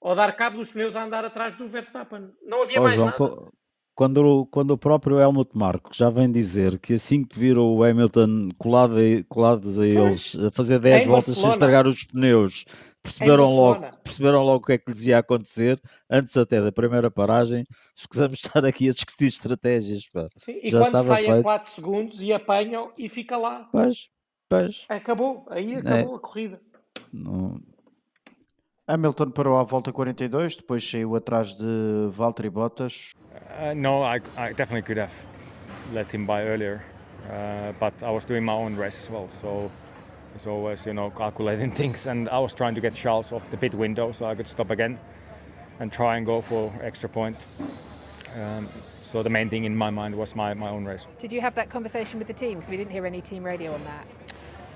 ou 0.05 0.13
dar 0.13 0.35
cabo 0.35 0.57
dos 0.57 0.71
pneus 0.71 0.95
a 0.95 1.03
andar 1.03 1.25
atrás 1.25 1.55
do 1.55 1.67
Verstappen. 1.67 2.29
Não 2.43 2.61
havia 2.61 2.79
oh, 2.79 2.83
mais 2.83 2.95
João, 2.95 3.07
nada. 3.07 3.51
Quando, 3.95 4.45
quando 4.51 4.71
o 4.71 4.77
próprio 4.77 5.19
Helmut 5.19 5.57
Marko 5.57 5.89
já 5.93 6.09
vem 6.09 6.29
dizer 6.29 6.77
que 6.79 6.95
assim 6.95 7.23
que 7.23 7.39
viram 7.39 7.73
o 7.73 7.81
Hamilton 7.81 8.49
colado, 8.57 8.95
colados 9.29 9.79
a 9.79 9.87
eles, 9.87 10.35
a 10.35 10.51
fazer 10.51 10.79
10 10.79 11.07
voltas 11.07 11.37
sem 11.37 11.49
estragar 11.49 11.87
os 11.87 12.03
pneus, 12.03 12.65
perceberam, 13.01 13.45
logo, 13.45 13.85
perceberam 14.03 14.43
logo 14.43 14.63
o 14.63 14.67
que 14.67 14.73
é 14.73 14.77
que 14.77 14.91
lhes 14.91 15.05
ia 15.05 15.19
acontecer 15.19 15.81
antes 16.09 16.35
até 16.35 16.61
da 16.61 16.73
primeira 16.73 17.09
paragem. 17.09 17.63
Escusamos 17.95 18.39
estar 18.39 18.65
aqui 18.65 18.89
a 18.89 18.91
discutir 18.91 19.27
estratégias. 19.27 20.05
Pá. 20.11 20.27
Sim, 20.35 20.59
e 20.61 20.69
Já 20.69 20.81
quando 20.81 21.05
sai 21.05 21.23
feito. 21.23 21.39
a 21.39 21.43
4 21.43 21.71
segundos 21.71 22.21
e 22.21 22.33
apanham 22.33 22.91
e 22.97 23.07
fica 23.07 23.37
lá. 23.37 23.69
Pois, 23.71 24.09
pois. 24.49 24.83
Acabou, 24.89 25.45
aí 25.49 25.73
acabou 25.73 26.15
é. 26.15 26.17
a 26.17 26.19
corrida. 26.19 26.61
Não... 27.13 27.61
Hamilton 28.87 29.31
parou 29.31 29.57
à 29.57 29.63
volta 29.63 29.91
42, 29.91 30.57
depois 30.57 30.79
saiu 30.79 31.15
atrás 31.15 31.55
de 31.55 32.07
Valtteri 32.11 32.51
Bottas. 32.51 33.13
Uh, 33.33 33.73
no, 33.73 34.03
I, 34.03 34.17
I 34.37 34.53
definitely 34.53 34.83
could 34.83 34.99
have 34.99 35.11
let 35.91 36.05
him 36.13 36.27
by 36.27 36.43
earlier, 36.43 36.83
uh, 37.27 37.71
but 37.79 37.93
I 38.03 38.11
was 38.11 38.25
doing 38.25 38.45
my 38.45 38.53
own 38.53 38.75
race 38.75 38.99
as 38.99 39.09
well, 39.09 39.27
so 39.41 39.71
it's 40.35 40.45
always 40.45 40.85
you 40.85 40.93
know 40.93 41.09
calculating 41.09 41.71
things. 41.81 42.05
And 42.05 42.29
I 42.29 42.37
was 42.37 42.53
trying 42.53 42.75
to 42.75 42.81
get 42.81 42.93
Charles 42.93 43.31
off 43.31 43.41
the 43.49 43.57
pit 43.57 43.73
window 43.73 44.11
so 44.11 44.27
I 44.27 44.35
could 44.35 44.47
stop 44.47 44.69
again 44.69 44.99
and 45.79 45.91
try 45.91 46.17
and 46.17 46.25
go 46.25 46.41
for 46.41 46.71
extra 46.83 47.09
point. 47.09 47.37
Um, 48.39 48.69
so 49.03 49.23
the 49.23 49.31
main 49.31 49.49
thing 49.49 49.63
in 49.63 49.75
my 49.75 49.89
mind 49.89 50.13
was 50.13 50.35
my, 50.35 50.53
my 50.53 50.69
own 50.69 50.85
race. 50.85 51.07
Did 51.17 51.33
you 51.33 51.41
have 51.41 51.55
that 51.55 51.71
conversation 51.71 52.19
with 52.19 52.27
the 52.27 52.33
team? 52.33 52.59
Because 52.59 52.69
we 52.69 52.77
didn't 52.77 52.91
hear 52.91 53.07
any 53.07 53.21
team 53.21 53.43
radio 53.43 53.73
on 53.73 53.81
that. 53.83 54.05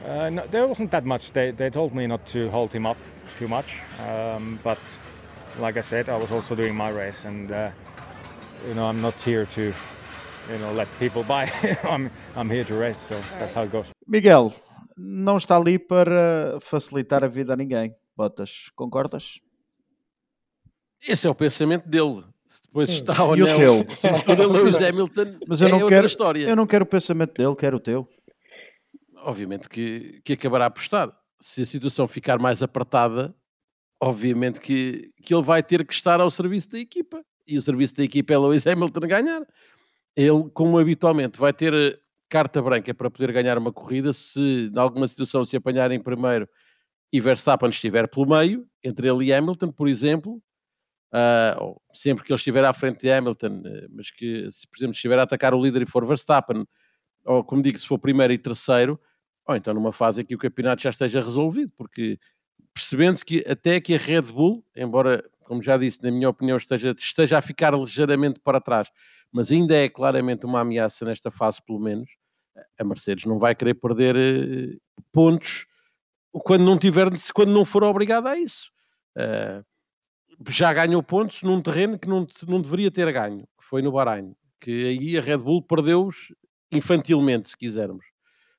Uh, 0.03 0.29
no, 0.31 0.47
there 0.47 0.65
wasn't 0.65 0.89
that 0.89 1.05
much. 1.05 1.31
They, 1.31 1.51
they 1.51 1.69
told 1.69 1.93
me 1.93 2.07
not 2.07 2.25
to 2.27 2.49
hold 2.49 2.73
him 2.73 2.87
up 2.87 2.97
too 3.37 3.47
much, 3.47 3.75
um, 3.99 4.59
but 4.63 4.79
like 5.59 5.77
I 5.77 5.81
said, 5.81 6.09
I 6.09 6.17
was 6.17 6.31
also 6.31 6.55
doing 6.55 6.75
my 6.75 6.89
race, 6.89 7.25
and 7.25 7.51
uh, 7.51 7.69
you 8.67 8.73
know 8.73 8.87
I'm 8.89 9.01
not 9.01 9.15
here 9.25 9.45
to 9.45 9.61
you 9.61 10.57
know 10.59 10.71
let 10.73 10.87
people 10.99 11.23
buy. 11.23 11.51
I'm 11.83 12.09
I'm 12.35 12.49
here 12.49 12.63
to 12.63 12.75
race, 12.75 12.99
so 13.07 13.15
that's 13.39 13.53
how 13.53 13.63
it 13.63 13.71
goes. 13.71 13.85
Miguel, 14.07 14.53
não 14.97 15.37
está 15.37 15.57
ali 15.57 15.77
para 15.77 16.59
facilitar 16.61 17.23
a 17.23 17.27
vida 17.27 17.53
a 17.53 17.55
ninguém. 17.55 17.95
Botas, 18.15 18.69
concordas? 18.75 19.39
Esse 21.01 21.27
é 21.27 21.29
o 21.29 21.35
pensamento 21.35 21.87
dele. 21.87 22.23
Depois 22.63 22.89
está 22.89 23.23
ou 23.23 23.37
não, 23.37 23.45
acima 23.91 24.17
Lewis 24.47 24.75
Hamilton, 24.75 25.37
mas 25.47 25.61
eu 25.61 25.67
é 25.67 25.71
não 25.71 25.87
quero, 25.87 26.07
história. 26.07 26.47
Eu 26.47 26.55
não 26.55 26.65
quero 26.65 26.83
o 26.83 26.87
pensamento 26.87 27.33
dele, 27.33 27.55
quero 27.55 27.77
o 27.77 27.79
teu 27.79 28.07
obviamente 29.23 29.69
que, 29.69 30.21
que 30.23 30.33
acabará 30.33 30.69
por 30.69 30.81
estar. 30.81 31.11
Se 31.39 31.61
a 31.61 31.65
situação 31.65 32.07
ficar 32.07 32.37
mais 32.39 32.61
apertada, 32.61 33.33
obviamente 34.01 34.59
que, 34.59 35.11
que 35.23 35.33
ele 35.33 35.43
vai 35.43 35.61
ter 35.61 35.85
que 35.85 35.93
estar 35.93 36.21
ao 36.21 36.31
serviço 36.31 36.69
da 36.69 36.79
equipa. 36.79 37.23
E 37.47 37.57
o 37.57 37.61
serviço 37.61 37.95
da 37.95 38.03
equipa 38.03 38.33
é 38.33 38.37
Lewis 38.37 38.65
Hamilton 38.67 38.99
ganhar. 39.01 39.41
Ele, 40.15 40.49
como 40.53 40.77
habitualmente, 40.77 41.39
vai 41.39 41.51
ter 41.51 41.73
eh, 41.73 41.97
carta 42.29 42.61
branca 42.61 42.93
para 42.93 43.09
poder 43.09 43.31
ganhar 43.31 43.57
uma 43.57 43.71
corrida 43.71 44.13
se, 44.13 44.71
em 44.73 44.77
alguma 44.77 45.07
situação, 45.07 45.43
se 45.43 45.55
apanhar 45.55 45.91
em 45.91 45.99
primeiro 45.99 46.47
e 47.11 47.19
Verstappen 47.19 47.69
estiver 47.69 48.07
pelo 48.07 48.27
meio, 48.27 48.67
entre 48.83 49.07
ele 49.07 49.25
e 49.25 49.33
Hamilton, 49.33 49.71
por 49.71 49.87
exemplo, 49.87 50.41
uh, 51.13 51.81
sempre 51.93 52.23
que 52.23 52.31
ele 52.31 52.37
estiver 52.37 52.63
à 52.63 52.71
frente 52.71 53.01
de 53.01 53.11
Hamilton, 53.11 53.63
uh, 53.65 53.87
mas 53.89 54.11
que, 54.11 54.49
se, 54.51 54.67
por 54.67 54.77
exemplo, 54.77 54.93
estiver 54.93 55.17
a 55.17 55.23
atacar 55.23 55.53
o 55.53 55.61
líder 55.61 55.81
e 55.81 55.85
for 55.85 56.05
Verstappen, 56.05 56.65
ou 57.25 57.43
como 57.43 57.63
digo, 57.63 57.79
se 57.79 57.87
for 57.87 57.97
primeiro 57.97 58.31
e 58.31 58.37
terceiro, 58.37 58.99
ou 59.49 59.55
então 59.55 59.73
numa 59.73 59.91
fase 59.91 60.21
em 60.21 60.25
que 60.25 60.35
o 60.35 60.37
campeonato 60.37 60.83
já 60.83 60.91
esteja 60.91 61.19
resolvido, 61.21 61.71
porque 61.75 62.19
percebendo-se 62.71 63.25
que 63.25 63.43
até 63.49 63.81
que 63.81 63.95
a 63.95 63.97
Red 63.97 64.31
Bull, 64.31 64.63
embora, 64.75 65.27
como 65.43 65.63
já 65.63 65.75
disse, 65.75 66.03
na 66.03 66.11
minha 66.11 66.29
opinião, 66.29 66.55
esteja, 66.55 66.93
esteja 66.95 67.39
a 67.39 67.41
ficar 67.41 67.73
ligeiramente 67.73 68.39
para 68.39 68.61
trás, 68.61 68.89
mas 69.31 69.51
ainda 69.51 69.75
é 69.75 69.89
claramente 69.89 70.45
uma 70.45 70.61
ameaça 70.61 71.03
nesta 71.03 71.31
fase, 71.31 71.63
pelo 71.65 71.79
menos, 71.79 72.11
a 72.79 72.83
Mercedes 72.83 73.25
não 73.25 73.39
vai 73.39 73.55
querer 73.55 73.73
perder 73.73 74.15
uh, 74.15 75.03
pontos 75.11 75.65
quando 76.31 76.63
não 76.63 76.77
tiver, 76.77 77.07
quando 77.33 77.51
não 77.51 77.65
for 77.65 77.83
obrigada 77.83 78.29
a 78.29 78.37
isso. 78.37 78.71
Uh, 79.17 79.65
já 80.47 80.71
ganhou 80.71 81.01
pontos 81.01 81.41
num 81.41 81.59
terreno 81.59 81.97
que 81.97 82.07
não, 82.07 82.27
não 82.47 82.61
deveria 82.61 82.91
ter 82.91 83.11
ganho, 83.11 83.47
que 83.59 83.65
foi 83.65 83.81
no 83.81 83.91
Bahrein, 83.91 84.35
que 84.61 84.89
aí 84.89 85.17
a 85.17 85.21
Red 85.21 85.39
Bull 85.39 85.63
perdeu-os 85.63 86.35
infantilmente, 86.71 87.49
se 87.49 87.57
quisermos. 87.57 88.05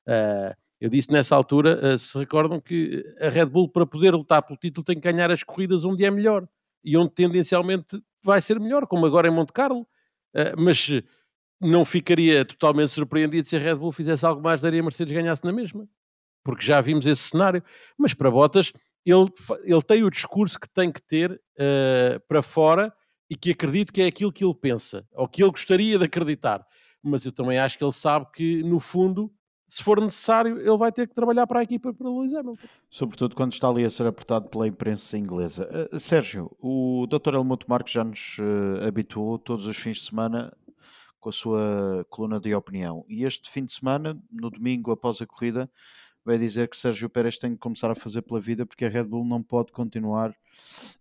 Uh, 0.05 0.60
eu 0.81 0.89
disse 0.89 1.11
nessa 1.11 1.35
altura, 1.35 1.93
uh, 1.93 1.97
se 1.97 2.17
recordam, 2.17 2.59
que 2.59 3.05
a 3.21 3.29
Red 3.29 3.45
Bull, 3.45 3.69
para 3.69 3.85
poder 3.85 4.15
lutar 4.15 4.41
pelo 4.41 4.57
título, 4.57 4.83
tem 4.83 4.99
que 4.99 5.11
ganhar 5.11 5.29
as 5.29 5.43
corridas 5.43 5.85
onde 5.85 6.03
é 6.03 6.09
melhor 6.09 6.47
e 6.83 6.97
onde 6.97 7.11
tendencialmente 7.11 8.01
vai 8.23 8.41
ser 8.41 8.59
melhor, 8.59 8.87
como 8.87 9.05
agora 9.05 9.27
em 9.27 9.31
Monte 9.31 9.53
Carlo. 9.53 9.87
Uh, 10.35 10.59
mas 10.59 10.89
não 11.61 11.85
ficaria 11.85 12.43
totalmente 12.43 12.89
surpreendido 12.89 13.47
se 13.47 13.55
a 13.55 13.59
Red 13.59 13.75
Bull 13.75 13.91
fizesse 13.91 14.25
algo 14.25 14.41
mais, 14.41 14.59
daria 14.59 14.79
a 14.79 14.83
Mercedes 14.83 15.13
ganhasse 15.13 15.45
na 15.45 15.51
mesma, 15.51 15.87
porque 16.43 16.65
já 16.65 16.81
vimos 16.81 17.05
esse 17.05 17.29
cenário. 17.29 17.63
Mas 17.95 18.15
para 18.15 18.31
Bottas, 18.31 18.73
ele, 19.05 19.25
ele 19.63 19.81
tem 19.83 20.03
o 20.03 20.09
discurso 20.09 20.59
que 20.59 20.67
tem 20.67 20.91
que 20.91 21.01
ter 21.01 21.31
uh, 21.31 22.19
para 22.27 22.41
fora 22.41 22.91
e 23.29 23.35
que 23.35 23.51
acredito 23.51 23.93
que 23.93 24.01
é 24.01 24.07
aquilo 24.07 24.33
que 24.33 24.43
ele 24.43 24.55
pensa, 24.55 25.07
ou 25.13 25.27
que 25.27 25.43
ele 25.43 25.51
gostaria 25.51 25.99
de 25.99 26.05
acreditar. 26.05 26.65
Mas 27.03 27.23
eu 27.23 27.31
também 27.31 27.59
acho 27.59 27.77
que 27.77 27.83
ele 27.83 27.91
sabe 27.91 28.25
que, 28.33 28.63
no 28.63 28.79
fundo, 28.79 29.31
se 29.71 29.83
for 29.83 30.01
necessário, 30.01 30.59
ele 30.59 30.77
vai 30.77 30.91
ter 30.91 31.07
que 31.07 31.15
trabalhar 31.15 31.47
para 31.47 31.61
a 31.61 31.63
equipa 31.63 31.93
para 31.93 32.09
Lewis 32.09 32.33
Hamilton. 32.33 32.67
Sobretudo 32.89 33.37
quando 33.37 33.53
está 33.53 33.69
ali 33.69 33.85
a 33.85 33.89
ser 33.89 34.05
apertado 34.05 34.49
pela 34.49 34.67
imprensa 34.67 35.17
inglesa. 35.17 35.87
Uh, 35.89 35.97
Sérgio, 35.97 36.51
o 36.59 37.07
Dr. 37.07 37.35
Helmut 37.35 37.69
Marques 37.69 37.93
já 37.93 38.03
nos 38.03 38.37
uh, 38.39 38.85
habituou 38.85 39.39
todos 39.39 39.65
os 39.65 39.77
fins 39.77 39.99
de 39.99 40.07
semana 40.07 40.51
com 41.21 41.29
a 41.29 41.31
sua 41.31 42.05
coluna 42.09 42.37
de 42.37 42.53
opinião. 42.53 43.05
E 43.07 43.23
este 43.23 43.49
fim 43.49 43.63
de 43.63 43.71
semana, 43.71 44.21
no 44.29 44.49
domingo 44.49 44.91
após 44.91 45.21
a 45.21 45.25
corrida, 45.25 45.71
vai 46.25 46.37
dizer 46.37 46.67
que 46.67 46.75
Sérgio 46.75 47.09
Pérez 47.09 47.37
tem 47.37 47.51
que 47.53 47.59
começar 47.59 47.89
a 47.89 47.95
fazer 47.95 48.23
pela 48.23 48.41
vida 48.41 48.65
porque 48.65 48.83
a 48.83 48.89
Red 48.89 49.05
Bull 49.05 49.23
não 49.23 49.41
pode 49.41 49.71
continuar 49.71 50.35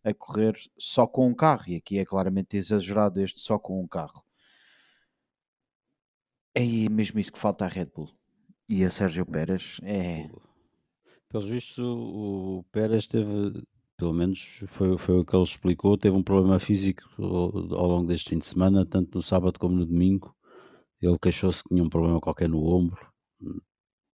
a 0.05 0.15
correr 0.15 0.55
só 0.79 1.09
com 1.09 1.27
um 1.27 1.35
carro. 1.35 1.65
E 1.67 1.75
aqui 1.75 1.99
é 1.99 2.05
claramente 2.05 2.57
exagerado 2.57 3.21
este 3.21 3.41
só 3.41 3.59
com 3.59 3.83
um 3.83 3.89
carro. 3.89 4.23
É 6.55 6.89
mesmo 6.89 7.19
isso 7.19 7.33
que 7.33 7.39
falta 7.39 7.65
à 7.65 7.69
Red 7.69 7.87
Bull 7.87 8.20
e 8.71 8.85
a 8.85 8.91
Sérgio 8.91 9.27
Pérez 9.27 9.81
é. 9.83 10.31
Pelos 11.29 11.49
vistos, 11.49 11.79
o, 11.79 12.65
Pérez 12.73 13.07
teve, 13.07 13.63
pelo 13.97 14.13
menos 14.13 14.63
foi, 14.69 14.97
foi 14.97 15.19
o 15.19 15.25
que 15.25 15.35
ele 15.35 15.43
explicou, 15.43 15.99
teve 15.99 16.17
um 16.17 16.23
problema 16.23 16.59
físico 16.59 17.03
ao, 17.19 17.77
ao 17.77 17.87
longo 17.89 18.07
deste 18.07 18.31
fim 18.31 18.39
de 18.39 18.47
semana, 18.47 18.87
tanto 18.87 19.17
no 19.17 19.23
sábado 19.23 19.59
como 19.59 19.77
no 19.77 19.87
domingo. 19.87 20.35
Ele 21.01 21.19
queixou-se 21.19 21.63
que 21.63 21.71
tinha 21.71 21.83
um 21.83 21.89
problema 21.89 22.21
qualquer 22.21 22.49
no 22.49 22.65
ombro, 22.65 23.13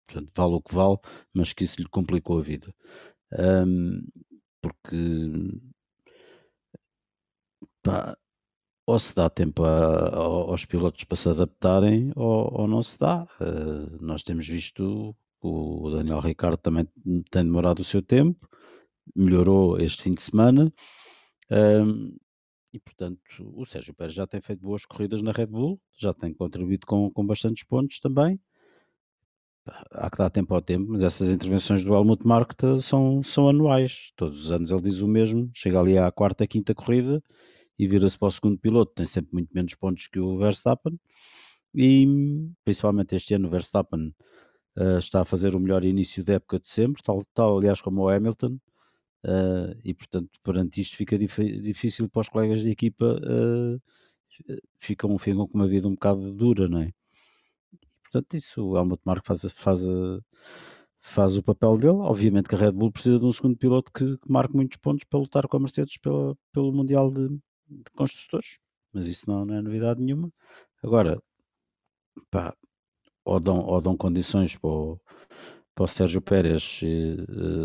portanto, 0.06 0.30
vale 0.34 0.54
o 0.54 0.62
que 0.62 0.74
vale, 0.74 0.98
mas 1.32 1.52
que 1.52 1.64
isso 1.64 1.80
lhe 1.80 1.88
complicou 1.88 2.38
a 2.38 2.42
vida. 2.42 2.74
Um, 3.38 4.02
porque 4.60 4.96
pá, 7.82 8.16
ou 8.86 8.98
se 8.98 9.14
dá 9.14 9.30
tempo 9.30 9.64
a, 9.64 10.16
aos 10.16 10.64
pilotos 10.64 11.04
para 11.04 11.16
se 11.16 11.28
adaptarem 11.28 12.12
ou, 12.16 12.60
ou 12.60 12.66
não 12.66 12.82
se 12.82 12.98
dá. 12.98 13.26
Uh, 13.40 14.04
nós 14.04 14.22
temos 14.22 14.46
visto 14.46 15.14
o 15.40 15.90
Daniel 15.90 16.20
Ricardo 16.20 16.56
também 16.56 16.86
tem 17.30 17.44
demorado 17.44 17.80
o 17.80 17.84
seu 17.84 18.00
tempo, 18.00 18.48
melhorou 19.14 19.78
este 19.80 20.04
fim 20.04 20.14
de 20.14 20.22
semana 20.22 20.72
um, 21.50 22.16
e 22.72 22.78
portanto 22.78 23.20
o 23.54 23.66
Sérgio 23.66 23.92
Pérez 23.92 24.14
já 24.14 24.26
tem 24.26 24.40
feito 24.40 24.60
boas 24.60 24.86
corridas 24.86 25.20
na 25.20 25.32
Red 25.32 25.46
Bull, 25.46 25.80
já 25.94 26.14
tem 26.14 26.32
contribuído 26.32 26.86
com, 26.86 27.10
com 27.10 27.26
bastantes 27.26 27.64
pontos 27.64 27.98
também. 27.98 28.40
Há 29.92 30.10
que 30.10 30.18
dar 30.18 30.30
tempo 30.30 30.54
ao 30.54 30.60
tempo, 30.62 30.90
mas 30.90 31.04
essas 31.04 31.32
intervenções 31.32 31.84
do 31.84 31.94
Helmut 31.94 32.26
Marko 32.26 32.54
são, 32.78 33.22
são 33.22 33.48
anuais. 33.48 34.12
Todos 34.16 34.46
os 34.46 34.50
anos 34.50 34.72
ele 34.72 34.82
diz 34.82 35.00
o 35.00 35.06
mesmo. 35.06 35.48
Chega 35.54 35.78
ali 35.78 35.96
à 35.96 36.10
quarta, 36.10 36.48
quinta 36.48 36.74
corrida 36.74 37.22
e 37.78 37.86
vira-se 37.88 38.18
para 38.18 38.28
o 38.28 38.30
segundo 38.30 38.58
piloto, 38.58 38.92
tem 38.94 39.06
sempre 39.06 39.32
muito 39.32 39.50
menos 39.54 39.74
pontos 39.74 40.08
que 40.08 40.20
o 40.20 40.38
Verstappen. 40.38 40.98
E 41.74 42.06
principalmente 42.64 43.16
este 43.16 43.34
ano 43.34 43.48
o 43.48 43.50
Verstappen 43.50 44.14
uh, 44.76 44.98
está 44.98 45.22
a 45.22 45.24
fazer 45.24 45.54
o 45.54 45.60
melhor 45.60 45.84
início 45.84 46.24
da 46.24 46.34
época 46.34 46.58
de 46.60 46.68
sempre, 46.68 47.02
tal, 47.02 47.24
tal 47.34 47.58
aliás 47.58 47.80
como 47.80 48.02
o 48.02 48.08
Hamilton. 48.08 48.58
Uh, 49.24 49.78
e 49.84 49.94
portanto 49.94 50.30
perante 50.42 50.80
isto 50.80 50.96
fica 50.96 51.16
dif 51.16 51.38
difícil 51.62 52.08
para 52.10 52.22
os 52.22 52.28
colegas 52.28 52.60
de 52.60 52.70
equipa 52.70 53.04
uh, 53.06 53.80
ficam, 54.80 55.16
ficam 55.16 55.46
com 55.46 55.54
uma 55.58 55.68
vida 55.68 55.86
um 55.86 55.92
bocado 55.92 56.32
dura, 56.34 56.68
não 56.68 56.80
é? 56.80 56.92
portanto 58.02 58.34
isso 58.34 58.64
o 58.64 58.76
Helmut 58.76 59.00
faz, 59.24 59.44
faz, 59.52 59.80
faz 60.98 61.36
o 61.36 61.42
papel 61.42 61.76
dele, 61.78 61.98
obviamente 61.98 62.48
que 62.48 62.54
a 62.56 62.58
Red 62.58 62.72
Bull 62.72 62.92
precisa 62.92 63.18
de 63.18 63.24
um 63.24 63.32
segundo 63.32 63.56
piloto 63.56 63.92
que, 63.92 64.18
que 64.18 64.30
marque 64.30 64.56
muitos 64.56 64.76
pontos 64.78 65.04
para 65.04 65.20
lutar 65.20 65.46
com 65.48 65.56
a 65.56 65.60
Mercedes 65.60 65.96
pela, 65.98 66.36
pelo 66.52 66.72
Mundial 66.72 67.10
de, 67.10 67.28
de 67.78 67.90
construtores, 67.96 68.58
mas 68.92 69.06
isso 69.06 69.28
não, 69.30 69.44
não 69.44 69.54
é 69.56 69.62
novidade 69.62 70.00
nenhuma. 70.02 70.30
Agora, 70.82 71.20
pá, 72.30 72.54
ou 73.24 73.40
dão, 73.40 73.60
ou 73.60 73.80
dão 73.80 73.96
condições 73.96 74.56
para 74.56 74.68
o, 74.70 75.00
para 75.74 75.84
o 75.84 75.88
Sérgio 75.88 76.20
Pérez 76.22 76.62
se, 76.62 77.16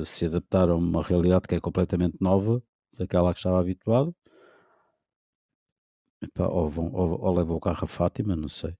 eh, 0.01 0.05
se 0.05 0.25
adaptar 0.25 0.69
a 0.69 0.75
uma 0.75 1.03
realidade 1.03 1.47
que 1.47 1.55
é 1.55 1.59
completamente 1.59 2.17
nova 2.21 2.61
daquela 2.97 3.33
que 3.33 3.39
estava 3.39 3.59
habituado, 3.59 4.15
Epá, 6.21 6.47
ou, 6.47 6.69
vão, 6.69 6.91
ou, 6.93 7.19
ou 7.21 7.35
levam 7.35 7.57
o 7.57 7.59
carro 7.59 7.83
a 7.83 7.87
Fátima, 7.87 8.35
não 8.35 8.47
sei. 8.47 8.75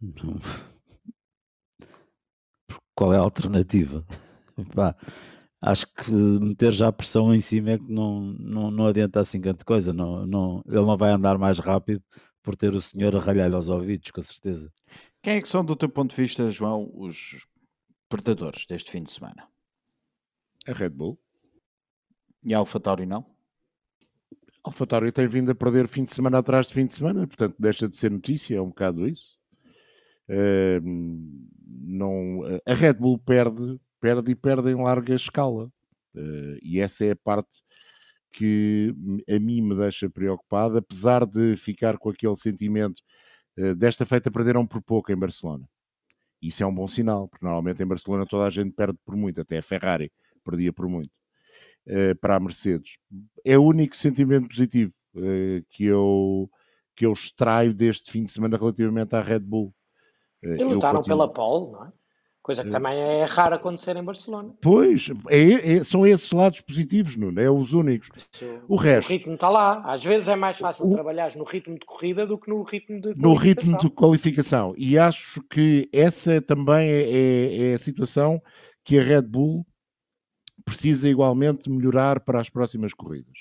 Não. 0.00 0.36
Qual 2.94 3.12
é 3.12 3.16
a 3.16 3.20
alternativa? 3.20 4.04
acho 5.62 5.86
que 5.94 6.10
meter 6.10 6.72
já 6.72 6.88
a 6.88 6.92
pressão 6.92 7.32
em 7.32 7.38
cima 7.40 7.70
é 7.70 7.78
que 7.78 7.90
não, 7.90 8.20
não, 8.20 8.70
não 8.70 8.86
adianta 8.88 9.20
assim 9.20 9.40
grande 9.40 9.64
coisa. 9.64 9.92
Não, 9.92 10.26
não, 10.26 10.62
ele 10.66 10.84
não 10.84 10.96
vai 10.96 11.12
andar 11.12 11.38
mais 11.38 11.60
rápido 11.60 12.02
por 12.42 12.56
ter 12.56 12.74
o 12.74 12.80
senhor 12.80 13.14
a 13.14 13.20
ralhar 13.20 13.54
aos 13.54 13.68
ouvidos, 13.68 14.10
com 14.10 14.20
certeza. 14.20 14.70
Quem 15.22 15.34
é 15.34 15.40
que 15.40 15.48
são, 15.48 15.64
do 15.64 15.76
teu 15.76 15.88
ponto 15.88 16.10
de 16.10 16.20
vista, 16.20 16.50
João, 16.50 16.90
os 16.92 17.46
perdedores 18.08 18.66
deste 18.66 18.90
fim 18.90 19.04
de 19.04 19.12
semana? 19.12 19.48
A 20.66 20.72
Red 20.72 20.90
Bull. 20.90 21.16
E 22.44 22.52
a 22.52 22.58
AlphaTauri 22.58 23.06
não? 23.06 23.24
A 24.64 24.68
AlphaTauri 24.68 25.12
tem 25.12 25.28
vindo 25.28 25.52
a 25.52 25.54
perder 25.54 25.86
fim 25.86 26.04
de 26.04 26.12
semana 26.12 26.38
atrás 26.38 26.66
de 26.66 26.74
fim 26.74 26.86
de 26.86 26.94
semana, 26.94 27.24
portanto 27.24 27.54
deixa 27.56 27.88
de 27.88 27.96
ser 27.96 28.10
notícia, 28.10 28.56
é 28.56 28.60
um 28.60 28.68
bocado 28.68 29.06
isso. 29.06 29.38
Uh, 30.28 30.80
não, 31.66 32.40
a 32.66 32.74
Red 32.74 32.94
Bull 32.94 33.18
perde, 33.18 33.80
perde 34.02 34.32
e 34.32 34.34
perde 34.34 34.68
em 34.68 34.82
larga 34.82 35.14
escala. 35.14 35.66
Uh, 36.12 36.58
e 36.60 36.80
essa 36.80 37.04
é 37.04 37.12
a 37.12 37.16
parte 37.16 37.62
que 38.32 38.92
a 39.30 39.38
mim 39.38 39.62
me 39.62 39.76
deixa 39.76 40.10
preocupado, 40.10 40.76
apesar 40.76 41.24
de 41.24 41.56
ficar 41.56 41.96
com 41.96 42.10
aquele 42.10 42.34
sentimento 42.34 43.00
uh, 43.58 43.74
desta 43.76 44.04
feita 44.04 44.30
perderam 44.30 44.66
por 44.66 44.82
pouco 44.82 45.12
em 45.12 45.16
Barcelona. 45.16 45.66
Isso 46.42 46.64
é 46.64 46.66
um 46.66 46.74
bom 46.74 46.88
sinal, 46.88 47.28
porque 47.28 47.44
normalmente 47.46 47.80
em 47.80 47.86
Barcelona 47.86 48.26
toda 48.26 48.44
a 48.44 48.50
gente 48.50 48.72
perde 48.72 48.98
por 49.04 49.14
muito, 49.14 49.40
até 49.40 49.58
a 49.58 49.62
Ferrari 49.62 50.10
perdia 50.44 50.72
por 50.72 50.88
muito 50.88 51.12
uh, 51.86 52.16
para 52.20 52.34
a 52.34 52.40
Mercedes. 52.40 52.98
É 53.44 53.56
o 53.56 53.62
único 53.62 53.96
sentimento 53.96 54.48
positivo 54.48 54.92
que, 55.68 55.84
eu, 55.84 56.50
que 56.96 57.04
eu 57.04 57.12
extraio 57.12 57.74
deste 57.74 58.10
fim 58.10 58.24
de 58.24 58.32
semana 58.32 58.56
relativamente 58.56 59.14
à 59.14 59.20
Red 59.20 59.40
Bull. 59.40 59.74
E 60.42 60.64
lutaram 60.64 60.96
continuo... 60.96 61.18
pela 61.18 61.30
pole, 61.30 61.72
não 61.72 61.84
é? 61.84 61.92
Coisa 62.42 62.64
que 62.64 62.70
também 62.70 62.98
é 62.98 63.24
raro 63.24 63.54
acontecer 63.54 63.96
em 63.96 64.02
Barcelona. 64.02 64.52
Pois, 64.60 65.08
é, 65.30 65.74
é, 65.74 65.84
são 65.84 66.04
esses 66.04 66.32
lados 66.32 66.60
positivos, 66.60 67.14
não 67.14 67.30
é? 67.40 67.48
Os 67.48 67.72
únicos. 67.72 68.08
O 68.66 68.74
resto. 68.74 69.10
O 69.10 69.12
ritmo 69.12 69.34
está 69.34 69.48
lá. 69.48 69.80
Às 69.84 70.02
vezes 70.02 70.26
é 70.26 70.34
mais 70.34 70.58
fácil 70.58 70.86
o... 70.86 70.92
trabalhar 70.92 71.32
no 71.36 71.44
ritmo 71.44 71.78
de 71.78 71.86
corrida 71.86 72.26
do 72.26 72.36
que 72.36 72.50
no 72.50 72.64
ritmo 72.64 73.00
de 73.00 73.14
No 73.14 73.34
ritmo 73.34 73.78
de 73.78 73.88
qualificação. 73.88 74.74
E 74.76 74.98
acho 74.98 75.40
que 75.48 75.88
essa 75.92 76.42
também 76.42 76.88
é, 76.90 77.02
é, 77.02 77.70
é 77.70 77.74
a 77.74 77.78
situação 77.78 78.42
que 78.84 78.98
a 78.98 79.02
Red 79.02 79.22
Bull 79.22 79.64
precisa 80.64 81.08
igualmente 81.08 81.70
melhorar 81.70 82.18
para 82.20 82.40
as 82.40 82.50
próximas 82.50 82.92
corridas. 82.92 83.38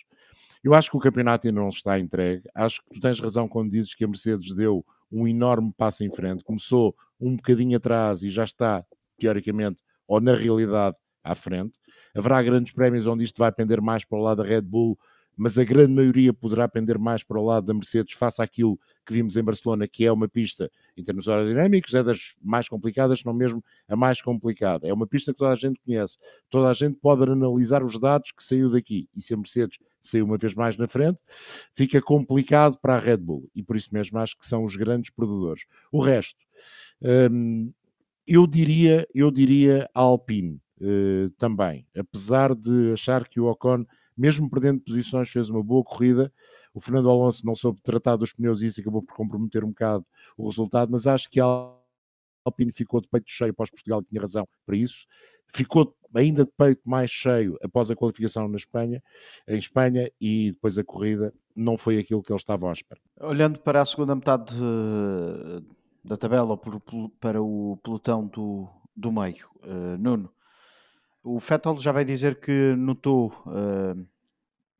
Eu 0.63 0.75
acho 0.75 0.91
que 0.91 0.97
o 0.97 1.01
campeonato 1.01 1.47
ainda 1.47 1.59
não 1.59 1.69
está 1.69 1.99
entregue. 1.99 2.43
Acho 2.53 2.83
que 2.83 2.93
tu 2.93 2.99
tens 2.99 3.19
razão 3.19 3.47
quando 3.47 3.71
dizes 3.71 3.95
que 3.95 4.03
a 4.03 4.07
Mercedes 4.07 4.53
deu 4.53 4.85
um 5.11 5.27
enorme 5.27 5.73
passo 5.75 6.03
em 6.03 6.13
frente. 6.13 6.43
Começou 6.43 6.95
um 7.21 7.35
bocadinho 7.35 7.77
atrás 7.77 8.23
e 8.23 8.29
já 8.29 8.43
está, 8.43 8.83
teoricamente, 9.17 9.81
ou 10.07 10.19
na 10.19 10.35
realidade, 10.35 10.97
à 11.23 11.35
frente. 11.35 11.73
Haverá 12.15 12.41
grandes 12.41 12.73
prémios 12.73 13.05
onde 13.05 13.23
isto 13.23 13.37
vai 13.37 13.51
pender 13.51 13.79
mais 13.79 14.03
para 14.03 14.17
o 14.17 14.21
lado 14.21 14.41
da 14.41 14.49
Red 14.49 14.61
Bull 14.61 14.97
mas 15.37 15.57
a 15.57 15.63
grande 15.63 15.93
maioria 15.93 16.33
poderá 16.33 16.67
pender 16.67 16.99
mais 16.99 17.23
para 17.23 17.39
o 17.39 17.45
lado 17.45 17.65
da 17.65 17.73
Mercedes 17.73 18.13
face 18.13 18.41
àquilo 18.41 18.79
que 19.05 19.13
vimos 19.13 19.35
em 19.35 19.43
Barcelona, 19.43 19.87
que 19.87 20.05
é 20.05 20.11
uma 20.11 20.27
pista 20.27 20.69
em 20.95 21.03
termos 21.03 21.27
aerodinâmicos, 21.27 21.93
é 21.93 22.03
das 22.03 22.35
mais 22.41 22.67
complicadas, 22.67 23.23
não 23.23 23.33
mesmo 23.33 23.63
a 23.87 23.95
mais 23.95 24.21
complicada. 24.21 24.87
É 24.87 24.93
uma 24.93 25.07
pista 25.07 25.31
que 25.31 25.39
toda 25.39 25.51
a 25.51 25.55
gente 25.55 25.79
conhece, 25.83 26.17
toda 26.49 26.69
a 26.69 26.73
gente 26.73 26.97
pode 26.99 27.23
analisar 27.23 27.83
os 27.83 27.99
dados 27.99 28.31
que 28.31 28.43
saiu 28.43 28.69
daqui. 28.69 29.09
E 29.15 29.21
se 29.21 29.33
a 29.33 29.37
Mercedes 29.37 29.79
saiu 30.01 30.25
uma 30.25 30.37
vez 30.37 30.53
mais 30.53 30.77
na 30.77 30.87
frente, 30.87 31.21
fica 31.75 32.01
complicado 32.01 32.77
para 32.79 32.95
a 32.95 32.99
Red 32.99 33.17
Bull. 33.17 33.49
E 33.55 33.63
por 33.63 33.75
isso 33.75 33.89
mesmo 33.91 34.19
acho 34.19 34.37
que 34.37 34.45
são 34.45 34.63
os 34.63 34.75
grandes 34.75 35.11
perdedores. 35.11 35.65
O 35.91 36.01
resto, 36.01 36.39
hum, 37.01 37.71
eu 38.27 38.45
diria, 38.47 39.07
eu 39.13 39.31
diria 39.31 39.89
a 39.93 40.01
Alpine 40.01 40.61
uh, 40.79 41.29
também, 41.37 41.85
apesar 41.95 42.55
de 42.55 42.93
achar 42.93 43.27
que 43.27 43.39
o 43.39 43.45
Ocon 43.45 43.85
mesmo 44.21 44.49
perdendo 44.49 44.81
posições, 44.81 45.29
fez 45.29 45.49
uma 45.49 45.63
boa 45.63 45.83
corrida. 45.83 46.31
O 46.73 46.79
Fernando 46.79 47.09
Alonso 47.09 47.45
não 47.45 47.55
soube 47.55 47.81
tratar 47.81 48.15
dos 48.15 48.31
pneus 48.31 48.61
e 48.61 48.67
isso 48.67 48.79
acabou 48.79 49.01
por 49.01 49.15
comprometer 49.15 49.63
um 49.63 49.69
bocado 49.69 50.05
o 50.37 50.47
resultado, 50.47 50.91
mas 50.91 51.07
acho 51.07 51.29
que 51.29 51.39
a 51.39 51.45
Alpine 52.45 52.71
ficou 52.71 53.01
de 53.01 53.07
peito 53.07 53.25
cheio 53.27 53.51
após 53.51 53.69
Portugal, 53.69 54.03
tinha 54.03 54.21
razão 54.21 54.47
para 54.65 54.75
isso. 54.75 55.05
Ficou 55.53 55.95
ainda 56.13 56.45
de 56.45 56.51
peito 56.57 56.89
mais 56.89 57.09
cheio 57.09 57.57
após 57.63 57.91
a 57.91 57.95
qualificação 57.95 58.47
na 58.47 58.57
Espanha, 58.57 59.03
em 59.47 59.57
Espanha, 59.57 60.09
e 60.19 60.51
depois 60.51 60.77
a 60.77 60.83
corrida 60.83 61.33
não 61.55 61.77
foi 61.77 61.97
aquilo 61.97 62.23
que 62.23 62.31
eles 62.31 62.41
estavam 62.41 62.69
à 62.69 62.73
espera. 62.73 63.01
Olhando 63.19 63.59
para 63.59 63.81
a 63.81 63.85
segunda 63.85 64.15
metade 64.15 64.55
de, 64.55 65.65
da 66.03 66.17
tabela, 66.17 66.57
para 67.19 67.41
o 67.41 67.77
pelotão 67.83 68.27
do, 68.27 68.67
do 68.95 69.11
meio, 69.11 69.47
uh, 69.63 69.97
Nuno, 69.99 70.33
o 71.23 71.37
Vettel 71.39 71.79
já 71.79 71.91
vai 71.91 72.03
dizer 72.03 72.39
que 72.39 72.75
notou 72.75 73.27
uh, 73.45 74.07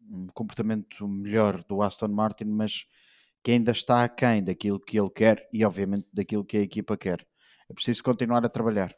um 0.10 0.28
comportamento 0.34 1.08
melhor 1.08 1.64
do 1.64 1.82
Aston 1.82 2.08
Martin, 2.08 2.46
mas 2.46 2.88
que 3.44 3.52
ainda 3.52 3.72
está 3.72 4.04
aquém 4.04 4.44
daquilo 4.44 4.80
que 4.80 5.00
ele 5.00 5.10
quer 5.10 5.48
e, 5.54 5.64
obviamente, 5.64 6.08
daquilo 6.12 6.46
que 6.46 6.58
a 6.58 6.62
equipa 6.62 6.98
quer. 6.98 7.26
É 7.70 7.74
preciso 7.74 8.04
continuar 8.04 8.46
a 8.46 8.50
trabalhar. 8.50 8.96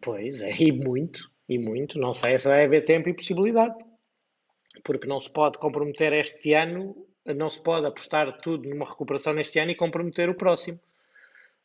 Pois 0.00 0.40
é, 0.42 0.50
e 0.62 0.72
muito, 0.72 1.30
e 1.48 1.58
muito. 1.58 1.98
Não 1.98 2.12
sei 2.12 2.38
se 2.38 2.48
vai 2.48 2.64
haver 2.64 2.84
tempo 2.84 3.08
e 3.08 3.14
possibilidade, 3.14 3.74
porque 4.84 5.06
não 5.06 5.20
se 5.20 5.30
pode 5.30 5.58
comprometer 5.58 6.12
este 6.12 6.54
ano, 6.54 6.94
não 7.26 7.50
se 7.50 7.60
pode 7.62 7.86
apostar 7.86 8.40
tudo 8.40 8.68
numa 8.68 8.86
recuperação 8.86 9.32
neste 9.32 9.58
ano 9.58 9.70
e 9.70 9.74
comprometer 9.74 10.28
o 10.28 10.34
próximo 10.34 10.80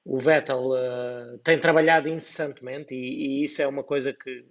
o 0.05 0.19
Vettel 0.19 0.69
uh, 0.69 1.37
tem 1.39 1.59
trabalhado 1.59 2.07
incessantemente 2.07 2.93
e, 2.93 3.41
e, 3.41 3.43
isso 3.43 3.61
é 3.61 3.67
uma 3.67 3.83
coisa 3.83 4.13
que, 4.13 4.45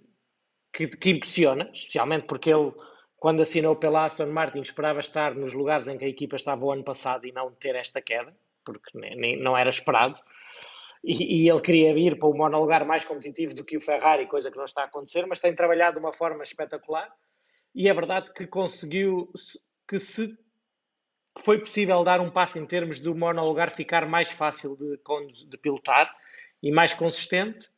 que, 0.73 0.87
que, 0.87 1.11
impressiona, 1.11 1.69
especialmente 1.73 2.25
porque 2.25 2.53
ele, 2.53 2.73
quando 3.17 3.41
assinou 3.41 3.77
pela 3.77 4.03
Aston 4.03 4.27
Martin, 4.27 4.59
esperava 4.59 4.99
estar 4.99 5.33
nos 5.33 5.53
lugares 5.53 5.87
em 5.87 5.97
que 5.97 6.03
a 6.03 6.09
equipa 6.09 6.35
estava 6.35 6.65
o 6.65 6.71
ano 6.71 6.83
passado 6.83 7.25
e 7.25 7.31
não 7.31 7.51
ter 7.53 7.73
esta 7.75 8.01
queda, 8.01 8.35
porque 8.65 8.97
nem, 8.97 9.15
nem 9.15 9.39
não 9.39 9.55
era 9.55 9.69
esperado. 9.69 10.19
E, 11.01 11.43
e, 11.43 11.49
ele 11.49 11.61
queria 11.61 11.97
ir 11.97 12.19
para 12.19 12.27
o 12.27 12.35
monolugar 12.35 12.85
mais 12.85 13.05
competitivo 13.05 13.53
do 13.53 13.63
que 13.63 13.77
o 13.77 13.81
Ferrari, 13.81 14.27
coisa 14.27 14.51
que 14.51 14.57
não 14.57 14.65
está 14.65 14.81
a 14.81 14.85
acontecer, 14.85 15.25
mas 15.25 15.39
tem 15.39 15.55
trabalhado 15.55 15.99
de 15.99 16.05
uma 16.05 16.11
forma 16.11 16.43
espetacular. 16.43 17.09
E 17.73 17.87
é 17.87 17.93
verdade 17.93 18.33
que 18.33 18.45
conseguiu 18.45 19.31
que 19.87 19.99
se 19.99 20.35
foi 21.39 21.59
possível 21.59 22.03
dar 22.03 22.21
um 22.21 22.31
passo 22.31 22.57
em 22.57 22.65
termos 22.65 22.99
do 22.99 23.13
monolugar 23.13 23.69
ficar 23.69 24.07
mais 24.07 24.31
fácil 24.31 24.75
de, 24.75 24.99
de 25.47 25.57
pilotar 25.57 26.15
e 26.63 26.71
mais 26.71 26.93
consistente, 26.93 27.69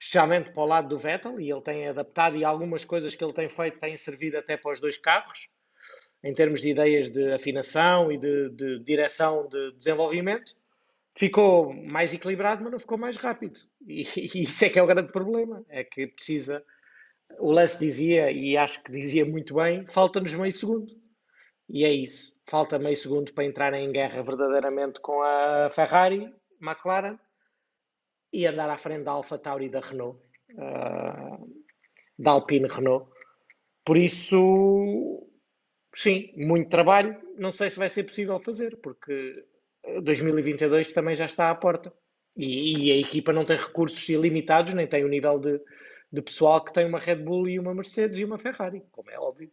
especialmente 0.00 0.50
para 0.50 0.62
o 0.62 0.66
lado 0.66 0.88
do 0.88 0.96
Vettel, 0.96 1.40
e 1.40 1.50
ele 1.50 1.62
tem 1.62 1.88
adaptado 1.88 2.36
e 2.36 2.44
algumas 2.44 2.84
coisas 2.84 3.14
que 3.14 3.22
ele 3.22 3.32
tem 3.32 3.48
feito 3.48 3.78
têm 3.78 3.96
servido 3.96 4.36
até 4.36 4.56
para 4.56 4.72
os 4.72 4.80
dois 4.80 4.96
carros, 4.96 5.48
em 6.22 6.34
termos 6.34 6.60
de 6.60 6.70
ideias 6.70 7.08
de 7.08 7.32
afinação 7.32 8.10
e 8.10 8.18
de, 8.18 8.50
de 8.50 8.78
direção 8.80 9.48
de 9.48 9.72
desenvolvimento. 9.72 10.56
Ficou 11.16 11.72
mais 11.72 12.12
equilibrado, 12.12 12.62
mas 12.62 12.72
não 12.72 12.78
ficou 12.78 12.98
mais 12.98 13.16
rápido. 13.16 13.58
E, 13.86 14.02
e 14.16 14.42
isso 14.42 14.64
é 14.64 14.68
que 14.68 14.78
é 14.78 14.82
o 14.82 14.86
grande 14.86 15.10
problema, 15.12 15.64
é 15.68 15.84
que 15.84 16.06
precisa... 16.06 16.64
O 17.38 17.52
Lance 17.52 17.78
dizia, 17.78 18.30
e 18.32 18.56
acho 18.56 18.82
que 18.82 18.90
dizia 18.90 19.24
muito 19.24 19.54
bem, 19.54 19.86
falta-nos 19.86 20.34
meio 20.34 20.52
segundo. 20.52 20.92
E 21.68 21.84
é 21.84 21.92
isso 21.92 22.37
falta 22.48 22.78
meio 22.78 22.96
segundo 22.96 23.32
para 23.32 23.44
entrarem 23.44 23.84
em 23.84 23.92
guerra 23.92 24.22
verdadeiramente 24.22 25.00
com 25.00 25.22
a 25.22 25.68
Ferrari, 25.70 26.32
McLaren 26.60 27.18
e 28.32 28.46
andar 28.46 28.70
à 28.70 28.76
frente 28.76 29.04
da 29.04 29.12
Alfa 29.12 29.38
Tauri 29.38 29.68
da 29.68 29.80
Renault, 29.80 30.18
uh, 30.52 31.64
da 32.18 32.30
Alpine 32.32 32.68
Renault. 32.68 33.10
Por 33.84 33.96
isso, 33.96 35.28
sim, 35.94 36.32
muito 36.36 36.70
trabalho. 36.70 37.16
Não 37.36 37.52
sei 37.52 37.70
se 37.70 37.78
vai 37.78 37.88
ser 37.88 38.04
possível 38.04 38.40
fazer, 38.40 38.76
porque 38.78 39.46
2022 40.02 40.92
também 40.92 41.14
já 41.14 41.26
está 41.26 41.50
à 41.50 41.54
porta. 41.54 41.92
E, 42.36 42.86
e 42.86 42.92
a 42.92 42.96
equipa 42.96 43.32
não 43.32 43.44
tem 43.44 43.56
recursos 43.56 44.08
ilimitados, 44.08 44.72
nem 44.74 44.86
tem 44.86 45.04
o 45.04 45.08
nível 45.08 45.38
de, 45.38 45.60
de 46.12 46.22
pessoal 46.22 46.62
que 46.62 46.72
tem 46.72 46.86
uma 46.86 46.98
Red 46.98 47.16
Bull 47.16 47.48
e 47.48 47.58
uma 47.58 47.74
Mercedes 47.74 48.18
e 48.18 48.24
uma 48.24 48.38
Ferrari, 48.38 48.82
como 48.92 49.10
é 49.10 49.18
óbvio 49.18 49.50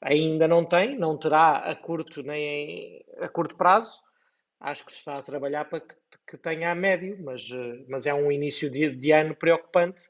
ainda 0.00 0.46
não 0.46 0.64
tem, 0.64 0.98
não 0.98 1.16
terá 1.16 1.58
a 1.58 1.74
curto 1.74 2.22
nem 2.22 3.04
a 3.20 3.28
curto 3.28 3.56
prazo. 3.56 4.00
Acho 4.58 4.84
que 4.84 4.92
se 4.92 4.98
está 4.98 5.18
a 5.18 5.22
trabalhar 5.22 5.66
para 5.66 5.80
que, 5.80 5.96
que 6.26 6.36
tenha 6.38 6.70
a 6.70 6.74
médio, 6.74 7.22
mas, 7.22 7.42
eh, 7.52 7.84
mas 7.88 8.06
é 8.06 8.14
um 8.14 8.32
início 8.32 8.70
de, 8.70 8.90
de 8.90 9.12
ano 9.12 9.34
preocupante, 9.34 10.08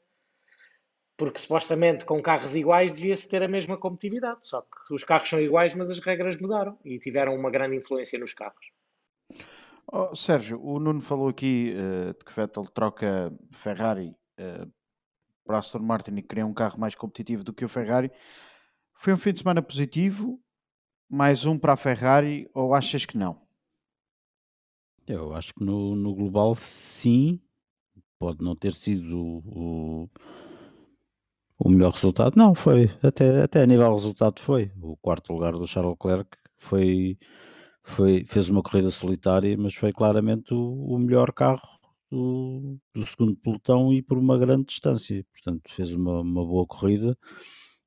porque 1.17 1.39
supostamente 1.39 2.05
com 2.05 2.21
carros 2.21 2.55
iguais 2.55 2.93
devia-se 2.93 3.27
ter 3.27 3.43
a 3.43 3.47
mesma 3.47 3.77
competitividade. 3.77 4.47
Só 4.47 4.61
que 4.61 4.93
os 4.93 5.03
carros 5.03 5.29
são 5.29 5.41
iguais, 5.41 5.73
mas 5.73 5.89
as 5.89 5.99
regras 5.99 6.37
mudaram 6.39 6.77
e 6.85 6.97
tiveram 6.97 7.35
uma 7.35 7.51
grande 7.51 7.75
influência 7.75 8.17
nos 8.17 8.33
carros. 8.33 8.71
Oh, 9.91 10.15
Sérgio, 10.15 10.61
o 10.61 10.79
Nuno 10.79 11.01
falou 11.01 11.29
aqui 11.29 11.73
uh, 11.73 12.13
de 12.13 12.25
que 12.25 12.33
Vettel 12.33 12.65
troca 12.65 13.31
Ferrari 13.51 14.15
uh, 14.39 14.71
para 15.45 15.59
Aston 15.59 15.79
Martin 15.79 16.15
e 16.17 16.21
cria 16.21 16.45
um 16.45 16.53
carro 16.53 16.79
mais 16.79 16.93
competitivo 16.93 17.43
do 17.43 17.53
que 17.53 17.63
o 17.65 17.69
Ferrari. 17.69 18.11
Foi 18.99 19.13
um 19.13 19.17
fim 19.17 19.31
de 19.31 19.39
semana 19.39 19.61
positivo, 19.61 20.41
mais 21.07 21.45
um 21.45 21.57
para 21.57 21.73
a 21.73 21.77
Ferrari, 21.77 22.49
ou 22.53 22.73
achas 22.73 23.05
que 23.05 23.15
não? 23.15 23.39
Eu 25.07 25.33
acho 25.35 25.53
que 25.53 25.63
no, 25.63 25.95
no 25.95 26.15
global 26.15 26.55
sim, 26.55 27.39
pode 28.17 28.43
não 28.43 28.55
ter 28.55 28.73
sido 28.73 29.15
o, 29.45 30.09
o 31.59 31.69
melhor 31.69 31.93
resultado. 31.93 32.35
Não, 32.35 32.55
foi. 32.55 32.89
Até, 33.03 33.43
até 33.43 33.61
a 33.61 33.65
nível 33.67 33.93
resultado 33.93 34.41
foi. 34.41 34.71
O 34.81 34.97
quarto 34.97 35.31
lugar 35.31 35.53
do 35.53 35.67
Charles 35.67 35.91
Leclerc 35.91 36.35
foi, 36.57 37.19
foi, 37.83 38.25
fez 38.25 38.49
uma 38.49 38.63
corrida 38.63 38.89
solitária, 38.89 39.55
mas 39.57 39.75
foi 39.75 39.93
claramente 39.93 40.55
o, 40.55 40.73
o 40.87 40.97
melhor 40.97 41.31
carro 41.31 41.79
do, 42.09 42.79
do, 42.95 43.05
segundo 43.05 43.35
pelotão 43.35 43.93
e 43.93 44.01
por 44.01 44.17
uma 44.17 44.39
grande 44.39 44.65
distância. 44.65 45.23
Portanto, 45.31 45.71
fez 45.71 45.93
uma, 45.93 46.21
uma 46.21 46.43
boa 46.43 46.65
corrida. 46.65 47.15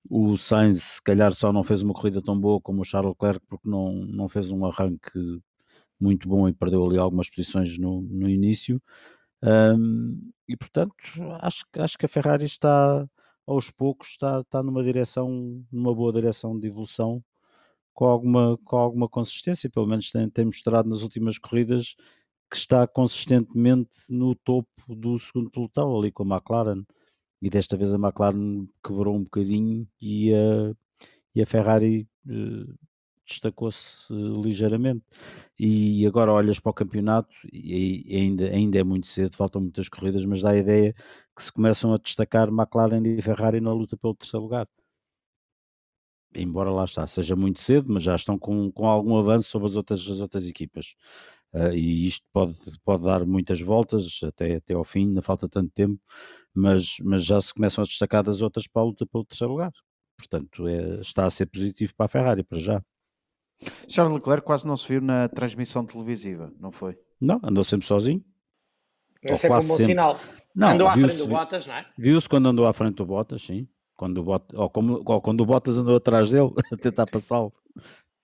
O 0.09 0.37
Sainz, 0.37 0.83
se 0.83 1.03
calhar, 1.03 1.33
só 1.33 1.53
não 1.53 1.63
fez 1.63 1.83
uma 1.83 1.95
corrida 1.95 2.23
tão 2.23 2.39
boa 2.39 2.61
como 2.61 2.83
o 2.83 2.85
Charles 2.85 3.11
Leclerc, 3.11 3.45
porque 3.47 3.69
não, 3.69 3.93
não 3.93 4.29
fez 4.29 4.51
um 4.51 4.65
arranque 4.65 5.41
muito 6.01 6.29
bom 6.29 6.49
e 6.49 6.53
perdeu 6.53 6.85
ali 6.87 6.99
algumas 6.99 7.29
posições 7.29 7.79
no, 7.79 8.01
no 8.03 8.29
início. 8.29 8.83
Um, 9.43 10.33
e 10.49 10.57
portanto, 10.57 10.95
acho, 11.41 11.65
acho 11.77 11.99
que 11.99 12.07
a 12.07 12.09
Ferrari 12.09 12.45
está 12.45 13.09
aos 13.47 13.71
poucos, 13.71 14.09
está, 14.11 14.41
está 14.41 14.63
numa 14.63 14.83
direção, 14.83 15.65
numa 15.73 15.95
boa 15.95 16.13
direção 16.13 16.59
de 16.59 16.69
evolução, 16.69 17.23
com 17.93 18.07
alguma, 18.07 18.59
com 18.65 18.77
alguma 18.77 19.09
consistência, 19.09 19.69
pelo 19.71 19.87
menos 19.87 20.11
tem, 20.11 20.29
tem 20.31 20.45
mostrado 20.47 20.89
nas 20.89 21.03
últimas 21.03 21.39
corridas 21.39 21.97
que 22.51 22.57
está 22.57 22.87
consistentemente 22.87 23.91
no 24.09 24.35
topo 24.35 24.69
do 24.89 25.19
segundo 25.19 25.51
pelotão, 25.51 25.97
ali 25.97 26.11
com 26.11 26.23
a 26.25 26.37
McLaren. 26.37 26.85
E 27.43 27.49
desta 27.49 27.77
vez 27.77 27.93
a 27.95 27.97
McLaren 27.97 28.67
quebrou 28.85 29.17
um 29.17 29.25
bocadinho 29.25 29.89
e 30.01 30.33
a, 30.35 30.75
e 31.35 31.43
a 31.43 31.47
Ferrari 31.47 32.09
uh, 32.27 32.75
destacou-se 33.27 34.13
ligeiramente. 34.13 35.05
E 35.59 36.07
agora 36.07 36.33
olhas 36.33 36.59
para 36.59 36.71
o 36.71 36.75
campeonato 36.75 37.31
e 37.53 38.17
ainda, 38.17 38.51
ainda 38.51 38.79
é 38.79 38.85
muito 38.85 39.07
cedo, 39.07 39.37
faltam 39.37 39.63
muitas 39.63 39.89
corridas, 39.89 40.25
mas 40.25 40.43
dá 40.43 40.51
a 40.51 40.57
ideia 40.57 40.95
que 41.37 41.43
se 41.43 41.53
começam 41.53 41.93
a 41.95 41.97
destacar 41.97 42.49
McLaren 42.49 43.03
e 43.07 43.23
Ferrari 43.23 43.61
na 43.61 43.73
luta 43.73 43.97
pelo 43.97 44.15
terceiro 44.15 44.45
lugar. 44.45 44.67
Embora 46.35 46.71
lá 46.71 46.85
está, 46.85 47.07
seja 47.07 47.35
muito 47.35 47.61
cedo, 47.61 47.93
mas 47.93 48.05
já 48.05 48.15
estão 48.15 48.39
com, 48.39 48.71
com 48.71 48.87
algum 48.87 49.17
avanço 49.17 49.49
sobre 49.49 49.67
as 49.69 49.77
outras, 49.77 50.01
as 50.09 50.21
outras 50.21 50.47
equipas. 50.47 50.95
Uh, 51.53 51.73
e 51.75 52.07
isto 52.07 52.25
pode, 52.33 52.55
pode 52.85 53.03
dar 53.03 53.27
muitas 53.27 53.61
voltas 53.61 54.21
até, 54.23 54.57
até 54.57 54.75
ao 54.75 54.85
fim, 54.85 55.09
ainda 55.09 55.21
falta 55.21 55.49
tanto 55.49 55.73
tempo, 55.73 56.01
mas, 56.55 56.97
mas 57.03 57.25
já 57.25 57.41
se 57.41 57.53
começam 57.53 57.83
a 57.83 57.87
destacar 57.87 58.23
das 58.23 58.41
outras 58.41 58.69
para 58.69 58.83
a 58.83 58.85
luta 58.85 59.05
pelo 59.05 59.25
terceiro 59.25 59.53
lugar. 59.53 59.73
Portanto, 60.17 60.69
é, 60.69 61.01
está 61.01 61.25
a 61.25 61.31
ser 61.31 61.47
positivo 61.47 61.93
para 61.97 62.07
a 62.07 62.09
Ferrari, 62.09 62.45
para 62.45 62.59
já. 62.59 62.83
Charles 63.89 64.15
Leclerc 64.15 64.47
quase 64.47 64.67
não 64.67 64.77
se 64.77 64.89
viu 64.89 65.01
na 65.01 65.29
transmissão 65.29 65.85
televisiva, 65.85 66.53
não 66.59 66.71
foi? 66.71 66.97
Não, 67.21 67.41
andou 67.43 67.65
sempre 67.65 67.87
sozinho. 67.87 68.25
É 69.23 69.35
sempre 69.35 69.57
um 69.57 69.61
bom 69.61 69.77
sempre. 69.77 69.87
sinal. 69.87 70.19
Não, 70.55 70.69
andou 70.71 70.89
à 70.89 70.93
frente 70.93 71.17
do 71.17 71.27
Bottas, 71.27 71.67
não 71.67 71.75
é? 71.75 71.87
Viu-se 71.99 72.29
quando 72.29 72.49
andou 72.49 72.67
à 72.67 72.73
frente 72.73 72.97
do 72.97 73.07
Bottas, 73.07 73.43
sim. 73.43 73.69
Quando 73.97 74.19
o 74.19 74.25
Bottas, 74.25 74.59
ou, 74.59 74.71
como, 74.71 75.03
ou 75.05 75.21
quando 75.21 75.41
o 75.43 75.47
Bottas 75.47 75.77
andou 75.79 75.97
atrás 75.97 76.31
dele 76.31 76.51
a 76.73 76.77
tentar 76.77 77.07
passá-lo. 77.07 77.53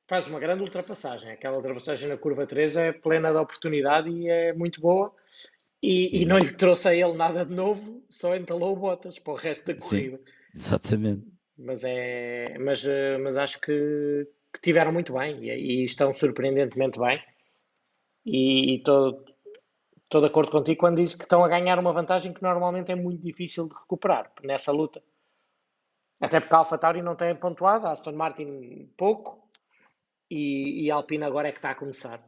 Faz 0.06 0.28
uma 0.28 0.38
grande 0.38 0.62
ultrapassagem. 0.62 1.32
Aquela 1.32 1.56
ultrapassagem 1.56 2.08
na 2.08 2.16
curva 2.16 2.46
3 2.46 2.76
é 2.76 2.92
plena 2.92 3.32
de 3.32 3.38
oportunidade 3.38 4.08
e 4.08 4.28
é 4.28 4.52
muito 4.52 4.80
boa. 4.80 5.12
E, 5.82 6.22
e 6.22 6.24
não 6.24 6.38
lhe 6.38 6.52
trouxe 6.52 6.88
a 6.88 6.94
ele 6.94 7.12
nada 7.14 7.44
de 7.44 7.54
novo, 7.54 8.02
só 8.08 8.34
entalou 8.34 8.72
o 8.72 8.76
Bottas 8.76 9.18
para 9.18 9.32
o 9.32 9.36
resto 9.36 9.66
da 9.66 9.74
corrida. 9.74 10.16
Sim, 10.16 10.22
exatamente. 10.54 11.26
Mas, 11.58 11.84
é, 11.84 12.56
mas, 12.58 12.84
eh, 12.84 13.18
mas 13.18 13.36
acho 13.36 13.60
que, 13.60 14.26
que 14.52 14.60
tiveram 14.60 14.92
muito 14.92 15.12
bem 15.12 15.38
e, 15.42 15.50
e, 15.50 15.84
estão 15.84 16.14
surpreendentemente 16.14 16.98
bem. 16.98 17.22
E 18.24 18.76
estou 18.76 19.24
de 20.20 20.26
acordo 20.26 20.50
contigo 20.50 20.78
quando 20.78 20.96
diz 20.96 21.14
que 21.14 21.24
estão 21.24 21.44
a 21.44 21.48
ganhar 21.48 21.78
uma 21.78 21.92
vantagem 21.92 22.32
que 22.32 22.42
normalmente 22.42 22.92
é 22.92 22.94
muito 22.94 23.22
difícil 23.22 23.68
de 23.68 23.74
recuperar 23.74 24.32
nessa 24.42 24.72
luta. 24.72 25.02
Até 26.20 26.40
porque 26.40 26.54
a 26.54 26.58
AlphaTauri 26.58 27.02
não 27.02 27.14
tem 27.14 27.34
pontuado, 27.34 27.86
a 27.86 27.92
Aston 27.92 28.12
Martin 28.12 28.90
pouco 28.96 29.45
e, 30.30 30.84
e 30.84 30.90
a 30.90 30.96
Alpine 30.96 31.24
agora 31.24 31.48
é 31.48 31.52
que 31.52 31.58
está 31.58 31.70
a 31.70 31.74
começar. 31.74 32.26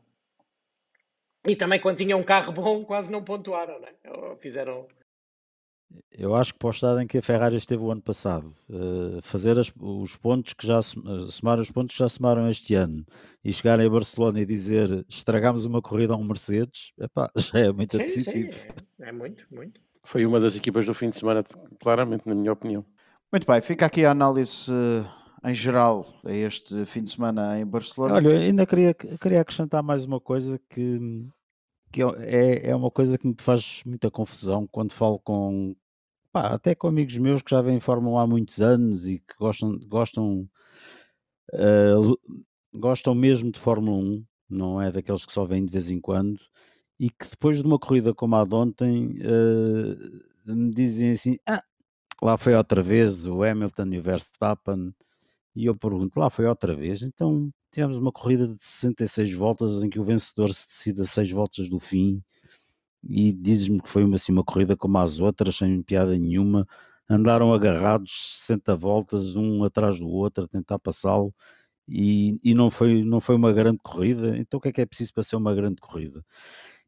E 1.47 1.57
também 1.57 1.81
quando 1.81 1.99
tinha 1.99 2.17
um 2.17 2.25
carro 2.25 2.53
bom 2.53 2.85
quase 2.85 3.11
não 3.11 3.25
pontuaram, 3.25 3.81
né? 3.81 3.95
Fizeram 4.41 4.89
eu 6.11 6.35
acho 6.35 6.53
que 6.53 6.59
para 6.59 6.69
o 6.69 6.71
estado 6.71 7.01
em 7.01 7.07
que 7.07 7.19
a 7.19 7.23
Ferrari 7.23 7.57
esteve 7.57 7.83
o 7.83 7.91
ano 7.91 8.03
passado, 8.03 8.53
uh, 8.69 9.23
fazer 9.23 9.59
as, 9.59 9.73
os 9.79 10.17
pontos 10.17 10.53
que 10.53 10.67
já 10.67 10.79
uh, 10.79 11.31
somar 11.31 11.59
os 11.59 11.71
pontos 11.71 11.97
que 11.97 12.01
já 12.03 12.09
somaram 12.09 12.49
este 12.49 12.75
ano 12.75 13.07
e 13.45 13.53
chegarem 13.53 13.87
a 13.87 13.91
Barcelona 13.91 14.41
e 14.41 14.47
dizer 14.47 15.05
estragámos 15.09 15.65
uma 15.65 15.81
corrida 15.81 16.13
a 16.13 16.17
um 16.17 16.25
Mercedes, 16.25 16.93
epá, 16.99 17.31
já 17.37 17.61
é 17.61 17.73
muito 17.73 17.97
sim, 17.97 18.03
positivo. 18.03 18.53
Sim, 18.53 18.69
é, 19.01 19.09
é, 19.09 19.13
muito, 19.13 19.47
muito. 19.51 19.81
Foi 20.05 20.27
uma 20.27 20.41
das 20.41 20.57
equipas 20.57 20.85
do 20.85 20.93
fim 20.93 21.11
de 21.11 21.19
semana, 21.19 21.43
claramente, 21.81 22.27
na 22.27 22.35
minha 22.35 22.53
opinião. 22.53 22.85
Muito 23.33 23.47
bem, 23.47 23.61
fica 23.61 23.87
aqui 23.87 24.05
a 24.05 24.11
análise 24.11 24.71
uh, 24.73 25.09
em 25.45 25.55
geral 25.55 26.07
a 26.25 26.33
este 26.33 26.85
fim 26.87 27.05
de 27.05 27.11
semana 27.11 27.59
em 27.59 27.67
Barcelona. 27.67 28.15
Olha, 28.15 28.39
ainda 28.39 28.67
queria, 28.67 28.95
queria 28.95 29.41
acrescentar 29.41 29.83
mais 29.83 30.05
uma 30.05 30.21
coisa 30.21 30.61
que 30.69 31.29
que 31.91 32.03
é, 32.03 32.71
é 32.71 32.77
uma 32.77 32.91
coisa 32.91 33.17
que 33.19 33.27
me 33.27 33.35
faz 33.39 33.83
muita 33.85 34.11
confusão 34.11 34.67
quando 34.67 34.93
falo 34.93 35.19
com, 35.19 35.75
pá, 36.33 36.49
até 36.49 36.75
com 36.75 36.89
amigos 36.89 37.17
meus 37.19 37.43
que 37.43 37.51
já 37.51 37.63
vêm 37.63 37.81
Fórmula 37.81 38.23
há 38.23 38.27
muitos 38.27 38.61
anos 38.61 39.07
e 39.07 39.19
que 39.21 39.35
gostam, 39.39 39.79
gostam, 39.87 40.49
uh, 41.55 42.19
gostam 42.73 43.15
mesmo 43.15 43.51
de 43.51 43.59
Fórmula 43.59 43.97
1, 43.97 44.25
não 44.51 44.83
é 44.83 44.91
daqueles 44.91 45.25
que 45.25 45.33
só 45.33 45.45
vêm 45.45 45.65
de 45.65 45.73
vez 45.73 45.91
em 45.91 46.01
quando, 46.01 46.39
e 46.99 47.11
que 47.11 47.29
depois 47.31 47.57
de 47.59 47.63
uma 47.63 47.79
corrida 47.79 48.15
como 48.15 48.37
a 48.37 48.45
de 48.45 48.55
ontem 48.55 49.19
uh, 49.21 50.55
me 50.55 50.71
dizem 50.71 51.13
assim: 51.13 51.39
ah, 51.47 51.63
lá 52.21 52.37
foi 52.37 52.55
outra 52.55 52.83
vez 52.83 53.25
o 53.25 53.43
Hamilton 53.43 53.87
e 53.93 53.99
o 53.99 54.03
Verstappen, 54.03 54.95
e 55.59 55.67
eu 55.67 55.77
pergunto: 55.77 56.21
lá 56.21 56.31
foi 56.31 56.47
outra 56.47 56.75
vez? 56.75 57.03
Então 57.03 57.51
tivemos 57.73 57.99
uma 57.99 58.13
corrida 58.13 58.47
de 58.47 58.63
66 58.63 59.33
voltas 59.35 59.83
em 59.83 59.91
que 59.91 59.99
o 59.99 60.05
vencedor 60.05 60.55
se 60.55 60.67
decide 60.69 61.03
a 61.03 61.05
6 61.05 61.31
voltas 61.33 61.69
do 61.69 61.79
fim 61.81 62.23
e 63.03 63.33
dizes-me 63.33 63.81
que 63.83 63.89
foi 63.89 64.05
uma, 64.05 64.17
assim, 64.17 64.33
uma 64.33 64.45
corrida 64.45 64.77
como 64.77 64.99
as 64.99 65.21
outras, 65.21 65.57
sem 65.57 65.83
piada 65.83 66.17
nenhuma, 66.17 66.67
andaram 67.09 67.53
agarrados 67.55 68.39
60 68.47 68.77
voltas, 68.77 69.37
um 69.37 69.65
atrás 69.65 69.99
do 69.99 70.09
outro, 70.09 70.45
a 70.45 70.49
tentar 70.49 70.79
passá-lo, 70.79 71.35
e, 71.89 72.39
e 72.45 72.55
não, 72.55 72.71
foi, 72.71 73.03
não 73.05 73.21
foi 73.21 73.37
uma 73.37 73.53
grande 73.53 73.79
corrida, 73.83 74.37
então 74.39 74.59
o 74.59 74.61
que 74.61 74.69
é 74.69 74.73
que 74.73 74.81
é 74.83 74.87
preciso 74.87 75.15
para 75.15 75.23
ser 75.23 75.37
uma 75.37 75.55
grande 75.55 75.81
corrida? 75.81 76.25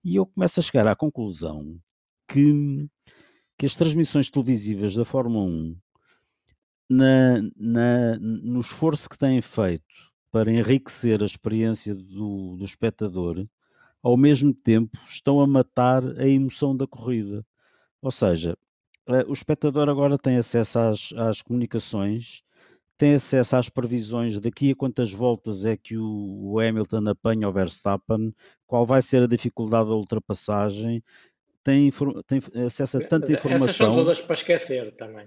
E 0.04 0.16
eu 0.16 0.26
começo 0.26 0.60
a 0.60 0.62
chegar 0.62 0.86
à 0.86 0.96
conclusão 0.96 1.78
que, 2.28 2.88
que 3.58 3.66
as 3.66 3.74
transmissões 3.74 4.30
televisivas 4.30 4.94
da 4.94 5.04
Fórmula 5.04 5.46
1, 5.46 5.76
na, 6.90 7.40
na, 7.56 8.18
no 8.18 8.58
esforço 8.60 9.08
que 9.08 9.16
têm 9.16 9.40
feito 9.40 9.84
para 10.32 10.50
enriquecer 10.50 11.22
a 11.22 11.26
experiência 11.26 11.94
do, 11.94 12.56
do 12.56 12.64
espectador, 12.64 13.46
ao 14.02 14.16
mesmo 14.16 14.52
tempo 14.52 14.98
estão 15.08 15.40
a 15.40 15.46
matar 15.46 16.04
a 16.18 16.26
emoção 16.26 16.76
da 16.76 16.88
corrida. 16.88 17.46
Ou 18.02 18.10
seja, 18.10 18.56
eh, 19.08 19.24
o 19.28 19.32
espectador 19.32 19.88
agora 19.88 20.18
tem 20.18 20.36
acesso 20.36 20.80
às, 20.80 21.12
às 21.12 21.42
comunicações, 21.42 22.42
tem 22.96 23.14
acesso 23.14 23.56
às 23.56 23.68
previsões 23.68 24.38
daqui 24.40 24.72
a 24.72 24.76
quantas 24.76 25.12
voltas 25.12 25.64
é 25.64 25.76
que 25.76 25.96
o, 25.96 26.52
o 26.52 26.58
Hamilton 26.58 27.08
apanha 27.08 27.48
o 27.48 27.52
Verstappen, 27.52 28.34
qual 28.66 28.84
vai 28.84 29.00
ser 29.00 29.22
a 29.22 29.28
dificuldade 29.28 29.88
da 29.88 29.94
ultrapassagem, 29.94 31.04
tem, 31.62 31.90
tem 32.26 32.40
acesso 32.64 32.98
a 32.98 33.00
tanta 33.06 33.32
informação. 33.32 33.66
Essas 33.66 33.76
são 33.76 33.94
todas 33.94 34.20
para 34.20 34.34
esquecer 34.34 34.92
também 34.96 35.26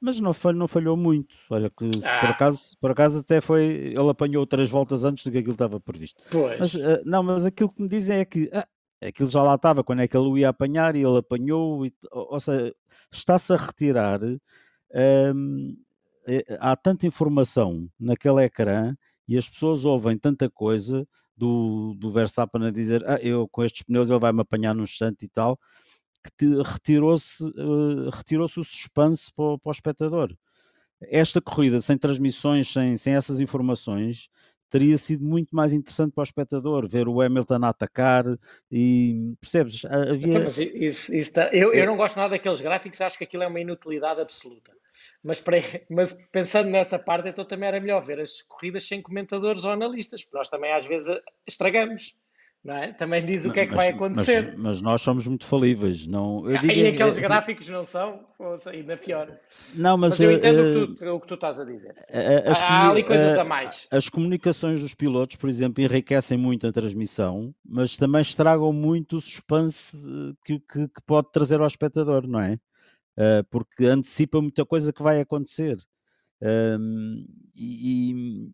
mas 0.00 0.20
não 0.20 0.32
falhou, 0.32 0.58
não 0.58 0.68
falhou 0.68 0.96
muito. 0.96 1.34
Olha, 1.50 1.70
que 1.70 1.90
ah. 2.04 2.20
por, 2.20 2.30
acaso, 2.30 2.76
por 2.80 2.90
acaso 2.90 3.18
até 3.20 3.40
foi. 3.40 3.64
Ele 3.64 4.10
apanhou 4.10 4.46
três 4.46 4.70
voltas 4.70 5.04
antes 5.04 5.24
do 5.24 5.32
que 5.32 5.38
aquilo 5.38 5.52
estava 5.52 5.80
previsto. 5.80 6.22
Pois. 6.30 6.58
Mas, 6.58 6.74
uh, 6.74 7.02
não, 7.04 7.22
mas 7.22 7.44
aquilo 7.44 7.70
que 7.70 7.82
me 7.82 7.88
dizem 7.88 8.18
é 8.18 8.24
que 8.24 8.48
ah, 8.52 8.66
aquilo 9.02 9.28
já 9.28 9.42
lá 9.42 9.54
estava 9.56 9.82
quando 9.82 10.02
é 10.02 10.08
que 10.08 10.16
ele 10.16 10.28
o 10.28 10.38
ia 10.38 10.48
apanhar 10.48 10.94
e 10.94 11.02
ele 11.02 11.18
apanhou. 11.18 11.84
E, 11.84 11.92
ou, 12.12 12.32
ou 12.32 12.40
seja, 12.40 12.74
está-se 13.12 13.52
a 13.52 13.56
retirar. 13.56 14.20
Um, 14.94 15.76
é, 16.26 16.58
há 16.60 16.76
tanta 16.76 17.06
informação 17.06 17.88
naquele 17.98 18.44
ecrã 18.44 18.94
e 19.26 19.36
as 19.38 19.48
pessoas 19.48 19.86
ouvem 19.86 20.18
tanta 20.18 20.48
coisa 20.50 21.08
do, 21.34 21.94
do 21.96 22.10
Verstappen 22.10 22.66
a 22.66 22.70
dizer 22.70 23.02
ah, 23.08 23.18
eu 23.22 23.48
com 23.48 23.64
estes 23.64 23.82
pneus 23.82 24.10
ele 24.10 24.18
vai-me 24.18 24.42
apanhar 24.42 24.74
num 24.74 24.82
instante 24.82 25.24
e 25.24 25.28
tal 25.28 25.58
retirou-se 26.64 27.44
uh, 27.44 28.10
retirou-se 28.10 28.60
o 28.60 28.64
suspense 28.64 29.32
para, 29.34 29.58
para, 29.58 29.70
o 29.70 29.72
espectador. 29.72 30.34
Esta 31.00 31.40
corrida 31.40 31.80
sem 31.80 31.96
transmissões, 31.96 32.72
sem, 32.72 32.96
sem 32.96 33.14
essas 33.14 33.40
informações, 33.40 34.28
teria 34.68 34.96
sido 34.98 35.24
muito 35.24 35.54
mais 35.54 35.72
interessante 35.72 36.12
para 36.12 36.22
o 36.22 36.24
espectador 36.24 36.88
ver 36.88 37.08
o 37.08 37.20
Hamilton 37.20 37.64
a 37.64 37.68
atacar 37.68 38.24
e 38.70 39.34
percebes? 39.40 39.84
Havia... 39.84 40.28
Então, 40.28 40.42
mas 40.42 40.58
isso, 40.58 41.14
isso 41.14 41.32
tá... 41.32 41.48
eu, 41.52 41.72
eu 41.72 41.84
é. 41.84 41.86
não 41.86 41.96
gosto 41.96 42.16
nada 42.16 42.30
daqueles 42.30 42.60
gráficos, 42.60 43.00
acho 43.00 43.16
que 43.16 43.24
aquilo 43.24 43.42
é 43.42 43.46
uma 43.46 43.60
inutilidade 43.60 44.20
absoluta. 44.20 44.72
Mas, 45.22 45.40
para... 45.40 45.56
mas 45.88 46.12
pensando 46.30 46.70
nessa 46.70 46.98
parte, 46.98 47.28
então 47.28 47.44
também 47.44 47.68
era 47.68 47.80
melhor 47.80 48.02
ver 48.02 48.20
as 48.20 48.42
corridas 48.42 48.86
sem 48.86 49.00
comentadores 49.00 49.64
ou 49.64 49.70
analistas, 49.70 50.22
porque 50.22 50.38
nós 50.38 50.50
também 50.50 50.72
às 50.72 50.84
vezes 50.84 51.16
estragamos 51.46 52.14
é? 52.66 52.92
Também 52.92 53.24
diz 53.24 53.44
o 53.44 53.52
que 53.52 53.60
é 53.60 53.66
que 53.66 53.74
mas, 53.74 53.76
vai 53.76 53.88
acontecer. 53.88 54.52
Mas, 54.52 54.62
mas, 54.62 54.80
nós 54.82 55.00
somos 55.00 55.26
muito 55.26 55.46
falíveis. 55.46 56.06
Não, 56.06 56.48
eu 56.50 56.58
digo, 56.60 56.72
e 56.72 56.86
aqueles 56.88 57.16
é, 57.16 57.20
gráficos 57.20 57.68
não 57.68 57.84
são? 57.84 58.26
Ainda 58.66 58.96
pior. 58.96 59.28
Não, 59.74 59.96
mas, 59.96 60.12
mas 60.12 60.20
eu 60.20 60.32
entendo 60.32 60.58
uh, 60.58 60.62
o, 60.62 60.88
que 60.88 60.94
tu, 60.94 61.08
o, 61.08 61.20
que 61.20 61.26
tu, 61.28 61.34
estás 61.34 61.58
a 61.58 61.64
dizer. 61.64 61.94
As, 62.46 62.62
Há 62.62 62.90
ali 62.90 63.04
coisas 63.04 63.38
a 63.38 63.44
mais. 63.44 63.86
As 63.90 64.08
comunicações 64.08 64.80
dos 64.80 64.94
pilotos, 64.94 65.36
por 65.36 65.48
exemplo, 65.48 65.82
enriquecem 65.82 66.36
muito 66.36 66.66
a 66.66 66.72
transmissão, 66.72 67.54
mas 67.64 67.96
também 67.96 68.20
estragam 68.20 68.72
muito 68.72 69.16
o 69.16 69.20
suspense 69.20 69.96
que, 70.44 70.58
que, 70.60 70.88
que 70.88 71.02
pode 71.06 71.30
trazer 71.32 71.60
ao 71.60 71.66
espectador, 71.66 72.26
não 72.26 72.40
é? 72.40 72.58
Uh, 73.16 73.44
porque 73.50 73.86
antecipa 73.86 74.40
muita 74.40 74.64
coisa 74.64 74.92
que 74.92 75.02
vai 75.02 75.20
acontecer. 75.20 75.76
Um, 76.40 77.24
e, 77.56 78.50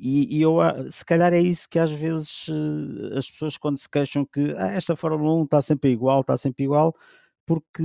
e, 0.00 0.38
e, 0.38 0.42
eu, 0.42 0.56
se 0.90 1.04
calhar 1.04 1.32
é 1.34 1.40
isso 1.40 1.68
que 1.68 1.78
às 1.78 1.90
vezes 1.90 2.46
eh, 2.48 3.18
as 3.18 3.30
pessoas 3.30 3.58
quando 3.58 3.76
se 3.76 3.88
queixam 3.88 4.24
que 4.24 4.54
ah, 4.56 4.68
esta 4.72 4.96
Fórmula 4.96 5.34
1 5.42 5.44
está 5.44 5.60
sempre 5.60 5.90
igual, 5.90 6.22
está 6.22 6.36
sempre 6.38 6.64
igual, 6.64 6.96
porque, 7.46 7.82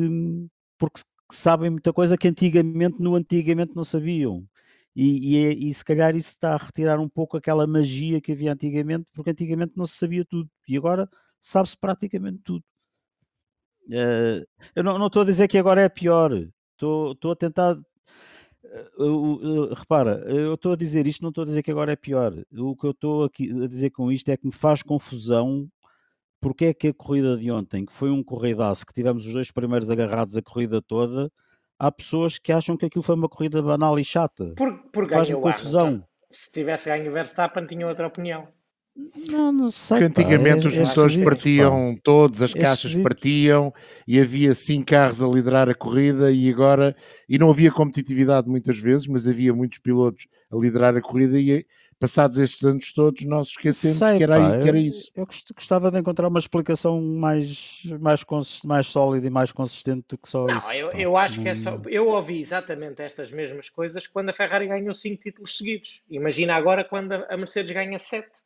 porque 0.78 1.02
sabem 1.32 1.70
muita 1.72 1.92
coisa 1.94 2.18
que 2.18 2.28
antigamente 2.28 2.98
no 3.02 3.16
antigamente 3.16 3.76
não 3.76 3.84
sabiam. 3.84 4.48
E, 4.96 5.34
e, 5.36 5.46
é, 5.46 5.54
e, 5.54 5.74
se 5.74 5.84
calhar 5.84 6.16
isso 6.16 6.30
está 6.30 6.54
a 6.54 6.58
retirar 6.58 7.00
um 7.00 7.10
pouco 7.10 7.38
aquela 7.38 7.68
magia 7.68 8.22
que 8.22 8.32
havia 8.32 8.54
antigamente, 8.54 9.06
porque 9.14 9.32
antigamente 9.32 9.74
não 9.76 9.86
se 9.86 9.98
sabia 9.98 10.24
tudo 10.26 10.50
e 10.68 10.78
agora 10.78 11.10
sabe-se 11.42 11.78
praticamente 11.78 12.40
tudo. 12.46 12.64
Uh, 13.88 14.46
eu 14.76 14.84
não, 14.84 14.98
não 14.98 15.08
estou 15.08 15.22
a 15.24 15.26
dizer 15.26 15.48
que 15.48 15.58
agora 15.58 15.82
é 15.82 15.90
pior, 15.90 16.32
estou, 16.74 17.12
estou 17.12 17.32
a 17.34 17.36
tentar 17.36 17.78
repara, 19.74 20.24
eu 20.28 20.56
estou 20.56 20.74
a 20.74 20.76
dizer 20.76 21.08
isto, 21.08 21.22
não 21.22 21.30
estou 21.30 21.44
a 21.44 21.46
dizer 21.46 21.64
que 21.64 21.72
agora 21.72 21.92
é 21.92 21.96
pior. 21.96 22.34
O 22.58 22.76
que 22.76 22.86
eu 22.86 22.92
estou 22.92 23.26
a 23.26 23.68
dizer 23.68 23.92
com 23.92 24.12
isto 24.12 24.30
é 24.30 24.38
que 24.38 24.46
me 24.46 24.54
faz 24.54 24.82
confusão 24.82 25.70
porque 26.42 26.66
é 26.66 26.74
que 26.74 26.90
a 26.90 26.94
corrida 26.94 27.36
de 27.38 27.50
ontem, 27.52 27.86
que 27.86 27.92
foi 27.92 28.12
um 28.12 28.24
corridaço, 28.24 28.86
que 28.86 28.94
tivemos 28.94 29.26
os 29.26 29.34
dois 29.34 29.52
primeiros 29.52 29.90
agarrados 29.90 30.38
a 30.38 30.42
corrida 30.42 30.82
toda, 30.82 31.32
há 31.80 31.92
pessoas 31.92 32.38
que 32.38 32.52
acham 32.52 32.78
que 32.78 32.86
aquilo 32.86 33.04
foi 33.04 33.16
uma 33.16 33.28
corrida 33.28 33.62
banal 33.62 33.98
e 33.98 34.04
chata. 34.04 34.54
Por, 34.56 34.78
por 34.92 35.10
faz 35.10 35.32
confusão. 35.32 36.04
Se 36.30 36.52
tivesse 36.52 36.90
ganho 36.90 37.10
o 37.10 37.14
Verstappen, 37.14 37.66
tinha 37.66 37.88
outra 37.88 38.08
opinião. 38.08 38.48
Não, 39.28 39.52
não 39.52 39.70
sei. 39.70 40.00
Porque 40.00 40.22
antigamente 40.22 40.64
pá, 40.64 40.70
é, 40.70 40.82
os 40.82 40.88
motores 40.88 41.20
é 41.20 41.24
partiam 41.24 41.96
pá. 41.96 42.02
todos, 42.04 42.42
as 42.42 42.56
é 42.56 42.60
caixas 42.60 42.86
esquisito. 42.86 43.04
partiam 43.04 43.74
e 44.08 44.20
havia 44.20 44.56
cinco 44.56 44.86
carros 44.86 45.22
a 45.22 45.28
liderar 45.28 45.70
a 45.70 45.76
corrida 45.76 46.32
e 46.32 46.50
agora, 46.50 46.96
e 47.28 47.38
não 47.38 47.50
havia 47.50 47.72
competitividade 47.72 48.48
muitas 48.48 48.78
vezes, 48.78 49.08
mas 49.08 49.28
havia 49.28 49.54
muitos 49.54 49.80
pilotos 49.80 50.28
a 50.52 50.56
liderar 50.56 50.96
a 50.96 51.02
corrida 51.02 51.38
e 51.38 51.66
passados 52.00 52.38
estes 52.38 52.64
anos 52.64 52.94
todos 52.94 53.24
nós 53.24 53.48
esquecemos 53.48 53.98
sei, 53.98 54.18
que, 54.18 54.24
era, 54.24 54.38
pá, 54.38 54.54
aí, 54.54 54.64
que 54.64 54.70
era 54.70 54.78
isso. 54.78 55.12
Eu, 55.16 55.24
eu, 55.24 55.56
gostava 55.56 55.92
de 55.92 56.00
encontrar 56.00 56.28
uma 56.28 56.40
explicação 56.40 57.02
mais, 57.02 57.82
mais, 58.00 58.24
mais 58.64 58.88
sólida 58.88 59.28
e 59.28 59.30
mais 59.30 59.52
consistente 59.52 60.06
do 60.10 60.18
que 60.18 60.30
só 60.30 60.46
não, 60.46 60.58
isso. 60.58 60.72
Eu, 60.72 60.92
eu 60.92 61.18
acho 61.18 61.42
que 61.42 61.50
é 61.50 61.56
só, 61.56 61.82
eu 61.88 62.08
ouvi 62.08 62.40
exatamente 62.40 63.02
estas 63.02 63.32
mesmas 63.32 63.70
coisas 63.70 64.08
quando 64.08 64.30
a 64.30 64.34
Ferrari 64.34 64.68
ganhou 64.68 64.94
cinco 64.94 65.22
títulos 65.22 65.58
seguidos. 65.58 66.02
Imagina 66.10 66.56
agora 66.56 66.84
quando 66.84 67.14
a 67.14 67.38
Mercedes 67.38 67.72
ganha 67.72 68.00
sete 68.00 68.46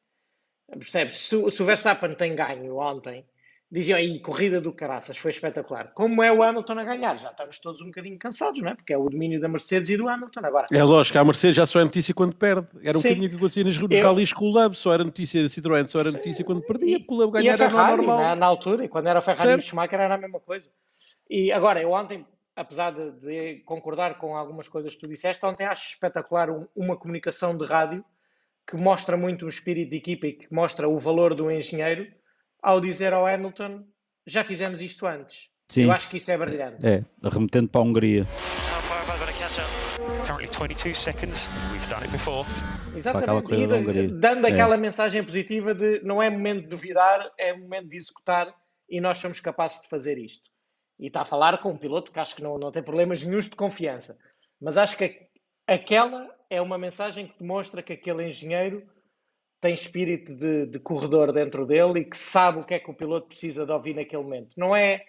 Percebes? 0.77 1.17
Se, 1.17 1.51
se 1.51 1.61
o 1.61 1.65
Verstappen 1.65 2.15
tem 2.15 2.35
ganho 2.35 2.77
ontem, 2.77 3.25
diziam 3.71 3.97
aí, 3.97 4.19
corrida 4.19 4.59
do 4.59 4.73
caraças, 4.73 5.17
foi 5.17 5.31
espetacular. 5.31 5.91
Como 5.93 6.23
é 6.23 6.31
o 6.31 6.41
Hamilton 6.41 6.79
a 6.79 6.83
ganhar? 6.83 7.17
Já 7.19 7.29
estamos 7.29 7.59
todos 7.59 7.81
um 7.81 7.87
bocadinho 7.87 8.17
cansados, 8.17 8.61
não 8.61 8.71
é? 8.71 8.75
Porque 8.75 8.91
é 8.91 8.97
o 8.97 9.07
domínio 9.07 9.39
da 9.39 9.47
Mercedes 9.47 9.89
e 9.89 9.97
do 9.97 10.09
Hamilton 10.09 10.39
agora. 10.43 10.67
É 10.71 10.83
lógico, 10.83 11.17
a 11.19 11.23
Mercedes 11.23 11.55
já 11.55 11.65
só 11.67 11.79
é 11.79 11.83
notícia 11.83 12.13
quando 12.13 12.35
perde. 12.35 12.67
Era 12.83 12.97
um 12.97 13.01
bocadinho 13.01 13.29
que 13.29 13.35
acontecia 13.35 13.63
nos, 13.63 13.77
nos 13.77 13.91
eu... 13.91 14.35
com 14.35 14.45
o 14.45 14.49
Lub, 14.49 14.75
só 14.75 14.93
era 14.93 15.03
notícia 15.03 15.41
da 15.41 15.47
Citroën, 15.47 15.87
só 15.87 15.99
era 15.99 16.11
notícia 16.11 16.43
quando 16.43 16.61
perdia, 16.61 16.99
porque 16.99 17.13
o 17.13 17.17
Lub 17.17 17.31
ganhar 17.31 17.53
era 17.53 17.69
normal. 17.69 18.17
Na, 18.17 18.35
na, 18.35 18.45
altura, 18.45 18.85
e 18.85 18.87
quando 18.87 19.07
era 19.07 19.19
o 19.19 19.21
Ferrari 19.21 19.49
certo. 19.49 19.61
e 19.61 19.63
o 19.63 19.67
Schumacher 19.67 19.99
era 19.99 20.15
a 20.15 20.17
mesma 20.17 20.39
coisa. 20.39 20.69
E 21.29 21.51
agora, 21.51 21.79
eu 21.79 21.91
ontem, 21.91 22.25
apesar 22.55 22.91
de, 22.91 23.11
de, 23.19 23.55
concordar 23.65 24.17
com 24.17 24.35
algumas 24.35 24.67
coisas 24.67 24.95
que 24.95 25.01
tu 25.01 25.07
disseste, 25.07 25.45
ontem 25.45 25.65
acho 25.65 25.87
espetacular 25.87 26.49
um, 26.49 26.65
uma 26.75 26.97
comunicação 26.97 27.55
de 27.55 27.65
rádio 27.65 28.03
que 28.69 28.77
mostra 28.77 29.17
muito 29.17 29.45
o 29.45 29.49
espírito 29.49 29.89
de 29.89 29.97
equipa 29.97 30.27
e 30.27 30.33
que 30.33 30.53
mostra 30.53 30.87
o 30.87 30.99
valor 30.99 31.33
do 31.33 31.49
engenheiro, 31.49 32.05
ao 32.61 32.79
dizer 32.79 33.13
ao 33.13 33.25
Hamilton: 33.25 33.83
já 34.27 34.43
fizemos 34.43 34.79
isto 34.79 35.07
antes. 35.07 35.47
Sim. 35.67 35.85
Eu 35.85 35.91
acho 35.91 36.09
que 36.09 36.17
isso 36.17 36.31
é 36.31 36.37
brilhante. 36.37 36.85
É, 36.85 37.03
remetendo 37.23 37.69
para 37.69 37.81
a 37.81 37.83
Hungria. 37.83 38.27
Exatamente, 42.95 43.53
e 43.53 44.07
dando 44.07 44.47
é. 44.47 44.51
aquela 44.51 44.77
mensagem 44.77 45.23
positiva 45.23 45.73
de 45.73 46.01
não 46.03 46.21
é 46.21 46.29
momento 46.29 46.63
de 46.63 46.67
duvidar, 46.67 47.31
é 47.37 47.53
momento 47.53 47.87
de 47.87 47.95
executar 47.95 48.53
e 48.89 49.01
nós 49.01 49.17
somos 49.17 49.39
capazes 49.39 49.81
de 49.81 49.89
fazer 49.89 50.17
isto. 50.17 50.49
E 50.99 51.07
está 51.07 51.21
a 51.21 51.25
falar 51.25 51.59
com 51.59 51.71
um 51.71 51.77
piloto 51.77 52.11
que 52.11 52.19
acho 52.19 52.35
que 52.35 52.43
não, 52.43 52.57
não 52.57 52.71
tem 52.71 52.83
problemas 52.83 53.23
nenhums 53.23 53.45
de 53.45 53.55
confiança. 53.55 54.17
Mas 54.59 54.75
acho 54.75 54.97
que 54.97 55.15
aquela 55.67 56.27
é 56.49 56.61
uma 56.61 56.77
mensagem 56.77 57.27
que 57.27 57.39
demonstra 57.39 57.83
que 57.83 57.93
aquele 57.93 58.27
engenheiro 58.27 58.83
tem 59.61 59.73
espírito 59.73 60.33
de, 60.35 60.65
de, 60.65 60.79
corredor 60.79 61.31
dentro 61.33 61.65
dele 61.65 61.99
e 61.99 62.05
que 62.05 62.17
sabe 62.17 62.59
o 62.59 62.63
que 62.63 62.73
é 62.73 62.79
que 62.79 62.89
o 62.89 62.93
piloto 62.93 63.27
precisa 63.27 63.65
de 63.65 63.71
ouvir 63.71 63.93
naquele 63.93 64.23
momento. 64.23 64.55
Não 64.57 64.75
é 64.75 64.99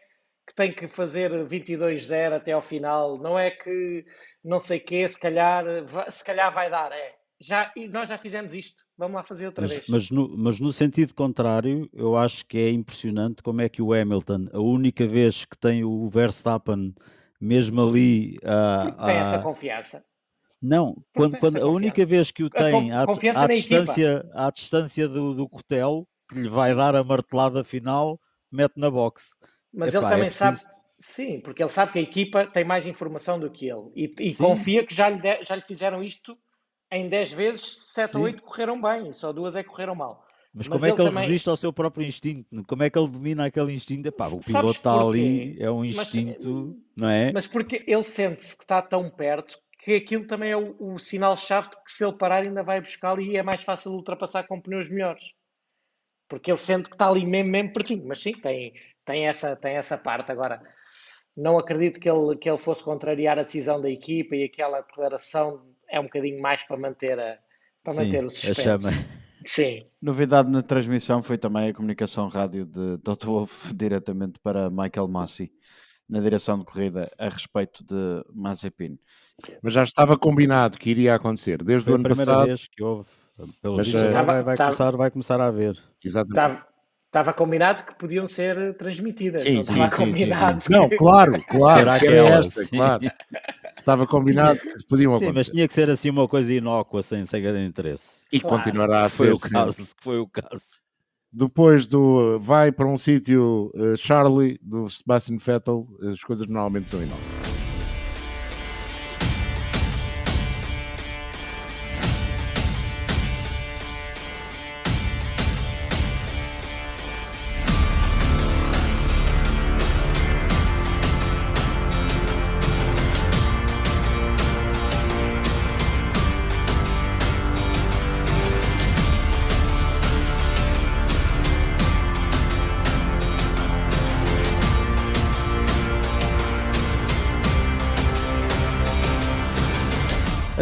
que 0.47 0.55
tem 0.55 0.73
que 0.73 0.89
fazer 0.89 1.31
22-0 1.47 2.35
até 2.35 2.53
ao 2.53 2.61
final, 2.61 3.17
não 3.19 3.39
é 3.39 3.51
que 3.53 4.05
não 4.45 4.59
sei 4.59 4.79
o 4.79 4.85
quê, 4.85 5.09
se 5.09 5.19
calhar, 5.19 5.65
se 6.11 6.25
calhar 6.25 6.53
vai 6.53 6.69
dar, 6.69 6.91
é. 6.91 7.15
Já, 7.43 7.73
nós 7.91 8.09
já 8.09 8.19
fizemos 8.19 8.53
isto, 8.53 8.83
vamos 8.99 9.15
lá 9.15 9.23
fazer 9.23 9.47
outra 9.47 9.63
mas, 9.63 9.71
vez. 9.71 9.87
Mas 9.89 10.11
no, 10.11 10.37
mas 10.37 10.61
no 10.61 10.73
sentido 10.73 11.15
contrário, 11.15 11.89
eu 11.95 12.15
acho 12.17 12.45
que 12.45 12.59
é 12.59 12.71
impressionante 12.71 13.43
como 13.43 13.63
é 13.63 13.69
que 13.69 13.81
o 13.81 13.95
Hamilton, 13.95 14.49
a 14.53 14.59
única 14.59 15.07
vez 15.07 15.47
que 15.47 15.57
tem 15.57 15.83
o 15.83 16.07
Verstappen 16.11 16.93
mesmo 17.41 17.81
ali... 17.81 18.37
Uh, 18.39 19.05
tem 19.07 19.17
essa 19.17 19.39
confiança 19.39 20.05
não, 20.63 21.03
quando, 21.15 21.39
quando 21.39 21.57
a 21.57 21.67
única 21.67 22.05
vez 22.05 22.31
que 22.31 22.45
o 22.45 22.51
tem 22.51 22.93
à, 22.93 23.03
à 23.03 23.47
distância, 23.47 24.31
à 24.35 24.51
distância 24.51 25.09
do, 25.09 25.35
do 25.35 25.49
cotel, 25.49 26.07
que 26.29 26.39
lhe 26.39 26.49
vai 26.49 26.75
dar 26.75 26.95
a 26.95 27.03
martelada 27.03 27.65
final, 27.65 28.21
mete 28.53 28.77
na 28.77 28.91
box. 28.91 29.31
Mas 29.73 29.95
Epá, 29.95 30.07
ele 30.07 30.11
também 30.11 30.27
é 30.27 30.31
preciso... 30.31 30.63
sabe, 30.63 30.75
sim, 30.99 31.41
porque 31.41 31.63
ele 31.63 31.71
sabe 31.71 31.93
que 31.93 31.99
a 31.99 32.03
equipa 32.03 32.47
tem 32.47 32.65
mais 32.65 32.85
informação 32.87 33.39
do 33.39 33.51
que 33.51 33.67
ele 33.67 33.91
e, 33.95 34.13
e 34.21 34.35
confia 34.35 34.85
que 34.85 34.95
já 34.95 35.09
lhe, 35.09 35.21
de, 35.21 35.45
já 35.45 35.57
lhe 35.57 35.63
fizeram 35.63 36.03
isto 36.03 36.37
em 36.93 37.09
10 37.09 37.33
vezes, 37.33 37.93
7 37.95 38.17
ou 38.17 38.25
8 38.25 38.43
correram 38.43 38.81
bem, 38.81 39.13
só 39.13 39.33
duas 39.33 39.57
é 39.57 39.63
que 39.63 39.69
correram 39.71 39.95
mal. 39.95 40.25
Mas, 40.53 40.67
Mas 40.67 40.81
como 40.81 40.87
é 40.87 40.95
que 40.95 41.01
ele 41.01 41.11
também... 41.11 41.27
resiste 41.29 41.49
ao 41.49 41.57
seu 41.57 41.73
próprio 41.73 42.05
instinto? 42.05 42.65
Como 42.67 42.83
é 42.83 42.91
que 42.91 42.99
ele 42.99 43.09
domina 43.09 43.47
aquele 43.47 43.73
instinto? 43.73 44.09
Epá, 44.09 44.27
o 44.27 44.41
piloto 44.41 44.71
está 44.71 45.01
ali, 45.01 45.57
é 45.61 45.71
um 45.71 45.85
instinto, 45.85 46.75
Mas, 46.75 46.97
não 46.97 47.09
é? 47.09 47.33
Mas 47.33 47.47
porque 47.47 47.85
ele 47.87 48.03
sente-se 48.03 48.57
que 48.57 48.65
está 48.65 48.83
tão 48.83 49.09
perto 49.09 49.57
que 49.83 49.95
aquilo 49.95 50.27
também 50.27 50.51
é 50.51 50.57
o, 50.57 50.77
o 50.79 50.99
sinal-chave 50.99 51.71
de 51.71 51.77
que 51.83 51.91
se 51.91 52.05
ele 52.05 52.17
parar 52.17 52.43
ainda 52.47 52.63
vai 52.63 52.81
buscá-lo 52.81 53.21
e 53.21 53.37
é 53.37 53.43
mais 53.43 53.63
fácil 53.63 53.93
ultrapassar 53.93 54.45
com 54.45 54.61
pneus 54.61 54.89
melhores. 54.89 55.33
Porque 56.29 56.51
ele 56.51 56.59
sente 56.59 56.89
que 56.89 56.95
está 56.95 57.09
ali 57.09 57.27
mesmo, 57.27 57.51
mesmo 57.51 57.73
pertinho. 57.73 58.07
Mas 58.07 58.21
sim, 58.21 58.33
tem, 58.33 58.75
tem, 59.05 59.27
essa, 59.27 59.57
tem 59.57 59.77
essa 59.77 59.97
parte. 59.97 60.31
Agora, 60.31 60.63
não 61.37 61.59
acredito 61.59 61.99
que 61.99 62.09
ele, 62.09 62.37
que 62.37 62.49
ele 62.49 62.59
fosse 62.59 62.85
contrariar 62.85 63.39
a 63.39 63.43
decisão 63.43 63.81
da 63.81 63.91
equipa 63.91 64.37
e 64.37 64.45
aquela 64.45 64.83
declaração 64.83 65.67
é 65.89 65.99
um 65.99 66.05
bocadinho 66.05 66.41
mais 66.41 66.63
para 66.63 66.77
manter, 66.77 67.19
a, 67.19 67.39
para 67.83 67.95
sim, 67.95 68.05
manter 68.05 68.25
o 68.25 68.31
suspense. 68.31 68.87
Sim. 69.45 69.87
Novidade 70.01 70.51
na 70.51 70.63
transmissão 70.63 71.23
foi 71.23 71.39
também 71.39 71.71
a 71.71 71.75
comunicação 71.75 72.29
rádio 72.29 72.67
de 72.67 72.99
Toto 72.99 73.27
Wolff 73.27 73.73
diretamente 73.75 74.39
para 74.41 74.69
Michael 74.69 75.09
Massey 75.09 75.51
na 76.11 76.21
direção 76.21 76.59
de 76.59 76.65
corrida 76.65 77.11
a 77.17 77.29
respeito 77.29 77.85
de 77.85 78.25
Mazepin. 78.35 78.99
Mas 79.63 79.73
já 79.73 79.85
estava 79.85 80.19
combinado 80.19 80.77
que 80.77 80.91
iria 80.91 81.15
acontecer 81.15 81.63
desde 81.63 81.85
Foi 81.85 81.93
o 81.93 81.97
ano 81.97 82.09
passado. 82.09 82.29
a 82.29 82.33
primeira 82.33 82.47
vez 82.49 82.69
que 82.69 82.83
houve. 82.83 83.09
Pelo 83.63 83.77
Mas, 83.77 83.87
visto, 83.87 84.07
uh, 84.07 84.13
vai, 84.13 84.43
vai, 84.43 84.57
começar, 84.57 84.97
vai 84.97 85.11
começar 85.11 85.41
a 85.41 85.47
haver. 85.47 85.79
Exatamente. 86.05 86.33
Estava, 86.33 86.67
estava 87.07 87.33
combinado 87.33 87.85
que 87.85 87.95
podiam 87.95 88.27
ser 88.27 88.77
transmitidas. 88.77 89.43
Sim, 89.43 89.55
não 89.55 89.65
sim, 89.65 89.73
estava 89.73 89.91
sim, 89.91 89.97
combinado. 89.97 90.61
Sim, 90.63 90.67
sim. 90.67 90.73
Não, 90.75 90.89
claro, 90.91 91.45
claro. 91.49 91.81
Era 91.81 91.95
aquela, 91.95 92.39
esta, 92.39 92.69
claro. 92.69 93.03
Estava 93.79 94.07
combinado 94.07 94.61
que 94.61 94.87
podiam 94.87 95.13
acontecer. 95.13 95.31
Sim, 95.31 95.37
mas 95.39 95.49
tinha 95.49 95.67
que 95.67 95.73
ser 95.73 95.89
assim 95.89 96.11
uma 96.11 96.29
coisa 96.29 96.53
inócua, 96.53 97.01
sem, 97.01 97.25
sem 97.25 97.41
grande 97.41 97.67
interesse. 97.67 98.27
E 98.31 98.41
claro. 98.41 98.59
continuará 98.59 99.07
a 99.07 99.09
ser. 99.09 99.17
Foi 99.17 99.33
o 99.33 99.39
caso, 99.39 99.95
foi 100.01 100.19
o 100.19 100.27
caso. 100.27 100.80
Depois 101.33 101.87
do 101.87 102.41
vai 102.41 102.73
para 102.73 102.89
um 102.89 102.99
sítio 102.99 103.71
uh, 103.75 103.97
Charlie 103.97 104.59
do 104.61 104.89
Sebastian 104.89 105.39
Vettel, 105.39 105.87
as 106.11 106.21
coisas 106.25 106.47
normalmente 106.49 106.89
são 106.89 107.01
enormes. 107.01 107.30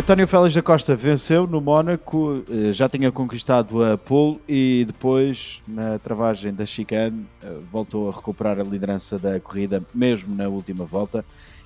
António 0.09 0.27
Félix 0.27 0.55
da 0.55 0.63
Costa 0.63 0.95
venceu 0.95 1.47
no 1.47 1.61
Mónaco, 1.61 2.43
eh, 2.49 2.73
já 2.73 2.89
tinha 2.89 3.13
conquistado 3.13 3.85
a 3.85 3.99
pole 3.99 4.41
e 4.49 4.87
depois, 4.87 5.63
na 5.69 5.99
travagem 5.99 6.51
da 6.51 6.65
chicane, 6.65 7.29
eh, 7.43 7.59
voltou 7.71 8.09
a 8.09 8.11
recuperar 8.11 8.59
a 8.59 8.63
liderança 8.63 9.19
da 9.19 9.39
corrida, 9.39 9.85
mesmo 9.95 10.35
na 10.35 10.49
última 10.49 10.87
volta. 10.87 11.23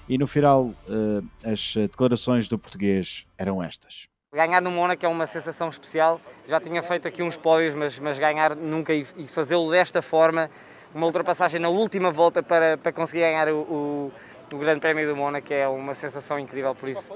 E 0.09 0.18
no 0.18 0.26
final, 0.26 0.72
eh, 0.88 1.53
as 1.53 1.74
declarações 1.76 2.49
do 2.49 2.59
português 2.59 3.28
eram 3.38 3.62
estas. 3.62 4.09
Ganhar 4.34 4.61
no 4.61 4.72
Mónaco 4.72 5.07
é 5.07 5.09
uma 5.09 5.28
sensação 5.28 5.68
especial. 5.68 6.20
Já 6.49 6.59
tinha 6.59 6.82
feito 6.82 7.07
aqui 7.07 7.22
uns 7.22 7.36
pódios, 7.36 7.76
mas, 7.76 7.97
mas 8.01 8.18
ganhar 8.18 8.57
nunca 8.57 8.93
e, 8.93 9.05
fazê-lo 9.05 9.70
desta 9.70 10.03
forma, 10.03 10.51
uma 10.93 11.07
ultrapassagem 11.07 11.61
na 11.61 11.68
última 11.68 12.11
volta 12.11 12.43
para, 12.43 12.76
para 12.76 12.93
conseguir 12.93 13.20
ganhar 13.20 13.47
o, 13.51 13.61
o, 13.61 14.12
o 14.53 14.59
Grande 14.59 14.80
Prémio 14.80 15.09
do 15.09 15.14
Mónaco 15.14 15.53
é 15.53 15.68
uma 15.68 15.95
sensação 15.95 16.40
incrível. 16.40 16.74
Por 16.74 16.88
isso, 16.88 17.14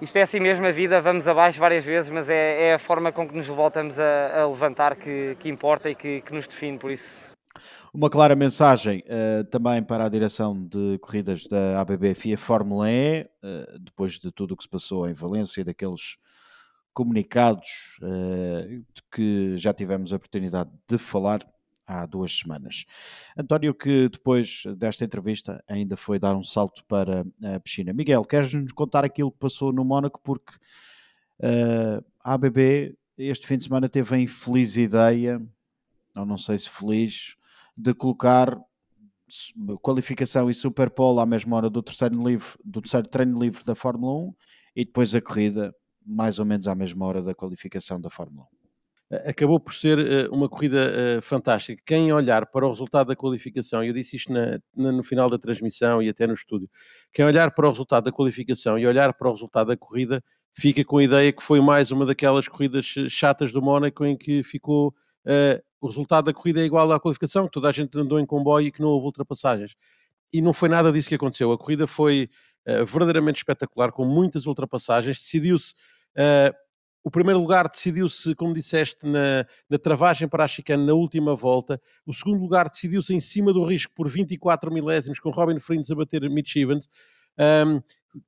isto 0.00 0.16
é 0.16 0.22
assim 0.22 0.40
mesmo 0.40 0.66
a 0.66 0.70
vida, 0.70 1.00
vamos 1.00 1.26
abaixo 1.26 1.58
várias 1.58 1.84
vezes, 1.84 2.10
mas 2.10 2.28
é, 2.28 2.68
é 2.68 2.74
a 2.74 2.78
forma 2.78 3.12
com 3.12 3.28
que 3.28 3.34
nos 3.34 3.46
voltamos 3.46 3.98
a, 3.98 4.42
a 4.42 4.46
levantar 4.46 4.96
que, 4.96 5.36
que, 5.38 5.48
importa 5.48 5.90
e 5.90 5.94
que, 5.94 6.20
que, 6.20 6.34
nos 6.34 6.46
define, 6.46 6.78
por 6.78 6.90
isso. 6.90 7.34
Uma 7.92 8.10
clara 8.10 8.34
mensagem 8.34 9.04
uh, 9.06 9.44
também 9.44 9.82
para 9.82 10.04
a 10.04 10.08
direção 10.08 10.66
de 10.66 10.98
corridas 10.98 11.46
da 11.46 11.80
ABB 11.80 12.14
FIA 12.14 12.36
Fórmula 12.36 12.90
E, 12.90 13.22
uh, 13.22 13.78
depois 13.78 14.18
de 14.18 14.32
tudo 14.32 14.54
o 14.54 14.56
que 14.56 14.64
se 14.64 14.68
passou 14.68 15.08
em 15.08 15.12
Valência, 15.12 15.64
daqueles 15.64 16.16
comunicados 16.92 17.98
uh, 18.02 18.84
que 19.12 19.56
já 19.56 19.72
tivemos 19.72 20.12
a 20.12 20.16
oportunidade 20.16 20.70
de 20.88 20.98
falar 20.98 21.40
há 21.86 22.06
duas 22.06 22.36
semanas. 22.36 22.84
António, 23.36 23.74
que 23.74 24.08
depois 24.08 24.62
desta 24.76 25.04
entrevista 25.04 25.62
ainda 25.68 25.96
foi 25.96 26.18
dar 26.18 26.34
um 26.34 26.42
salto 26.42 26.84
para 26.86 27.24
a 27.42 27.60
piscina. 27.60 27.92
Miguel, 27.92 28.22
queres-nos 28.22 28.72
contar 28.72 29.04
aquilo 29.04 29.30
que 29.30 29.38
passou 29.38 29.72
no 29.72 29.84
Mónaco? 29.84 30.20
Porque 30.22 30.54
uh, 31.40 32.04
a 32.22 32.34
ABB 32.34 32.96
este 33.16 33.46
fim 33.46 33.56
de 33.56 33.64
semana 33.64 33.88
teve 33.88 34.14
a 34.14 34.18
infeliz 34.18 34.76
ideia, 34.76 35.40
ou 36.16 36.26
não 36.26 36.36
sei 36.36 36.58
se 36.58 36.68
feliz, 36.68 37.36
de 37.76 37.94
colocar 37.94 38.58
qualificação 39.80 40.50
e 40.50 40.54
Super 40.54 40.90
Pole 40.90 41.20
à 41.20 41.26
mesma 41.26 41.56
hora 41.56 41.70
do 41.70 41.82
terceiro, 41.82 42.22
livre, 42.22 42.58
do 42.64 42.80
terceiro 42.80 43.08
treino 43.08 43.38
livre 43.40 43.64
da 43.64 43.74
Fórmula 43.74 44.28
1 44.28 44.34
e 44.76 44.84
depois 44.84 45.14
a 45.14 45.20
corrida 45.20 45.74
mais 46.04 46.38
ou 46.38 46.44
menos 46.44 46.68
à 46.68 46.74
mesma 46.74 47.06
hora 47.06 47.22
da 47.22 47.34
qualificação 47.34 48.00
da 48.00 48.10
Fórmula 48.10 48.46
1 48.62 48.63
acabou 49.10 49.60
por 49.60 49.74
ser 49.74 49.98
uh, 49.98 50.34
uma 50.34 50.48
corrida 50.48 51.18
uh, 51.18 51.22
fantástica. 51.22 51.82
Quem 51.86 52.12
olhar 52.12 52.46
para 52.46 52.66
o 52.66 52.70
resultado 52.70 53.08
da 53.08 53.16
qualificação, 53.16 53.84
eu 53.84 53.92
disse 53.92 54.16
isto 54.16 54.32
na, 54.32 54.58
no 54.74 55.02
final 55.02 55.28
da 55.28 55.38
transmissão 55.38 56.02
e 56.02 56.08
até 56.08 56.26
no 56.26 56.34
estúdio, 56.34 56.68
quem 57.12 57.24
olhar 57.24 57.50
para 57.52 57.66
o 57.66 57.70
resultado 57.70 58.04
da 58.04 58.12
qualificação 58.12 58.78
e 58.78 58.86
olhar 58.86 59.12
para 59.14 59.28
o 59.28 59.32
resultado 59.32 59.68
da 59.68 59.76
corrida, 59.76 60.22
fica 60.56 60.84
com 60.84 60.98
a 60.98 61.04
ideia 61.04 61.32
que 61.32 61.42
foi 61.42 61.60
mais 61.60 61.90
uma 61.90 62.06
daquelas 62.06 62.48
corridas 62.48 62.94
eh, 62.96 63.08
chatas 63.08 63.52
do 63.52 63.60
Mónaco 63.60 64.04
em 64.04 64.16
que 64.16 64.42
ficou 64.42 64.88
uh, 64.88 65.62
o 65.80 65.88
resultado 65.88 66.26
da 66.26 66.32
corrida 66.32 66.60
é 66.60 66.64
igual 66.64 66.90
à 66.92 66.98
qualificação, 66.98 67.46
que 67.46 67.52
toda 67.52 67.68
a 67.68 67.72
gente 67.72 67.98
andou 67.98 68.18
em 68.18 68.24
comboio 68.24 68.68
e 68.68 68.72
que 68.72 68.80
não 68.80 68.88
houve 68.88 69.06
ultrapassagens. 69.06 69.74
E 70.32 70.40
não 70.40 70.52
foi 70.52 70.68
nada 70.68 70.90
disso 70.90 71.08
que 71.08 71.14
aconteceu. 71.14 71.52
A 71.52 71.58
corrida 71.58 71.86
foi 71.86 72.28
verdadeiramente 72.86 73.36
espetacular, 73.36 73.92
com 73.92 74.06
muitas 74.06 74.46
ultrapassagens. 74.46 75.18
Decidiu-se 75.18 75.74
o 77.04 77.10
primeiro 77.10 77.38
lugar 77.38 77.68
decidiu-se, 77.68 78.34
como 78.34 78.54
disseste, 78.54 79.06
na, 79.06 79.46
na, 79.68 79.78
travagem 79.78 80.26
para 80.26 80.42
a 80.42 80.48
chicane 80.48 80.86
na 80.86 80.94
última 80.94 81.36
volta. 81.36 81.78
O 82.06 82.14
segundo 82.14 82.40
lugar 82.40 82.70
decidiu-se 82.70 83.14
em 83.14 83.20
cima 83.20 83.52
do 83.52 83.62
risco 83.62 83.92
por 83.94 84.08
24 84.08 84.72
milésimos, 84.72 85.20
com 85.20 85.28
Robin 85.28 85.58
Friends 85.58 85.90
a 85.90 85.94
bater 85.94 86.28
Mitch 86.30 86.56
Evans. 86.56 86.88
Um, 87.38 87.82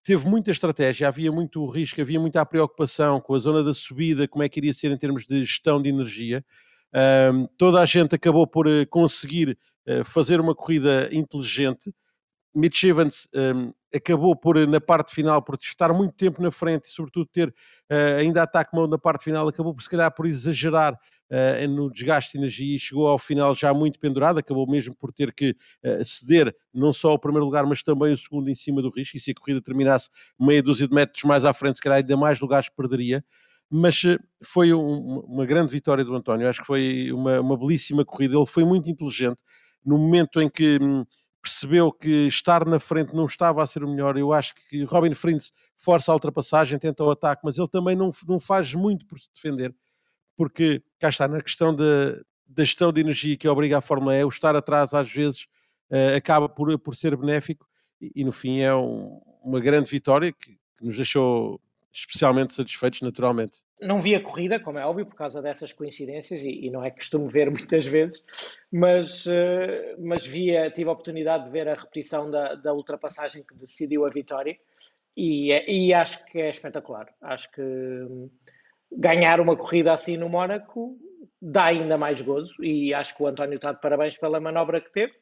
teve 0.04 0.28
muita 0.28 0.50
estratégia, 0.50 1.08
havia 1.08 1.32
muito 1.32 1.64
risco, 1.66 2.02
havia 2.02 2.20
muita 2.20 2.44
preocupação 2.44 3.18
com 3.18 3.34
a 3.34 3.38
zona 3.38 3.64
da 3.64 3.72
subida, 3.72 4.28
como 4.28 4.44
é 4.44 4.48
que 4.48 4.60
iria 4.60 4.74
ser 4.74 4.90
em 4.90 4.96
termos 4.98 5.24
de 5.24 5.40
gestão 5.40 5.80
de 5.80 5.88
energia. 5.88 6.44
Um, 7.32 7.46
toda 7.56 7.80
a 7.80 7.86
gente 7.86 8.14
acabou 8.14 8.46
por 8.46 8.66
uh, 8.66 8.86
conseguir 8.90 9.56
uh, 9.88 10.04
fazer 10.04 10.38
uma 10.38 10.54
corrida 10.54 11.08
inteligente. 11.10 11.94
Mitch 12.54 12.84
Evans 12.84 13.26
um, 13.34 13.72
acabou 13.96 14.36
por, 14.36 14.66
na 14.66 14.80
parte 14.80 15.14
final, 15.14 15.42
por 15.42 15.58
estar 15.60 15.92
muito 15.92 16.14
tempo 16.14 16.42
na 16.42 16.50
frente 16.50 16.84
e, 16.84 16.92
sobretudo, 16.92 17.26
ter 17.26 17.48
uh, 17.48 18.18
ainda 18.18 18.42
ataque 18.42 18.74
mão 18.74 18.86
na 18.86 18.98
parte 18.98 19.24
final, 19.24 19.48
acabou 19.48 19.74
por, 19.74 19.82
se 19.82 19.90
calhar, 19.90 20.12
por 20.14 20.26
exagerar 20.26 20.94
uh, 20.94 21.68
no 21.68 21.90
desgaste 21.90 22.32
de 22.32 22.38
energia 22.38 22.76
e 22.76 22.78
chegou 22.78 23.08
ao 23.08 23.18
final 23.18 23.54
já 23.54 23.72
muito 23.74 23.98
pendurado, 23.98 24.38
acabou 24.38 24.66
mesmo 24.68 24.94
por 24.96 25.12
ter 25.12 25.32
que 25.32 25.50
uh, 25.84 26.04
ceder 26.04 26.54
não 26.72 26.92
só 26.92 27.14
o 27.14 27.18
primeiro 27.18 27.44
lugar, 27.44 27.66
mas 27.66 27.82
também 27.82 28.12
o 28.12 28.16
segundo 28.16 28.48
em 28.48 28.54
cima 28.54 28.82
do 28.82 28.90
risco, 28.90 29.16
e 29.16 29.20
se 29.20 29.30
a 29.30 29.34
corrida 29.34 29.60
terminasse 29.60 30.08
meia 30.38 30.62
dúzia 30.62 30.86
de 30.86 30.94
metros 30.94 31.24
mais 31.24 31.44
à 31.44 31.52
frente, 31.52 31.76
se 31.76 31.82
calhar 31.82 31.98
ainda 31.98 32.16
mais 32.16 32.40
lugares 32.40 32.68
perderia 32.68 33.24
mas 33.68 34.00
foi 34.44 34.72
um, 34.72 35.18
uma 35.20 35.44
grande 35.44 35.72
vitória 35.72 36.04
do 36.04 36.14
António. 36.14 36.48
Acho 36.48 36.60
que 36.60 36.66
foi 36.66 37.10
uma, 37.12 37.40
uma, 37.40 37.56
belíssima 37.56 38.04
corrida. 38.04 38.36
Ele 38.36 38.46
foi 38.46 38.64
muito 38.64 38.88
inteligente 38.88 39.42
no 39.84 39.98
momento 39.98 40.40
em 40.40 40.48
que 40.48 40.78
hum, 40.80 41.04
percebeu 41.46 41.92
que 41.92 42.26
estar 42.26 42.66
na 42.66 42.80
frente 42.80 43.14
não 43.14 43.24
estava 43.24 43.62
a 43.62 43.66
ser 43.66 43.84
o 43.84 43.88
melhor. 43.88 44.18
Eu 44.18 44.32
acho 44.32 44.52
que 44.68 44.82
Robin 44.82 45.14
Frintz 45.14 45.52
força 45.76 46.10
a 46.10 46.14
ultrapassagem, 46.14 46.76
tenta 46.76 47.04
o 47.04 47.10
ataque, 47.10 47.42
mas 47.44 47.56
ele 47.56 47.68
também 47.68 47.94
não, 47.94 48.10
não 48.26 48.40
faz 48.40 48.74
muito 48.74 49.06
por 49.06 49.16
se 49.16 49.28
defender, 49.32 49.72
porque 50.34 50.82
cá 50.98 51.08
está, 51.08 51.28
na 51.28 51.40
questão 51.40 51.74
da, 51.74 52.20
gestão 52.58 52.92
de 52.92 53.00
energia 53.00 53.36
que 53.36 53.46
obriga 53.46 53.78
a 53.78 53.80
Fórmula 53.80 54.16
E, 54.16 54.24
o 54.24 54.28
estar 54.28 54.56
atrás 54.56 54.92
às 54.92 55.08
vezes 55.08 55.44
uh, 55.88 56.16
acaba 56.16 56.48
por, 56.48 56.76
por 56.80 56.96
ser 56.96 57.16
benéfico 57.16 57.64
e, 58.00 58.10
e 58.16 58.24
no 58.24 58.32
fim 58.32 58.58
é 58.58 58.74
um, 58.74 59.20
uma 59.40 59.60
grande 59.60 59.88
vitória 59.88 60.32
que, 60.32 60.58
que 60.76 60.84
nos 60.84 60.96
deixou 60.96 61.60
especialmente 61.96 62.52
satisfeitos 62.52 63.00
naturalmente. 63.00 63.64
Não 63.80 64.00
vi 64.00 64.14
a 64.14 64.20
corrida, 64.20 64.60
como 64.60 64.78
é 64.78 64.84
óbvio, 64.84 65.06
por 65.06 65.14
causa 65.14 65.40
dessas 65.40 65.72
coincidências, 65.72 66.42
e, 66.42 66.66
e 66.66 66.70
não 66.70 66.84
é 66.84 66.90
costume 66.90 67.30
ver 67.30 67.50
muitas 67.50 67.86
vezes, 67.86 68.24
mas, 68.70 69.26
uh, 69.26 69.96
mas 69.98 70.26
via, 70.26 70.70
tive 70.70 70.88
a 70.88 70.92
oportunidade 70.92 71.44
de 71.44 71.50
ver 71.50 71.68
a 71.68 71.74
repetição 71.74 72.30
da, 72.30 72.54
da 72.54 72.74
ultrapassagem 72.74 73.42
que 73.42 73.54
decidiu 73.54 74.04
a 74.04 74.10
vitória, 74.10 74.56
e, 75.16 75.50
e 75.50 75.94
acho 75.94 76.24
que 76.26 76.38
é 76.38 76.50
espetacular. 76.50 77.08
Acho 77.22 77.50
que 77.50 77.62
hum, 77.62 78.28
ganhar 78.92 79.40
uma 79.40 79.56
corrida 79.56 79.94
assim 79.94 80.18
no 80.18 80.28
Mónaco 80.28 80.98
dá 81.40 81.66
ainda 81.66 81.96
mais 81.96 82.20
gozo, 82.20 82.62
e 82.62 82.92
acho 82.92 83.16
que 83.16 83.22
o 83.22 83.26
António 83.26 83.56
está 83.56 83.72
de 83.72 83.80
parabéns 83.80 84.18
pela 84.18 84.40
manobra 84.40 84.80
que 84.80 84.92
teve. 84.92 85.14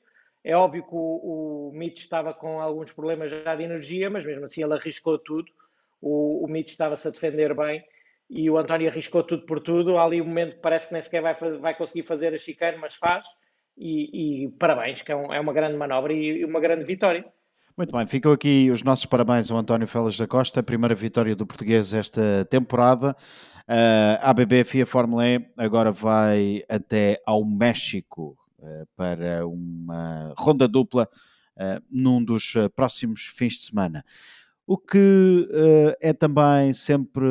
É 0.43 0.55
óbvio 0.57 0.83
que 0.83 0.95
o, 0.95 1.71
o 1.71 1.73
Mitch 1.73 2.01
estava 2.01 2.35
com 2.35 2.61
alguns 2.61 2.93
problemas 2.93 3.31
já 3.31 3.55
de 3.55 3.63
energia, 3.63 4.11
mas 4.11 4.27
mesmo 4.27 4.45
assim 4.45 4.63
ele 4.63 4.75
arriscou 4.75 5.19
tudo. 5.19 5.51
O, 6.07 6.45
o 6.45 6.49
Mitch 6.49 6.69
estava-se 6.69 7.09
a 7.09 7.11
defender 7.11 7.57
bem 7.57 7.83
e 8.29 8.51
o 8.51 8.59
António 8.59 8.91
arriscou 8.91 9.23
tudo 9.23 9.47
por 9.47 9.59
tudo. 9.59 9.97
Há 9.97 10.05
ali 10.05 10.21
um 10.21 10.27
momento 10.27 10.57
que 10.57 10.61
parece 10.61 10.89
que 10.89 10.93
nem 10.93 11.01
sequer 11.01 11.23
vai, 11.23 11.35
vai 11.35 11.75
conseguir 11.75 12.03
fazer 12.03 12.35
a 12.35 12.39
chicane, 12.39 12.77
mas 12.77 12.95
faz. 12.95 13.27
E, 13.77 14.45
e 14.45 14.49
parabéns, 14.59 15.01
que 15.01 15.11
é, 15.11 15.17
um, 15.17 15.33
é, 15.33 15.41
uma 15.41 15.53
grande 15.53 15.77
manobra 15.77 16.13
e 16.13 16.45
uma 16.45 16.61
grande 16.61 16.85
vitória. 16.85 17.25
Muito 17.77 17.97
bem, 17.97 18.07
ficam 18.07 18.33
aqui 18.33 18.71
os 18.71 18.83
nossos 18.83 19.07
parabéns 19.07 19.51
ao 19.51 19.59
António 19.59 19.89
Félix 19.89 20.17
da 20.19 20.29
Costa, 20.29 20.63
primeira 20.63 20.95
vitória 20.95 21.35
do 21.35 21.47
português 21.47 21.95
esta 21.95 22.45
temporada. 22.51 23.17
Uh, 23.67 24.21
a 24.21 24.31
ABB 24.31 24.63
FIA 24.63 24.85
Fórmula 24.85 25.27
E 25.27 25.45
agora 25.57 25.91
vai 25.91 26.63
até 26.69 27.21
ao 27.25 27.43
México 27.45 28.37
uh, 28.59 28.87
para 28.95 29.47
uma 29.47 30.35
ronda 30.37 30.69
dupla 30.69 31.09
uh, 31.57 31.83
num 31.91 32.23
dos 32.23 32.53
próximos 32.77 33.33
fins 33.35 33.55
de 33.55 33.63
semana. 33.63 34.05
O 34.67 34.79
que 34.79 35.47
uh, 35.51 35.95
é 36.01 36.15
também 36.15 36.73
sempre 36.73 37.27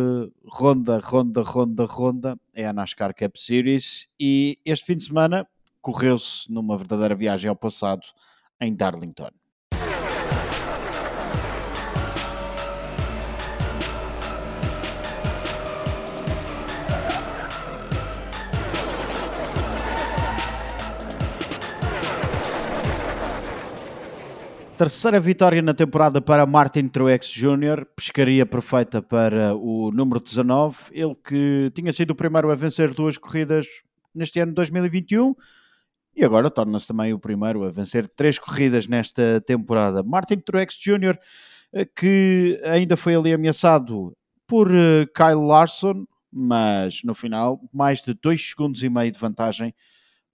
ronda, 0.45 0.99
ronda, 0.99 1.41
ronda, 1.41 1.85
ronda 1.85 2.39
é 2.53 2.67
a 2.67 2.71
NASCAR 2.71 3.15
Cup 3.15 3.37
Series 3.37 4.07
e 4.19 4.59
este 4.63 4.85
fim 4.85 4.95
de 4.95 5.05
semana 5.05 5.47
correu-se 5.81 6.51
numa 6.51 6.77
verdadeira 6.77 7.15
viagem 7.15 7.49
ao 7.49 7.55
passado 7.55 8.05
em 8.61 8.75
Darlington. 8.75 9.31
Terceira 24.83 25.17
vitória 25.17 25.61
na 25.61 25.73
temporada 25.73 26.21
para 26.21 26.45
Martin 26.45 26.89
Truex 26.89 27.29
Jr., 27.29 27.85
pescaria 27.95 28.45
perfeita 28.45 29.01
para 29.01 29.55
o 29.55 29.89
número 29.91 30.19
19, 30.19 30.75
ele 30.91 31.15
que 31.15 31.71
tinha 31.73 31.93
sido 31.93 32.11
o 32.11 32.15
primeiro 32.15 32.51
a 32.51 32.55
vencer 32.55 32.93
duas 32.93 33.17
corridas 33.17 33.65
neste 34.13 34.41
ano 34.41 34.51
de 34.51 34.55
2021 34.55 35.33
e 36.13 36.25
agora 36.25 36.51
torna-se 36.51 36.85
também 36.85 37.13
o 37.13 37.17
primeiro 37.17 37.63
a 37.63 37.71
vencer 37.71 38.09
três 38.09 38.37
corridas 38.37 38.85
nesta 38.85 39.39
temporada. 39.47 40.03
Martin 40.03 40.39
Truex 40.39 40.75
Jr., 40.75 41.17
eh, 41.71 41.85
que 41.85 42.59
ainda 42.65 42.97
foi 42.97 43.15
ali 43.15 43.31
ameaçado 43.31 44.13
por 44.45 44.69
eh, 44.69 45.05
Kyle 45.15 45.47
Larson, 45.47 46.05
mas 46.29 47.05
no 47.05 47.15
final, 47.15 47.61
mais 47.71 48.01
de 48.01 48.13
2 48.21 48.49
segundos 48.49 48.83
e 48.83 48.89
meio 48.89 49.13
de 49.13 49.19
vantagem 49.19 49.73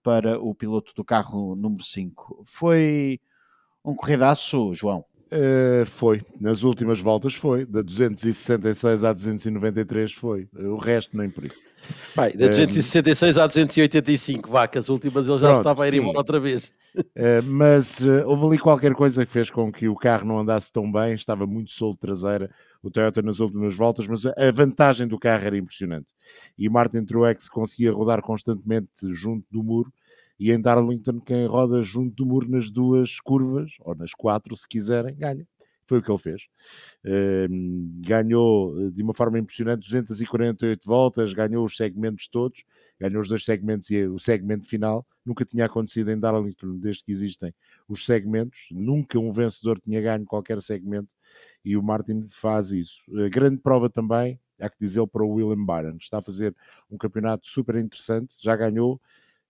para 0.01 0.39
o 0.39 0.55
piloto 0.55 0.91
do 0.95 1.05
carro 1.05 1.55
número 1.55 1.83
5. 1.83 2.45
Foi 2.47 3.19
um 3.83 3.95
corridaço, 3.95 4.73
João. 4.73 5.05
Uh, 5.31 5.85
foi, 5.85 6.23
nas 6.41 6.63
últimas 6.63 6.99
voltas 6.99 7.35
foi, 7.35 7.63
da 7.63 7.83
266 7.83 9.03
à 9.03 9.13
293 9.13 10.11
foi, 10.11 10.47
o 10.51 10.75
resto 10.77 11.15
nem 11.15 11.29
por 11.29 11.45
isso. 11.45 11.67
Vai, 12.15 12.33
da 12.33 12.47
266 12.47 13.37
uh, 13.37 13.41
à 13.41 13.45
285, 13.45 14.49
vá, 14.49 14.67
que 14.67 14.79
as 14.79 14.89
últimas 14.89 15.27
ele 15.27 15.37
já 15.37 15.49
pronto, 15.49 15.59
estava 15.59 15.83
a 15.83 15.87
ir 15.87 15.93
embora 15.93 16.17
outra 16.17 16.39
vez. 16.39 16.73
Uh, 16.97 17.43
mas 17.45 18.01
houve 18.25 18.47
ali 18.47 18.57
qualquer 18.57 18.95
coisa 18.95 19.23
que 19.23 19.31
fez 19.31 19.51
com 19.51 19.71
que 19.71 19.87
o 19.87 19.95
carro 19.95 20.25
não 20.25 20.39
andasse 20.39 20.71
tão 20.71 20.91
bem, 20.91 21.13
estava 21.13 21.45
muito 21.45 21.69
solto 21.69 21.99
traseira, 21.99 22.49
o 22.81 22.89
Toyota 22.89 23.21
nas 23.21 23.39
últimas 23.39 23.75
voltas, 23.75 24.07
mas 24.07 24.25
a 24.25 24.51
vantagem 24.51 25.07
do 25.07 25.19
carro 25.19 25.45
era 25.45 25.57
impressionante. 25.57 26.07
E 26.57 26.67
Martin 26.67 27.05
Truex 27.05 27.47
conseguia 27.49 27.91
rodar 27.91 28.23
constantemente 28.23 29.13
junto 29.13 29.45
do 29.51 29.61
muro, 29.61 29.93
e 30.39 30.51
em 30.51 30.61
Darlington, 30.61 31.19
quem 31.19 31.45
roda 31.45 31.83
junto 31.83 32.15
do 32.15 32.25
muro 32.25 32.49
nas 32.49 32.71
duas 32.71 33.19
curvas, 33.19 33.71
ou 33.81 33.93
nas 33.93 34.13
quatro, 34.13 34.55
se 34.55 34.67
quiserem, 34.67 35.15
ganha. 35.15 35.45
Foi 35.85 35.97
o 35.97 36.03
que 36.03 36.11
ele 36.11 36.19
fez. 36.19 36.43
Uh, 37.03 37.47
ganhou 38.05 38.79
eh, 38.79 38.91
de 38.91 39.01
uma 39.01 39.13
forma 39.13 39.39
impressionante 39.39 39.81
248 39.81 40.85
voltas, 40.85 41.33
ganhou 41.33 41.65
os 41.65 41.75
segmentos 41.75 42.27
todos, 42.27 42.63
ganhou 42.99 43.19
os 43.19 43.27
dois 43.27 43.43
segmentos 43.43 43.89
e 43.89 44.05
o 44.05 44.19
segmento 44.19 44.67
final. 44.67 45.05
Nunca 45.25 45.43
tinha 45.43 45.65
acontecido 45.65 46.11
em 46.11 46.19
Darlington 46.19 46.77
desde 46.77 47.03
que 47.03 47.11
existem 47.11 47.51
os 47.87 48.05
segmentos. 48.05 48.67
Nunca 48.71 49.17
um 49.17 49.33
vencedor 49.33 49.79
tinha 49.79 49.99
ganho 49.99 50.25
qualquer 50.25 50.61
segmento 50.61 51.09
e 51.65 51.75
o 51.75 51.81
Martin 51.81 52.27
faz 52.29 52.71
isso. 52.71 53.01
Grande 53.31 53.57
prova 53.57 53.89
também, 53.89 54.39
há 54.59 54.69
que 54.69 54.77
dizer 54.79 55.05
para 55.07 55.23
o 55.23 55.29
William 55.31 55.65
Byron, 55.65 55.97
está 55.99 56.19
a 56.19 56.21
fazer 56.21 56.55
um 56.89 56.97
campeonato 56.97 57.47
super 57.47 57.75
interessante, 57.77 58.35
já 58.39 58.55
ganhou 58.55 59.01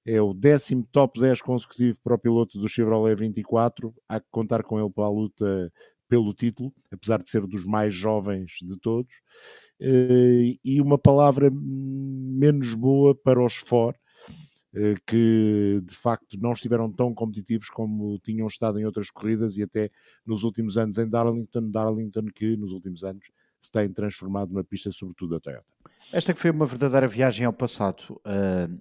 é 0.09 0.19
o 0.19 0.33
décimo 0.33 0.87
top 0.91 1.19
10 1.19 1.41
consecutivo 1.41 1.97
para 2.03 2.15
o 2.15 2.17
piloto 2.17 2.59
do 2.59 2.67
Chevrolet 2.67 3.15
24. 3.15 3.93
Há 4.07 4.19
que 4.19 4.25
contar 4.31 4.63
com 4.63 4.79
ele 4.79 4.89
para 4.89 5.05
a 5.05 5.09
luta 5.09 5.71
pelo 6.07 6.33
título, 6.33 6.73
apesar 6.91 7.21
de 7.21 7.29
ser 7.29 7.45
dos 7.45 7.63
mais 7.63 7.93
jovens 7.93 8.53
de 8.63 8.75
todos. 8.79 9.13
Eh, 9.79 10.57
e 10.65 10.81
uma 10.81 10.97
palavra 10.97 11.51
menos 11.53 12.73
boa 12.73 13.13
para 13.13 13.39
os 13.39 13.57
Ford, 13.57 13.95
eh, 14.73 14.95
que 15.05 15.79
de 15.83 15.95
facto 15.95 16.39
não 16.41 16.53
estiveram 16.53 16.91
tão 16.91 17.13
competitivos 17.13 17.69
como 17.69 18.17
tinham 18.23 18.47
estado 18.47 18.79
em 18.79 18.85
outras 18.85 19.11
corridas 19.11 19.57
e 19.57 19.63
até 19.63 19.91
nos 20.25 20.41
últimos 20.43 20.75
anos 20.75 20.97
em 20.97 21.07
Darlington. 21.07 21.69
Darlington 21.69 22.25
que 22.33 22.57
nos 22.57 22.71
últimos 22.71 23.03
anos 23.03 23.29
se 23.61 23.71
tem 23.71 23.93
transformado 23.93 24.49
numa 24.49 24.63
pista, 24.63 24.91
sobretudo 24.91 25.35
da 25.35 25.39
Toyota. 25.39 25.78
Esta 26.11 26.33
que 26.33 26.39
foi 26.39 26.49
uma 26.51 26.65
verdadeira 26.65 27.07
viagem 27.07 27.45
ao 27.45 27.53
passado. 27.53 28.19
Uh, 28.25 28.73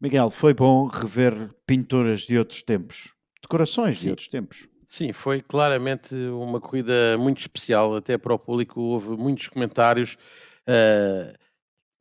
Miguel, 0.00 0.30
foi 0.30 0.54
bom 0.54 0.86
rever 0.86 1.50
pinturas 1.66 2.20
de 2.20 2.38
outros 2.38 2.62
tempos, 2.62 3.12
decorações 3.42 3.98
Sim. 3.98 4.06
de 4.06 4.10
outros 4.10 4.28
tempos. 4.28 4.68
Sim, 4.86 5.12
foi 5.12 5.42
claramente 5.42 6.14
uma 6.14 6.60
corrida 6.60 7.18
muito 7.18 7.40
especial, 7.40 7.96
até 7.96 8.16
para 8.16 8.32
o 8.32 8.38
público 8.38 8.80
houve 8.80 9.10
muitos 9.10 9.48
comentários. 9.48 10.16
Uh, 10.66 11.36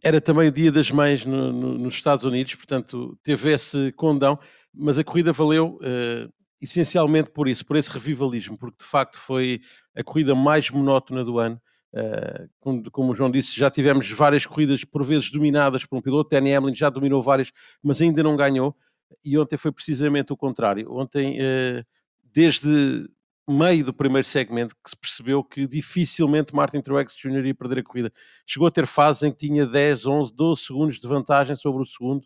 era 0.04 0.22
também 0.22 0.48
o 0.48 0.52
Dia 0.52 0.72
das 0.72 0.92
Mães 0.92 1.26
no, 1.26 1.52
no, 1.52 1.78
nos 1.78 1.96
Estados 1.96 2.24
Unidos, 2.24 2.56
portanto 2.56 3.18
teve 3.24 3.52
esse 3.52 3.92
condão, 3.94 4.40
mas 4.74 5.00
a 5.00 5.04
corrida 5.04 5.34
valeu 5.34 5.80
uh, 5.82 6.32
essencialmente 6.62 7.30
por 7.32 7.48
isso, 7.48 7.66
por 7.66 7.76
esse 7.76 7.92
revivalismo, 7.92 8.58
porque 8.58 8.78
de 8.80 8.90
facto 8.90 9.18
foi 9.18 9.60
a 9.96 10.04
corrida 10.04 10.36
mais 10.36 10.70
monótona 10.70 11.26
do 11.26 11.40
ano. 11.40 11.60
Uh, 11.94 12.50
como, 12.92 13.12
o 13.12 13.16
João 13.16 13.32
disse, 13.32 13.58
já 13.58 13.72
tivemos 13.72 14.10
várias 14.12 14.46
corridas 14.46 14.84
por 14.84 15.04
vezes 15.04 15.32
dominadas 15.32 15.86
por 15.86 15.98
um 15.98 16.02
piloto. 16.02 16.30
Danny 16.30 16.54
Hamlin 16.54 16.76
já 16.76 16.90
dominou 16.90 17.24
várias, 17.24 17.52
mas 17.82 18.02
ainda 18.02 18.22
não 18.22 18.36
ganhou. 18.36 18.76
E 19.24 19.38
ontem 19.38 19.58
foi 19.58 19.72
precisamente 19.72 20.34
o 20.34 20.38
contrário. 20.38 20.92
Ontem, 20.94 21.40
uh, 21.40 21.86
desde 22.34 23.10
meio 23.50 23.86
do 23.86 23.94
primeiro 23.94 24.28
segmento, 24.28 24.76
que 24.84 24.90
se 24.90 24.98
percebeu 24.98 25.42
que 25.44 25.66
dificilmente 25.66 26.54
Martin 26.54 26.82
Truex 26.82 27.16
Jr. 27.16 27.46
ia 27.46 27.56
perder 27.56 27.80
a 27.80 27.84
corrida. 27.84 28.12
Chegou 28.46 28.68
a 28.68 28.72
ter 28.72 28.86
fases 28.86 29.24
em 29.24 29.32
que 29.32 29.38
tinha 29.38 29.66
10, 29.66 30.06
11, 30.06 30.34
12 30.36 30.62
segundos 30.62 31.00
de 31.00 31.08
vantagem 31.08 31.56
sobre 31.56 31.82
o 31.82 31.86
segundo. 31.86 32.24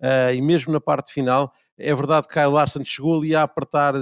Uh, 0.00 0.34
e 0.34 0.42
mesmo 0.42 0.72
na 0.72 0.80
parte 0.80 1.12
final, 1.12 1.52
é 1.78 1.94
verdade 1.94 2.26
que 2.26 2.34
Kyle 2.34 2.48
Larson 2.48 2.84
chegou 2.84 3.18
ali 3.18 3.34
a 3.34 3.42
apertar 3.42 3.94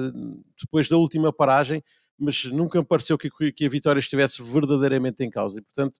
depois 0.58 0.88
da 0.88 0.96
última 0.96 1.32
paragem, 1.32 1.82
mas 2.18 2.44
nunca 2.44 2.78
me 2.78 2.84
pareceu 2.86 3.18
que, 3.18 3.30
que 3.52 3.66
a 3.66 3.68
vitória 3.68 3.98
estivesse 3.98 4.42
verdadeiramente 4.42 5.24
em 5.24 5.30
causa. 5.30 5.58
E, 5.58 5.62
portanto, 5.62 5.96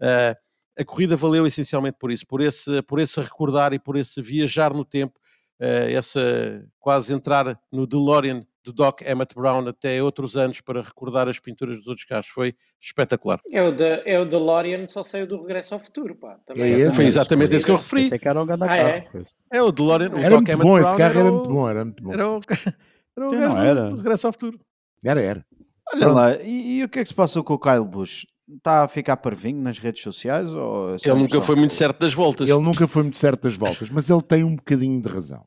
uh, 0.00 0.36
a 0.78 0.84
corrida 0.84 1.16
valeu 1.16 1.46
essencialmente 1.46 1.96
por 1.98 2.10
isso, 2.10 2.26
por 2.26 2.40
esse, 2.40 2.82
por 2.82 2.98
esse 2.98 3.20
recordar 3.20 3.72
e 3.72 3.78
por 3.78 3.96
esse 3.96 4.20
viajar 4.20 4.72
no 4.72 4.84
tempo, 4.84 5.18
uh, 5.60 5.88
essa 5.90 6.64
quase 6.78 7.12
entrar 7.12 7.58
no 7.72 7.86
DeLorean 7.86 8.46
do 8.66 8.72
Doc 8.72 9.00
Emmett 9.02 9.32
Brown 9.32 9.68
até 9.68 10.02
outros 10.02 10.36
anos 10.36 10.60
para 10.60 10.82
recordar 10.82 11.28
as 11.28 11.38
pinturas 11.38 11.76
dos 11.76 11.86
outros 11.86 12.04
carros. 12.04 12.26
Foi 12.26 12.52
espetacular. 12.80 13.40
É 13.52 13.62
o, 13.62 13.70
de, 13.70 14.02
é 14.04 14.18
o 14.18 14.24
DeLorean, 14.24 14.86
só 14.88 15.04
saiu 15.04 15.24
do 15.26 15.40
Regresso 15.40 15.74
ao 15.74 15.80
Futuro, 15.80 16.16
pá. 16.16 16.36
Também 16.44 16.74
é, 16.74 16.80
é 16.80 16.92
foi 16.92 17.04
exatamente 17.06 17.54
esse 17.54 17.64
que 17.64 17.70
eu 17.70 17.76
referi. 17.76 18.06
Esse 18.06 18.14
é 18.16 18.18
que 18.18 18.28
era 18.28 18.42
um 18.42 18.44
grande 18.44 18.64
ah, 18.64 18.76
é? 18.76 19.08
é? 19.52 19.62
o 19.62 19.70
DeLorean, 19.70 20.10
o 20.10 20.18
era 20.18 20.30
Doc 20.30 20.48
Emmett 20.48 20.56
bom, 20.56 20.74
Brown. 20.74 20.80
Esse 20.80 20.96
carro 20.96 21.18
era, 21.20 21.30
muito 21.30 21.48
bom, 21.48 21.68
era 21.68 21.84
muito 21.84 22.02
bom. 22.02 22.12
Era 22.12 22.28
o, 22.28 22.40
era 23.16 23.28
o 23.28 23.32
não 23.32 23.62
era. 23.62 23.88
do 23.88 23.96
Regresso 23.98 24.26
ao 24.26 24.32
Futuro. 24.32 24.60
Era, 25.04 25.22
era. 25.22 25.46
Olha 25.92 26.00
Pronto. 26.00 26.14
lá, 26.14 26.42
e, 26.42 26.78
e, 26.78 26.84
o 26.84 26.88
que 26.88 26.98
é 26.98 27.02
que 27.02 27.08
se 27.08 27.14
passou 27.14 27.44
com 27.44 27.54
o 27.54 27.58
Kyle 27.58 27.86
Busch? 27.86 28.26
Está 28.56 28.84
a 28.84 28.88
ficar 28.88 29.16
parvinho 29.16 29.60
nas 29.60 29.78
redes 29.78 30.02
sociais? 30.02 30.52
Ou 30.52 30.94
é 30.94 30.96
ele 31.04 31.14
nunca 31.14 31.40
foi 31.40 31.56
muito 31.56 31.74
certo 31.74 31.98
das 32.00 32.14
voltas. 32.14 32.48
Ele 32.48 32.60
nunca 32.60 32.86
foi 32.86 33.02
muito 33.02 33.18
certo 33.18 33.42
das 33.42 33.56
voltas, 33.56 33.90
mas 33.90 34.08
ele 34.08 34.22
tem 34.22 34.44
um 34.44 34.54
bocadinho 34.54 35.00
de 35.00 35.08
razão. 35.08 35.44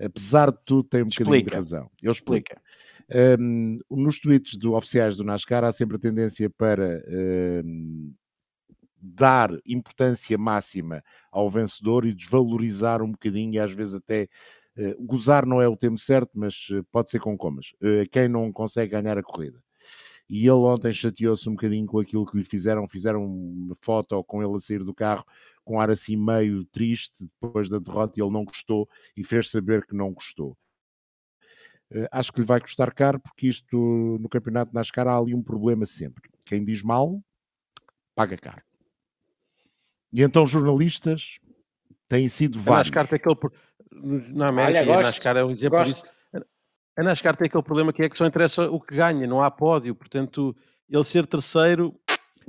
Apesar 0.00 0.50
de 0.50 0.58
tudo, 0.64 0.84
tem 0.84 1.02
um 1.02 1.08
bocadinho 1.08 1.34
explica. 1.34 1.50
de 1.50 1.56
razão. 1.56 1.90
Ele 2.00 2.12
explica. 2.12 2.60
Um, 3.40 3.80
nos 3.90 4.20
tweets 4.20 4.56
do, 4.56 4.74
oficiais 4.74 5.16
do 5.16 5.24
NASCAR 5.24 5.64
há 5.64 5.72
sempre 5.72 5.96
a 5.96 6.00
tendência 6.00 6.48
para 6.48 7.02
um, 7.64 8.12
dar 8.96 9.50
importância 9.66 10.38
máxima 10.38 11.02
ao 11.32 11.50
vencedor 11.50 12.06
e 12.06 12.14
desvalorizar 12.14 13.02
um 13.02 13.10
bocadinho 13.10 13.54
e 13.54 13.58
às 13.58 13.72
vezes 13.72 13.96
até 13.96 14.24
Uh, 14.24 14.28
gozar 15.00 15.44
não 15.44 15.60
é 15.60 15.68
o 15.68 15.76
termo 15.76 15.98
certo, 15.98 16.30
mas 16.34 16.68
uh, 16.70 16.84
pode 16.90 17.10
ser 17.10 17.20
com 17.20 17.36
comas. 17.36 17.72
Uh, 17.82 18.08
quem 18.10 18.28
não 18.28 18.52
consegue 18.52 18.92
ganhar 18.92 19.18
a 19.18 19.22
corrida. 19.22 19.62
E 20.28 20.42
ele 20.42 20.50
ontem 20.50 20.92
chateou-se 20.92 21.48
um 21.48 21.54
bocadinho 21.54 21.86
com 21.86 21.98
aquilo 21.98 22.24
que 22.24 22.36
lhe 22.36 22.44
fizeram. 22.44 22.88
Fizeram 22.88 23.24
uma 23.24 23.76
foto 23.80 24.22
com 24.24 24.42
ele 24.42 24.54
a 24.54 24.60
sair 24.60 24.84
do 24.84 24.94
carro 24.94 25.24
com 25.64 25.80
ar 25.80 25.90
assim 25.90 26.16
meio 26.16 26.64
triste 26.64 27.30
depois 27.40 27.68
da 27.68 27.78
derrota 27.78 28.14
e 28.16 28.22
ele 28.22 28.32
não 28.32 28.44
gostou 28.44 28.88
e 29.16 29.22
fez 29.22 29.50
saber 29.50 29.86
que 29.86 29.94
não 29.94 30.12
gostou. 30.12 30.56
acho 32.10 32.32
que 32.32 32.40
lhe 32.40 32.46
vai 32.46 32.60
custar 32.60 32.92
caro 32.92 33.20
porque 33.20 33.46
isto 33.46 33.76
no 34.20 34.28
campeonato 34.28 34.74
NASCAR 34.74 35.06
há 35.06 35.16
ali 35.16 35.34
um 35.34 35.42
problema 35.42 35.86
sempre. 35.86 36.30
Quem 36.46 36.64
diz 36.64 36.82
mal, 36.82 37.22
paga 38.14 38.36
caro. 38.36 38.62
E 40.12 40.22
então 40.22 40.46
jornalistas 40.46 41.38
têm 42.08 42.28
sido 42.28 42.58
vários. 42.58 42.88
A 42.88 42.94
NASCAR 42.94 43.08
tem 43.08 43.16
aquele 43.16 43.36
na 43.92 44.48
América 44.48 44.80
Olha, 44.80 44.86
gosto, 44.86 45.00
e 45.00 45.02
a 45.02 45.06
NASCAR 45.06 45.36
é 45.36 45.44
um 45.44 45.50
exemplo 45.50 45.78
gosto. 45.78 45.94
disso. 45.94 46.14
A 46.96 47.02
NASCAR 47.02 47.36
tem 47.36 47.46
aquele 47.46 47.62
problema 47.62 47.92
que 47.92 48.02
é 48.02 48.08
que 48.08 48.16
só 48.16 48.26
interessa 48.26 48.70
o 48.70 48.80
que 48.80 48.94
ganha, 48.94 49.26
não 49.26 49.42
há 49.42 49.50
pódio, 49.50 49.94
portanto, 49.94 50.54
ele 50.88 51.04
ser 51.04 51.26
terceiro 51.26 51.94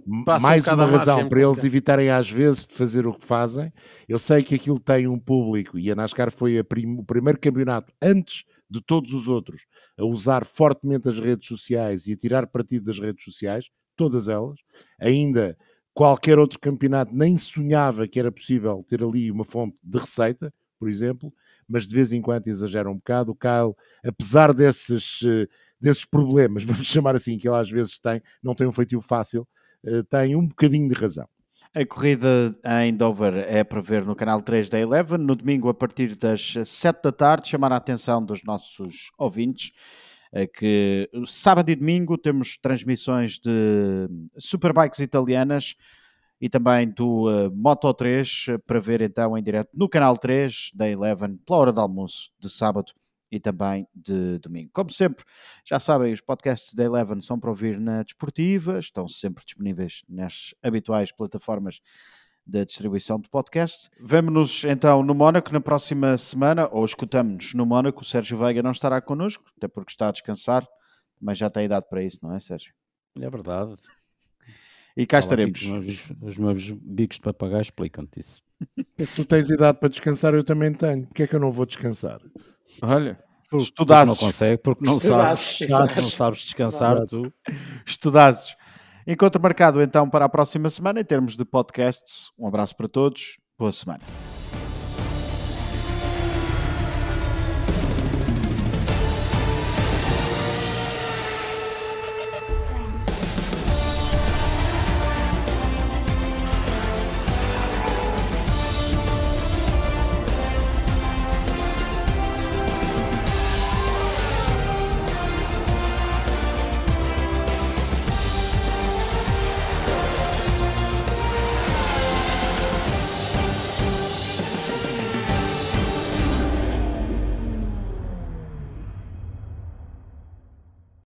mais 0.05 0.67
um 0.67 0.73
uma 0.73 0.85
razão 0.85 1.27
para 1.27 1.41
eles 1.41 1.63
evitarem 1.63 2.09
às 2.09 2.29
vezes 2.29 2.65
de 2.65 2.73
fazer 2.73 3.05
o 3.05 3.13
que 3.13 3.25
fazem. 3.25 3.71
Eu 4.07 4.17
sei 4.17 4.43
que 4.43 4.55
aquilo 4.55 4.79
tem 4.79 5.07
um 5.07 5.19
público 5.19 5.77
e 5.77 5.91
a 5.91 5.95
NASCAR 5.95 6.31
foi 6.31 6.63
prim 6.63 6.97
o 6.97 7.03
primeiro 7.03 7.39
campeonato 7.39 7.93
antes 8.01 8.43
de 8.69 8.81
todos 8.81 9.13
os 9.13 9.27
outros 9.27 9.65
a 9.97 10.05
usar 10.05 10.45
fortemente 10.45 11.09
as 11.09 11.19
redes 11.19 11.47
sociais 11.47 12.07
e 12.07 12.13
a 12.13 12.17
tirar 12.17 12.47
partido 12.47 12.85
das 12.85 12.99
redes 12.99 13.23
sociais, 13.23 13.69
todas 13.95 14.27
elas. 14.27 14.59
Ainda 14.99 15.57
qualquer 15.93 16.39
outro 16.39 16.59
campeonato 16.59 17.13
nem 17.13 17.37
sonhava 17.37 18.07
que 18.07 18.19
era 18.19 18.31
possível 18.31 18.85
ter 18.87 19.03
ali 19.03 19.29
uma 19.29 19.45
fonte 19.45 19.77
de 19.83 19.99
receita 19.99 20.53
por 20.81 20.89
exemplo, 20.89 21.31
mas 21.69 21.87
de 21.87 21.93
vez 21.93 22.11
em 22.11 22.23
quando 22.23 22.47
exagera 22.47 22.89
um 22.89 22.95
bocado. 22.95 23.33
O 23.33 23.35
Kyle, 23.35 23.75
apesar 24.03 24.51
desses, 24.51 25.19
eh, 25.23 25.47
desses 25.79 26.05
problemas, 26.05 26.63
vamos 26.65 26.87
chamar 26.87 27.15
assim, 27.15 27.37
que 27.37 27.47
ele 27.47 27.55
às 27.55 27.69
vezes 27.69 27.99
tem, 27.99 28.19
não 28.41 28.55
tem 28.55 28.65
um 28.65 28.71
feitio 28.71 28.99
fácil, 28.99 29.47
eh, 29.85 30.01
tem 30.09 30.35
um 30.35 30.47
bocadinho 30.47 30.89
de 30.89 30.99
razão. 30.99 31.29
A 31.75 31.85
corrida 31.85 32.51
em 32.83 32.95
Dover 32.95 33.45
é 33.47 33.63
para 33.63 33.79
ver 33.79 34.03
no 34.03 34.15
canal 34.15 34.41
3 34.41 34.69
da 34.69 34.79
Eleven, 34.79 35.19
no 35.19 35.35
domingo 35.35 35.69
a 35.69 35.73
partir 35.73 36.15
das 36.15 36.55
7 36.65 37.03
da 37.03 37.11
tarde, 37.11 37.47
chamar 37.47 37.71
a 37.71 37.77
atenção 37.77 38.25
dos 38.25 38.43
nossos 38.43 39.11
ouvintes 39.19 39.71
eh, 40.33 40.47
que 40.47 41.07
sábado 41.27 41.69
e 41.69 41.75
domingo 41.75 42.17
temos 42.17 42.57
transmissões 42.57 43.37
de 43.37 44.09
superbikes 44.35 44.99
italianas 44.99 45.75
e 46.41 46.49
também 46.49 46.89
do 46.89 47.29
uh, 47.29 47.55
Moto 47.55 47.93
3 47.93 48.47
eh, 48.49 48.57
para 48.57 48.79
ver 48.79 49.01
então 49.01 49.37
em 49.37 49.43
direto 49.43 49.69
no 49.73 49.87
canal 49.87 50.17
3 50.17 50.71
da 50.73 50.89
Eleven 50.89 51.37
pela 51.45 51.59
hora 51.59 51.71
de 51.71 51.79
almoço 51.79 52.31
de 52.39 52.49
sábado 52.49 52.91
e 53.31 53.39
também 53.39 53.87
de 53.93 54.39
domingo. 54.39 54.71
Como 54.73 54.91
sempre, 54.91 55.23
já 55.63 55.79
sabem, 55.79 56.11
os 56.11 56.19
podcasts 56.19 56.73
da 56.73 56.83
Eleven 56.83 57.21
são 57.21 57.39
para 57.39 57.51
ouvir 57.51 57.79
na 57.79 58.03
Desportiva, 58.03 58.79
estão 58.79 59.07
sempre 59.07 59.45
disponíveis 59.45 60.01
nas 60.09 60.53
habituais 60.63 61.11
plataformas 61.11 61.79
da 62.45 62.63
distribuição 62.63 63.19
de 63.19 63.29
podcast. 63.29 63.87
Vemo-nos 64.01 64.65
então 64.65 65.03
no 65.03 65.13
Mónaco 65.13 65.53
na 65.53 65.61
próxima 65.61 66.17
semana, 66.17 66.67
ou 66.71 66.83
escutamos-nos 66.83 67.53
no 67.53 67.65
Mónaco. 67.65 68.01
O 68.01 68.05
Sérgio 68.05 68.37
Veiga 68.37 68.63
não 68.63 68.71
estará 68.71 68.99
connosco, 68.99 69.45
até 69.55 69.67
porque 69.67 69.91
está 69.91 70.09
a 70.09 70.11
descansar 70.11 70.67
mas 71.21 71.37
já 71.37 71.49
tem 71.49 71.65
idade 71.65 71.85
para 71.87 72.03
isso, 72.03 72.19
não 72.23 72.33
é, 72.33 72.39
Sérgio? 72.39 72.73
É 73.19 73.29
verdade. 73.29 73.75
E 75.01 75.05
cá 75.07 75.17
estaremos. 75.17 75.59
Os 75.59 75.67
meus, 75.67 76.03
os 76.21 76.37
meus 76.37 76.69
bicos 76.69 77.17
de 77.17 77.23
papagaio 77.23 77.61
explicam-te 77.61 78.19
isso. 78.19 78.39
Se 78.99 79.15
tu 79.15 79.25
tens 79.25 79.49
idade 79.49 79.79
para 79.79 79.89
descansar, 79.89 80.35
eu 80.35 80.43
também 80.43 80.71
tenho. 80.71 81.07
Porquê 81.07 81.23
é 81.23 81.27
que 81.27 81.35
eu 81.35 81.39
não 81.39 81.51
vou 81.51 81.65
descansar? 81.65 82.21
Olha, 82.83 83.19
porque, 83.49 83.63
estudasses. 83.63 84.13
Porque 84.13 84.23
não 84.23 84.31
consegue, 84.31 84.57
porque 84.61 84.85
não 84.85 84.99
sabes, 84.99 85.59
não 85.67 85.87
sabes 85.87 86.41
descansar 86.43 87.07
tu. 87.07 87.33
Estudasses. 87.83 88.55
Encontro 89.07 89.41
marcado 89.41 89.81
então 89.81 90.07
para 90.07 90.25
a 90.25 90.29
próxima 90.29 90.69
semana 90.69 91.01
em 91.01 91.03
termos 91.03 91.35
de 91.35 91.43
podcasts. 91.43 92.29
Um 92.37 92.45
abraço 92.45 92.75
para 92.75 92.87
todos. 92.87 93.39
Boa 93.57 93.71
semana. 93.71 94.03